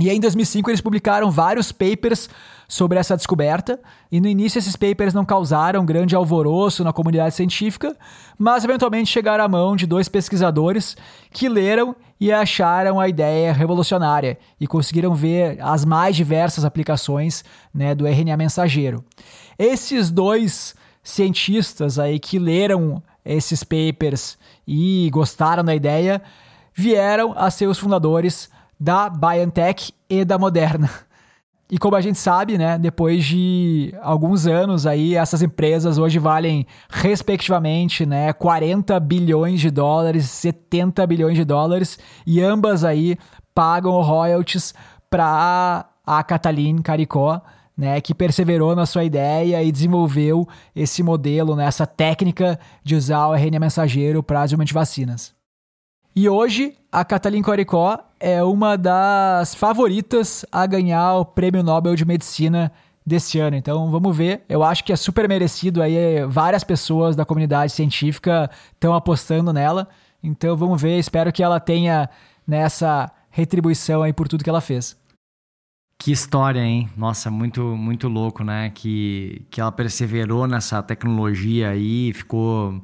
E 0.00 0.08
aí, 0.08 0.16
em 0.16 0.20
2005 0.20 0.70
eles 0.70 0.80
publicaram 0.80 1.30
vários 1.30 1.70
papers 1.70 2.28
sobre 2.66 2.98
essa 2.98 3.16
descoberta, 3.16 3.80
e 4.10 4.20
no 4.20 4.28
início 4.28 4.58
esses 4.58 4.76
papers 4.76 5.12
não 5.12 5.24
causaram 5.24 5.84
grande 5.84 6.14
alvoroço 6.14 6.84
na 6.84 6.92
comunidade 6.92 7.34
científica, 7.34 7.96
mas 8.38 8.64
eventualmente 8.64 9.10
chegaram 9.10 9.44
à 9.44 9.48
mão 9.48 9.74
de 9.74 9.86
dois 9.86 10.08
pesquisadores 10.08 10.96
que 11.32 11.48
leram 11.48 11.94
e 12.20 12.32
acharam 12.32 13.00
a 13.00 13.08
ideia 13.08 13.52
revolucionária 13.52 14.38
e 14.60 14.66
conseguiram 14.66 15.14
ver 15.14 15.60
as 15.60 15.84
mais 15.84 16.14
diversas 16.14 16.64
aplicações 16.64 17.44
né, 17.74 17.94
do 17.94 18.06
RNA 18.06 18.36
mensageiro. 18.36 19.04
Esses 19.58 20.10
dois 20.10 20.74
cientistas 21.02 21.98
aí 21.98 22.18
que 22.18 22.38
leram 22.38 23.02
esses 23.24 23.64
papers 23.64 24.38
e 24.66 25.10
gostaram 25.12 25.64
da 25.64 25.74
ideia 25.74 26.22
vieram 26.72 27.34
a 27.36 27.50
ser 27.50 27.66
os 27.66 27.78
fundadores 27.78 28.48
da 28.80 29.10
BioNTech 29.10 29.92
e 30.08 30.24
da 30.24 30.38
Moderna. 30.38 30.88
E 31.70 31.78
como 31.78 31.94
a 31.94 32.00
gente 32.00 32.18
sabe, 32.18 32.58
né, 32.58 32.76
depois 32.76 33.24
de 33.24 33.94
alguns 34.02 34.44
anos 34.46 34.86
aí, 34.86 35.14
essas 35.14 35.40
empresas 35.40 35.98
hoje 35.98 36.18
valem 36.18 36.66
respectivamente, 36.88 38.04
né, 38.04 38.32
40 38.32 38.98
bilhões 38.98 39.60
de 39.60 39.70
dólares, 39.70 40.28
70 40.30 41.06
bilhões 41.06 41.36
de 41.36 41.44
dólares, 41.44 41.96
e 42.26 42.42
ambas 42.42 42.82
aí 42.82 43.16
pagam 43.54 44.00
royalties 44.02 44.74
para 45.08 45.86
a 46.04 46.24
Catalin 46.24 46.82
Caricó, 46.82 47.40
né, 47.76 48.00
que 48.00 48.14
perseverou 48.14 48.74
na 48.74 48.84
sua 48.84 49.04
ideia 49.04 49.62
e 49.62 49.70
desenvolveu 49.70 50.48
esse 50.74 51.04
modelo, 51.04 51.54
né, 51.54 51.66
essa 51.66 51.86
técnica 51.86 52.58
de 52.82 52.96
usar 52.96 53.28
o 53.28 53.34
RNA 53.34 53.60
mensageiro 53.60 54.24
para 54.24 54.44
de 54.44 54.74
vacinas. 54.74 55.39
E 56.14 56.28
hoje, 56.28 56.74
a 56.90 57.04
Kathleen 57.04 57.42
Coricó 57.42 57.98
é 58.18 58.42
uma 58.42 58.76
das 58.76 59.54
favoritas 59.54 60.44
a 60.50 60.66
ganhar 60.66 61.14
o 61.14 61.24
Prêmio 61.24 61.62
Nobel 61.62 61.94
de 61.94 62.04
Medicina 62.04 62.72
desse 63.06 63.38
ano. 63.38 63.56
Então, 63.56 63.90
vamos 63.90 64.16
ver. 64.16 64.42
Eu 64.48 64.62
acho 64.62 64.84
que 64.84 64.92
é 64.92 64.96
super 64.96 65.28
merecido 65.28 65.80
aí. 65.80 66.24
Várias 66.26 66.64
pessoas 66.64 67.14
da 67.14 67.24
comunidade 67.24 67.72
científica 67.72 68.50
estão 68.72 68.92
apostando 68.92 69.52
nela. 69.52 69.88
Então, 70.22 70.56
vamos 70.56 70.82
ver. 70.82 70.98
Espero 70.98 71.32
que 71.32 71.42
ela 71.42 71.60
tenha 71.60 72.10
nessa 72.46 73.10
retribuição 73.30 74.02
aí 74.02 74.12
por 74.12 74.26
tudo 74.26 74.42
que 74.42 74.50
ela 74.50 74.60
fez. 74.60 74.98
Que 75.96 76.10
história, 76.10 76.60
hein? 76.60 76.88
Nossa, 76.96 77.30
muito 77.30 77.62
muito 77.76 78.08
louco, 78.08 78.42
né? 78.42 78.70
Que, 78.70 79.46
que 79.50 79.60
ela 79.60 79.70
perseverou 79.70 80.46
nessa 80.46 80.82
tecnologia 80.82 81.68
aí, 81.68 82.12
ficou 82.14 82.80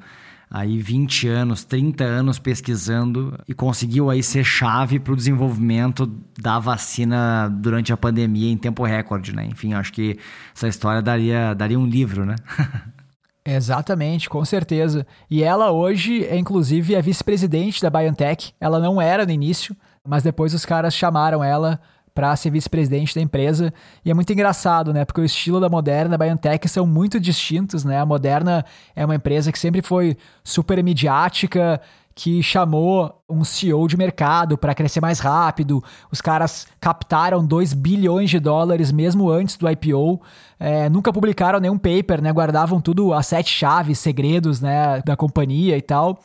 aí 0.49 0.79
20 0.79 1.27
anos, 1.27 1.63
30 1.63 2.03
anos 2.03 2.39
pesquisando 2.39 3.37
e 3.47 3.53
conseguiu 3.53 4.09
aí 4.09 4.23
ser 4.23 4.43
chave 4.43 4.99
para 4.99 5.13
o 5.13 5.15
desenvolvimento 5.15 6.05
da 6.39 6.57
vacina 6.57 7.49
durante 7.49 7.91
a 7.91 7.97
pandemia 7.97 8.51
em 8.51 8.57
tempo 8.57 8.83
recorde, 8.83 9.35
né? 9.35 9.45
Enfim, 9.45 9.73
acho 9.73 9.91
que 9.91 10.17
essa 10.55 10.67
história 10.67 11.01
daria, 11.01 11.53
daria 11.53 11.79
um 11.79 11.85
livro, 11.85 12.25
né? 12.25 12.35
Exatamente, 13.45 14.29
com 14.29 14.43
certeza. 14.43 15.07
E 15.29 15.41
ela 15.41 15.71
hoje 15.71 16.25
é 16.25 16.37
inclusive 16.37 16.95
a 16.97 17.01
vice-presidente 17.01 17.81
da 17.81 17.89
BioNTech. 17.89 18.53
Ela 18.59 18.77
não 18.77 19.01
era 19.01 19.25
no 19.25 19.31
início, 19.31 19.75
mas 20.05 20.21
depois 20.21 20.53
os 20.53 20.65
caras 20.65 20.93
chamaram 20.93 21.41
ela 21.41 21.79
para 22.17 22.35
ser 22.35 22.49
vice-presidente 22.49 23.13
da 23.13 23.21
empresa. 23.21 23.71
E 24.03 24.09
é 24.09 24.13
muito 24.15 24.33
engraçado, 24.33 24.91
né? 24.91 25.05
Porque 25.05 25.21
o 25.21 25.23
estilo 25.23 25.59
da 25.59 25.69
Moderna 25.69 26.15
e 26.15 26.17
da 26.17 26.25
BioNTech 26.25 26.67
são 26.67 26.87
muito 26.87 27.19
distintos, 27.19 27.85
né? 27.85 27.99
A 27.99 28.05
Moderna 28.07 28.65
é 28.95 29.05
uma 29.05 29.13
empresa 29.13 29.51
que 29.51 29.59
sempre 29.59 29.83
foi 29.83 30.17
super 30.43 30.83
midiática, 30.83 31.79
que 32.15 32.41
chamou 32.41 33.21
um 33.29 33.43
CEO 33.43 33.87
de 33.87 33.95
mercado 33.95 34.57
para 34.57 34.73
crescer 34.73 34.99
mais 34.99 35.19
rápido. 35.19 35.83
Os 36.11 36.19
caras 36.19 36.65
captaram 36.81 37.45
2 37.45 37.75
bilhões 37.75 38.31
de 38.31 38.39
dólares 38.39 38.91
mesmo 38.91 39.29
antes 39.29 39.55
do 39.55 39.69
IPO. 39.69 40.19
É, 40.59 40.89
nunca 40.89 41.13
publicaram 41.13 41.59
nenhum 41.59 41.77
paper, 41.77 42.19
né? 42.19 42.33
Guardavam 42.33 42.81
tudo 42.81 43.13
as 43.13 43.27
sete 43.27 43.51
chaves, 43.51 43.99
segredos, 43.99 44.59
né? 44.59 45.03
Da 45.05 45.15
companhia 45.15 45.77
e 45.77 45.83
tal. 45.83 46.17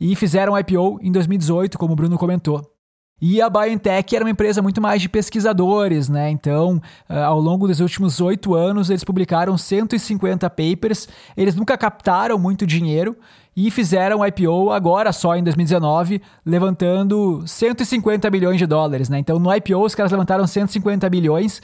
E 0.00 0.16
fizeram 0.16 0.58
IPO 0.58 0.98
em 1.00 1.12
2018, 1.12 1.78
como 1.78 1.92
o 1.92 1.96
Bruno 1.96 2.18
comentou. 2.18 2.75
E 3.20 3.40
a 3.40 3.48
BioNTech 3.48 4.14
era 4.14 4.22
uma 4.22 4.30
empresa 4.30 4.60
muito 4.60 4.78
mais 4.78 5.00
de 5.00 5.08
pesquisadores, 5.08 6.06
né? 6.06 6.28
Então, 6.28 6.82
uh, 7.08 7.14
ao 7.24 7.40
longo 7.40 7.66
dos 7.66 7.80
últimos 7.80 8.20
oito 8.20 8.54
anos, 8.54 8.90
eles 8.90 9.04
publicaram 9.04 9.56
150 9.56 10.50
papers. 10.50 11.08
Eles 11.34 11.54
nunca 11.54 11.78
captaram 11.78 12.38
muito 12.38 12.66
dinheiro 12.66 13.16
e 13.56 13.70
fizeram 13.70 14.24
IPO 14.26 14.70
agora 14.70 15.14
só 15.14 15.34
em 15.34 15.42
2019, 15.42 16.20
levantando 16.44 17.42
150 17.46 18.28
bilhões 18.28 18.58
de 18.58 18.66
dólares, 18.66 19.08
né? 19.08 19.18
Então, 19.18 19.38
no 19.38 19.54
IPO, 19.54 19.82
os 19.82 19.94
caras 19.94 20.12
levantaram 20.12 20.46
150 20.46 21.08
bilhões, 21.08 21.62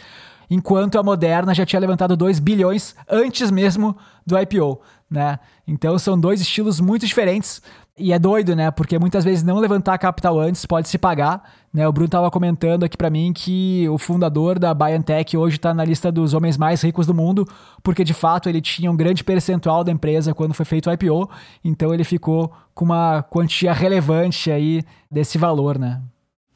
enquanto 0.49 0.99
a 0.99 1.03
Moderna 1.03 1.55
já 1.55 1.67
tinha 1.67 1.81
levantado 1.81 2.17
2 2.17 2.39
bilhões 2.39 2.97
antes 3.07 3.51
mesmo 3.51 3.95
do 4.27 4.39
IPO, 4.39 4.81
né? 5.13 5.39
Então, 5.67 5.99
são 5.99 6.19
dois 6.19 6.41
estilos 6.41 6.81
muito 6.81 7.07
diferentes. 7.07 7.61
E 7.99 8.11
é 8.13 8.19
doido, 8.19 8.57
né? 8.57 8.71
Porque 8.71 8.99
muitas 8.99 9.23
vezes 9.23 9.45
não 9.45 9.59
levantar 9.59 9.99
capital 9.99 10.41
antes 10.41 10.65
pode 10.65 10.89
se 10.89 10.97
pagar. 10.97 11.43
Né? 11.73 11.87
O 11.87 11.93
Bruno 11.93 12.07
estava 12.07 12.31
comentando 12.31 12.85
aqui 12.85 12.97
para 12.97 13.11
mim 13.11 13.33
que 13.35 13.87
o 13.91 13.99
fundador 13.99 14.59
da 14.59 14.73
BioNTech 14.73 15.37
hoje 15.37 15.57
está 15.57 15.75
na 15.75 15.85
lista 15.85 16.11
dos 16.11 16.33
homens 16.33 16.57
mais 16.57 16.83
ricos 16.83 17.07
do 17.07 17.13
mundo, 17.13 17.47
porque 17.83 18.03
de 18.03 18.15
fato 18.15 18.49
ele 18.49 18.63
tinha 18.63 18.91
um 18.91 18.97
grande 18.97 19.23
percentual 19.23 19.85
da 19.85 19.93
empresa 19.93 20.33
quando 20.33 20.55
foi 20.55 20.65
feito 20.65 20.89
o 20.89 20.93
IPO, 20.93 21.31
então 21.63 21.93
ele 21.93 22.03
ficou 22.03 22.51
com 22.75 22.87
uma 22.87 23.23
quantia 23.23 23.73
relevante 23.73 24.51
aí 24.51 24.83
desse 25.11 25.37
valor, 25.37 25.79
né? 25.79 26.01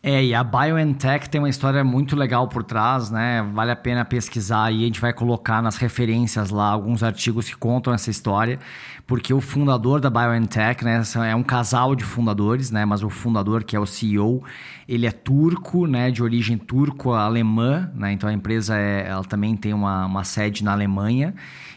É, 0.03 0.25
e 0.25 0.35
a 0.35 0.45
BioNTech 0.45 1.29
tem 1.29 1.41
uma 1.41 1.49
história 1.49 1.83
muito 1.83 2.15
legal 2.15 2.47
por 2.47 2.63
trás, 2.63 3.11
né? 3.11 3.43
Vale 3.53 3.73
a 3.73 3.77
pena 3.77 4.05
pesquisar 4.05 4.71
e 4.71 4.83
a 4.83 4.87
gente 4.87 5.01
vai 5.01 5.13
colocar 5.13 5.61
nas 5.61 5.77
referências 5.79 6.51
lá 6.51 6.69
alguns 6.69 7.03
artigos 7.03 7.49
que 7.49 7.57
contam 7.57 7.93
essa 7.93 8.09
história, 8.09 8.61
porque 9.05 9.35
o 9.35 9.41
fundador 9.41 10.01
da 10.01 10.09
BioNTech, 10.09 10.85
né, 10.85 11.03
é 11.29 11.35
um 11.35 11.43
casal 11.43 11.97
de 11.97 12.05
fundadores, 12.05 12.71
né, 12.71 12.85
mas 12.85 13.03
o 13.03 13.11
fundador, 13.11 13.65
que 13.65 13.75
é 13.75 13.81
o 13.81 13.87
CEO, 13.87 14.45
ele 14.87 15.07
é 15.07 15.11
turco, 15.11 15.89
né, 15.89 16.11
de 16.13 16.23
origem 16.23 16.57
turco-alemã, 16.57 17.91
né? 17.93 18.13
Então 18.13 18.29
a 18.29 18.33
empresa 18.33 18.77
é, 18.77 19.09
ela 19.09 19.25
também 19.25 19.57
tem 19.57 19.75
uma, 19.75 20.07
uma 20.07 20.23
sede 20.23 20.63
na 20.63 20.71
Alemanha 20.71 21.35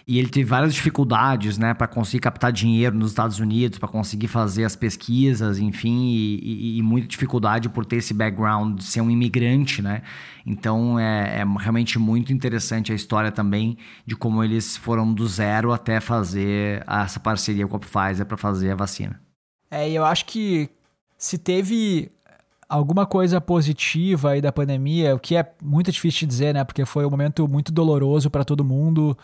e 0.10 0.18
ele 0.18 0.28
teve 0.28 0.50
várias 0.50 0.74
dificuldades, 0.74 1.60
né, 1.60 1.72
para 1.76 1.86
conseguir 1.86 2.22
captar 2.22 2.52
dinheiro 2.52 2.98
nos 2.98 3.12
Estados 3.12 3.40
Unidos, 3.40 3.78
para 3.78 3.88
conseguir 3.88 4.28
fazer 4.28 4.64
as 4.64 4.76
pesquisas, 4.76 5.60
enfim, 5.60 6.08
e, 6.08 6.40
e, 6.42 6.78
e, 6.80 6.82
muita 6.82 7.08
dificuldade 7.08 7.70
por 7.70 7.86
ter 7.86 7.98
esse 7.98 8.12
background 8.12 8.80
de 8.80 8.86
ser 8.86 9.02
um 9.02 9.12
imigrante, 9.12 9.84
né? 9.84 10.02
Então 10.44 10.98
é, 10.98 11.42
é, 11.42 11.46
realmente 11.60 12.00
muito 12.00 12.34
interessante 12.34 12.92
a 12.92 12.96
história 12.96 13.32
também 13.32 13.78
de 14.04 14.16
como 14.16 14.44
eles 14.44 14.76
foram 14.76 15.14
do 15.14 15.28
zero 15.28 15.72
até 15.72 16.00
fazer 16.00 16.84
essa 16.88 17.20
parceria 17.20 17.68
com 17.68 17.76
a 17.76 17.80
Pfizer 17.80 18.26
para 18.26 18.36
fazer 18.36 18.72
a 18.72 18.76
vacina. 18.76 19.22
É, 19.70 19.92
eu 19.92 20.04
acho 20.04 20.26
que 20.26 20.72
se 21.20 21.38
teve 21.38 22.12
alguma 22.68 23.06
coisa 23.06 23.40
positiva 23.40 24.32
aí 24.32 24.42
da 24.42 24.52
pandemia, 24.52 25.14
o 25.14 25.20
que 25.20 25.36
é 25.36 25.54
muito 25.62 25.92
difícil 25.92 26.22
de 26.22 26.26
dizer, 26.26 26.54
né? 26.56 26.64
Porque 26.64 26.84
foi 26.84 27.06
um 27.06 27.12
momento 27.12 27.48
muito 27.48 27.72
doloroso 27.72 28.32
para 28.32 28.44
todo 28.44 28.66
mundo 28.66 29.16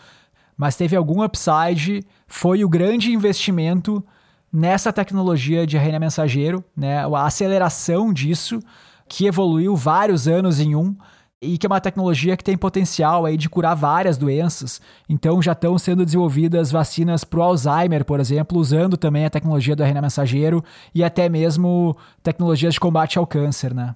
mas 0.56 0.76
teve 0.76 0.96
algum 0.96 1.22
upside, 1.22 2.04
foi 2.26 2.64
o 2.64 2.68
grande 2.68 3.12
investimento 3.12 4.04
nessa 4.52 4.92
tecnologia 4.92 5.66
de 5.66 5.76
RNA 5.76 5.98
mensageiro, 5.98 6.64
né? 6.76 7.04
A 7.04 7.26
aceleração 7.26 8.12
disso, 8.12 8.60
que 9.08 9.26
evoluiu 9.26 9.76
vários 9.76 10.26
anos 10.26 10.60
em 10.60 10.74
um, 10.74 10.96
e 11.40 11.58
que 11.58 11.66
é 11.66 11.68
uma 11.68 11.80
tecnologia 11.80 12.36
que 12.36 12.44
tem 12.44 12.56
potencial 12.56 13.26
aí 13.26 13.36
de 13.36 13.48
curar 13.48 13.74
várias 13.74 14.16
doenças. 14.16 14.80
Então 15.08 15.42
já 15.42 15.52
estão 15.52 15.78
sendo 15.78 16.04
desenvolvidas 16.04 16.72
vacinas 16.72 17.24
para 17.24 17.38
o 17.38 17.42
Alzheimer, 17.42 18.04
por 18.04 18.20
exemplo, 18.20 18.58
usando 18.58 18.96
também 18.96 19.26
a 19.26 19.30
tecnologia 19.30 19.76
do 19.76 19.82
RNA 19.82 20.02
mensageiro 20.02 20.64
e 20.94 21.04
até 21.04 21.28
mesmo 21.28 21.94
tecnologias 22.22 22.74
de 22.74 22.80
combate 22.80 23.18
ao 23.18 23.26
câncer, 23.26 23.74
né? 23.74 23.94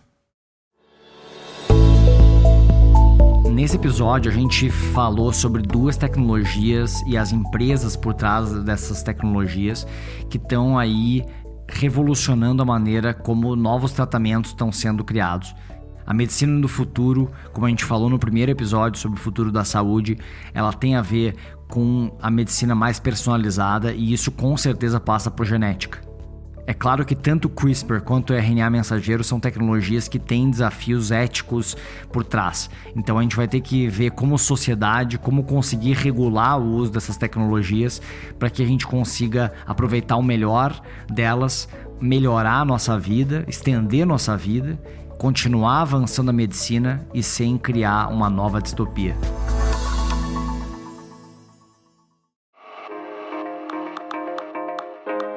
Nesse 3.50 3.74
episódio, 3.74 4.30
a 4.30 4.34
gente 4.34 4.70
falou 4.70 5.32
sobre 5.32 5.60
duas 5.60 5.96
tecnologias 5.96 7.02
e 7.04 7.16
as 7.16 7.32
empresas 7.32 7.96
por 7.96 8.14
trás 8.14 8.52
dessas 8.62 9.02
tecnologias 9.02 9.86
que 10.30 10.36
estão 10.36 10.78
aí 10.78 11.24
revolucionando 11.68 12.62
a 12.62 12.64
maneira 12.64 13.12
como 13.12 13.56
novos 13.56 13.92
tratamentos 13.92 14.52
estão 14.52 14.70
sendo 14.70 15.04
criados. 15.04 15.52
A 16.06 16.14
medicina 16.14 16.60
do 16.60 16.68
futuro, 16.68 17.30
como 17.52 17.66
a 17.66 17.68
gente 17.68 17.84
falou 17.84 18.08
no 18.08 18.20
primeiro 18.20 18.52
episódio 18.52 19.00
sobre 19.00 19.18
o 19.18 19.22
futuro 19.22 19.50
da 19.50 19.64
saúde, 19.64 20.16
ela 20.54 20.72
tem 20.72 20.94
a 20.94 21.02
ver 21.02 21.34
com 21.68 22.16
a 22.22 22.30
medicina 22.30 22.74
mais 22.74 23.00
personalizada 23.00 23.92
e 23.92 24.12
isso 24.12 24.30
com 24.30 24.56
certeza 24.56 25.00
passa 25.00 25.28
por 25.28 25.44
genética. 25.44 26.09
É 26.66 26.74
claro 26.74 27.04
que 27.04 27.14
tanto 27.14 27.48
CRISPR 27.48 28.00
quanto 28.00 28.32
RNA 28.32 28.70
mensageiro 28.70 29.24
são 29.24 29.40
tecnologias 29.40 30.08
que 30.08 30.18
têm 30.18 30.50
desafios 30.50 31.10
éticos 31.10 31.76
por 32.12 32.24
trás. 32.24 32.70
Então 32.94 33.18
a 33.18 33.22
gente 33.22 33.36
vai 33.36 33.48
ter 33.48 33.60
que 33.60 33.88
ver 33.88 34.10
como 34.12 34.38
sociedade, 34.38 35.18
como 35.18 35.42
conseguir 35.44 35.94
regular 35.94 36.60
o 36.60 36.64
uso 36.64 36.92
dessas 36.92 37.16
tecnologias 37.16 38.00
para 38.38 38.50
que 38.50 38.62
a 38.62 38.66
gente 38.66 38.86
consiga 38.86 39.52
aproveitar 39.66 40.16
o 40.16 40.22
melhor 40.22 40.80
delas, 41.10 41.68
melhorar 42.00 42.60
a 42.60 42.64
nossa 42.64 42.98
vida, 42.98 43.44
estender 43.48 44.06
nossa 44.06 44.36
vida, 44.36 44.78
continuar 45.18 45.82
avançando 45.82 46.30
a 46.30 46.32
medicina 46.32 47.06
e 47.12 47.22
sem 47.22 47.58
criar 47.58 48.08
uma 48.08 48.30
nova 48.30 48.60
distopia. 48.60 49.16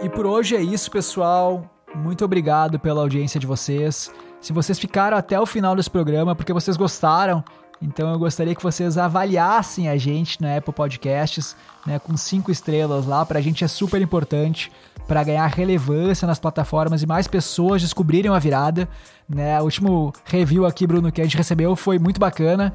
E 0.04 0.10
por 0.10 0.26
hoje 0.26 0.54
é 0.54 0.62
isso, 0.62 0.92
pessoal. 0.92 1.64
Muito 1.96 2.26
obrigado 2.26 2.78
pela 2.78 3.00
audiência 3.00 3.40
de 3.40 3.48
vocês. 3.48 4.12
Se 4.42 4.52
vocês 4.52 4.78
ficaram 4.78 5.16
até 5.16 5.40
o 5.40 5.46
final 5.46 5.78
desse 5.78 5.90
programa 5.90 6.36
porque 6.36 6.52
vocês 6.52 6.76
gostaram, 6.76 7.42
então 7.82 8.12
eu 8.12 8.20
gostaria 8.20 8.54
que 8.54 8.62
vocês 8.62 8.98
avaliassem 8.98 9.88
a 9.88 9.96
gente 9.96 10.42
na 10.42 10.58
Apple 10.58 10.74
Podcasts, 10.74 11.56
né, 11.88 12.00
com 12.00 12.18
cinco 12.18 12.52
estrelas 12.52 13.06
lá. 13.06 13.26
Para 13.26 13.40
a 13.40 13.42
gente 13.42 13.64
é 13.64 13.68
super 13.70 14.02
importante 14.02 14.70
para 15.08 15.24
ganhar 15.24 15.48
relevância 15.48 16.28
nas 16.28 16.38
plataformas 16.38 17.02
e 17.02 17.08
mais 17.08 17.26
pessoas 17.26 17.82
descobrirem 17.82 18.30
a 18.30 18.40
virada. 18.40 18.90
Né? 19.30 19.58
O 19.62 19.64
último 19.64 20.12
review 20.26 20.66
aqui, 20.66 20.86
Bruno, 20.86 21.14
que 21.14 21.22
a 21.22 21.24
gente 21.24 21.38
recebeu 21.38 21.78
foi 21.78 21.98
muito 21.98 22.20
bacana. 22.20 22.74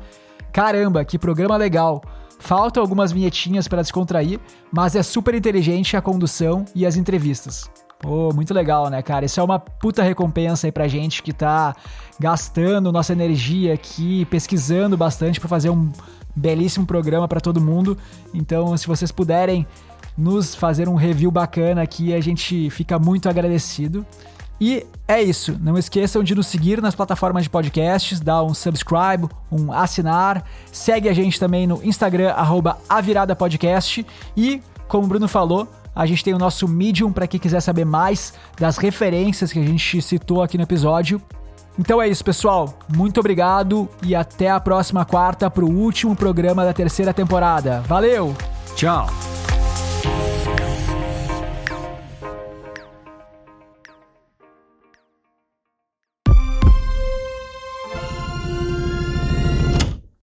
Caramba, 0.51 1.05
que 1.05 1.19
programa 1.19 1.59
legal! 1.59 2.03
Faltam 2.39 2.83
algumas 2.83 3.13
vinhetinhas 3.13 3.67
para 3.67 3.83
descontrair, 3.83 4.39
mas 4.73 4.95
é 4.95 5.03
super 5.03 5.35
inteligente 5.35 5.97
a 5.97 6.01
condução 6.01 6.65
e 6.75 6.87
as 6.87 6.97
entrevistas. 6.97 7.71
Pô, 7.99 8.33
muito 8.33 8.55
legal, 8.55 8.89
né, 8.89 9.03
cara? 9.03 9.25
Isso 9.25 9.41
é 9.41 9.43
uma 9.43 9.59
puta 9.59 10.05
recompensa 10.05 10.69
aí 10.69 10.73
pra 10.73 10.87
gente 10.87 11.21
que 11.21 11.33
tá 11.33 11.75
gastando 12.19 12.93
nossa 12.93 13.13
energia 13.13 13.75
aqui, 13.75 14.25
pesquisando 14.27 14.97
bastante 14.97 15.41
para 15.41 15.49
fazer 15.49 15.71
um 15.71 15.91
belíssimo 16.35 16.87
programa 16.87 17.27
para 17.27 17.41
todo 17.41 17.61
mundo. 17.61 17.99
Então, 18.33 18.77
se 18.77 18.87
vocês 18.87 19.11
puderem 19.11 19.67
nos 20.17 20.55
fazer 20.55 20.89
um 20.89 20.95
review 20.95 21.31
bacana 21.31 21.83
aqui, 21.83 22.15
a 22.15 22.21
gente 22.21 22.71
fica 22.71 22.99
muito 22.99 23.29
agradecido. 23.29 24.07
E 24.61 24.85
é 25.07 25.23
isso. 25.23 25.57
Não 25.61 25.79
esqueçam 25.79 26.23
de 26.23 26.35
nos 26.35 26.47
seguir 26.47 26.83
nas 26.83 26.95
plataformas 26.95 27.45
de 27.45 27.51
podcasts, 27.51 28.21
dar 28.21 28.43
um 28.43 28.53
subscribe, 28.53 29.29
um 29.51 29.73
assinar. 29.73 30.45
Segue 30.73 31.09
a 31.09 31.13
gente 31.13 31.39
também 31.39 31.67
no 31.67 31.83
Instagram, 31.85 32.31
arroba 32.31 32.79
Podcast. 33.39 34.05
E, 34.37 34.61
como 34.89 35.05
o 35.05 35.09
Bruno 35.09 35.29
falou, 35.29 35.69
a 35.95 36.07
gente 36.07 36.25
tem 36.25 36.35
o 36.35 36.39
nosso 36.39 36.67
Medium 36.69 37.13
para 37.13 37.27
quem 37.27 37.41
quiser 37.41 37.61
saber 37.61 37.85
mais 37.85 38.33
das 38.59 38.79
referências 38.79 39.53
que 39.53 39.59
a 39.59 39.65
gente 39.65 40.03
citou 40.03 40.43
aqui 40.43 40.57
no 40.57 40.65
episódio. 40.65 41.21
Então 41.79 42.03
é 42.03 42.09
isso, 42.09 42.25
pessoal. 42.25 42.77
Muito 42.95 43.21
obrigado 43.21 43.89
e 44.03 44.15
até 44.15 44.51
a 44.51 44.59
próxima 44.59 45.05
quarta 45.05 45.49
para 45.49 45.65
o 45.65 45.71
último 45.71 46.17
programa 46.17 46.65
da 46.65 46.73
terceira 46.73 47.15
temporada. 47.15 47.81
Valeu! 47.87 48.37
Tchau! 48.75 49.07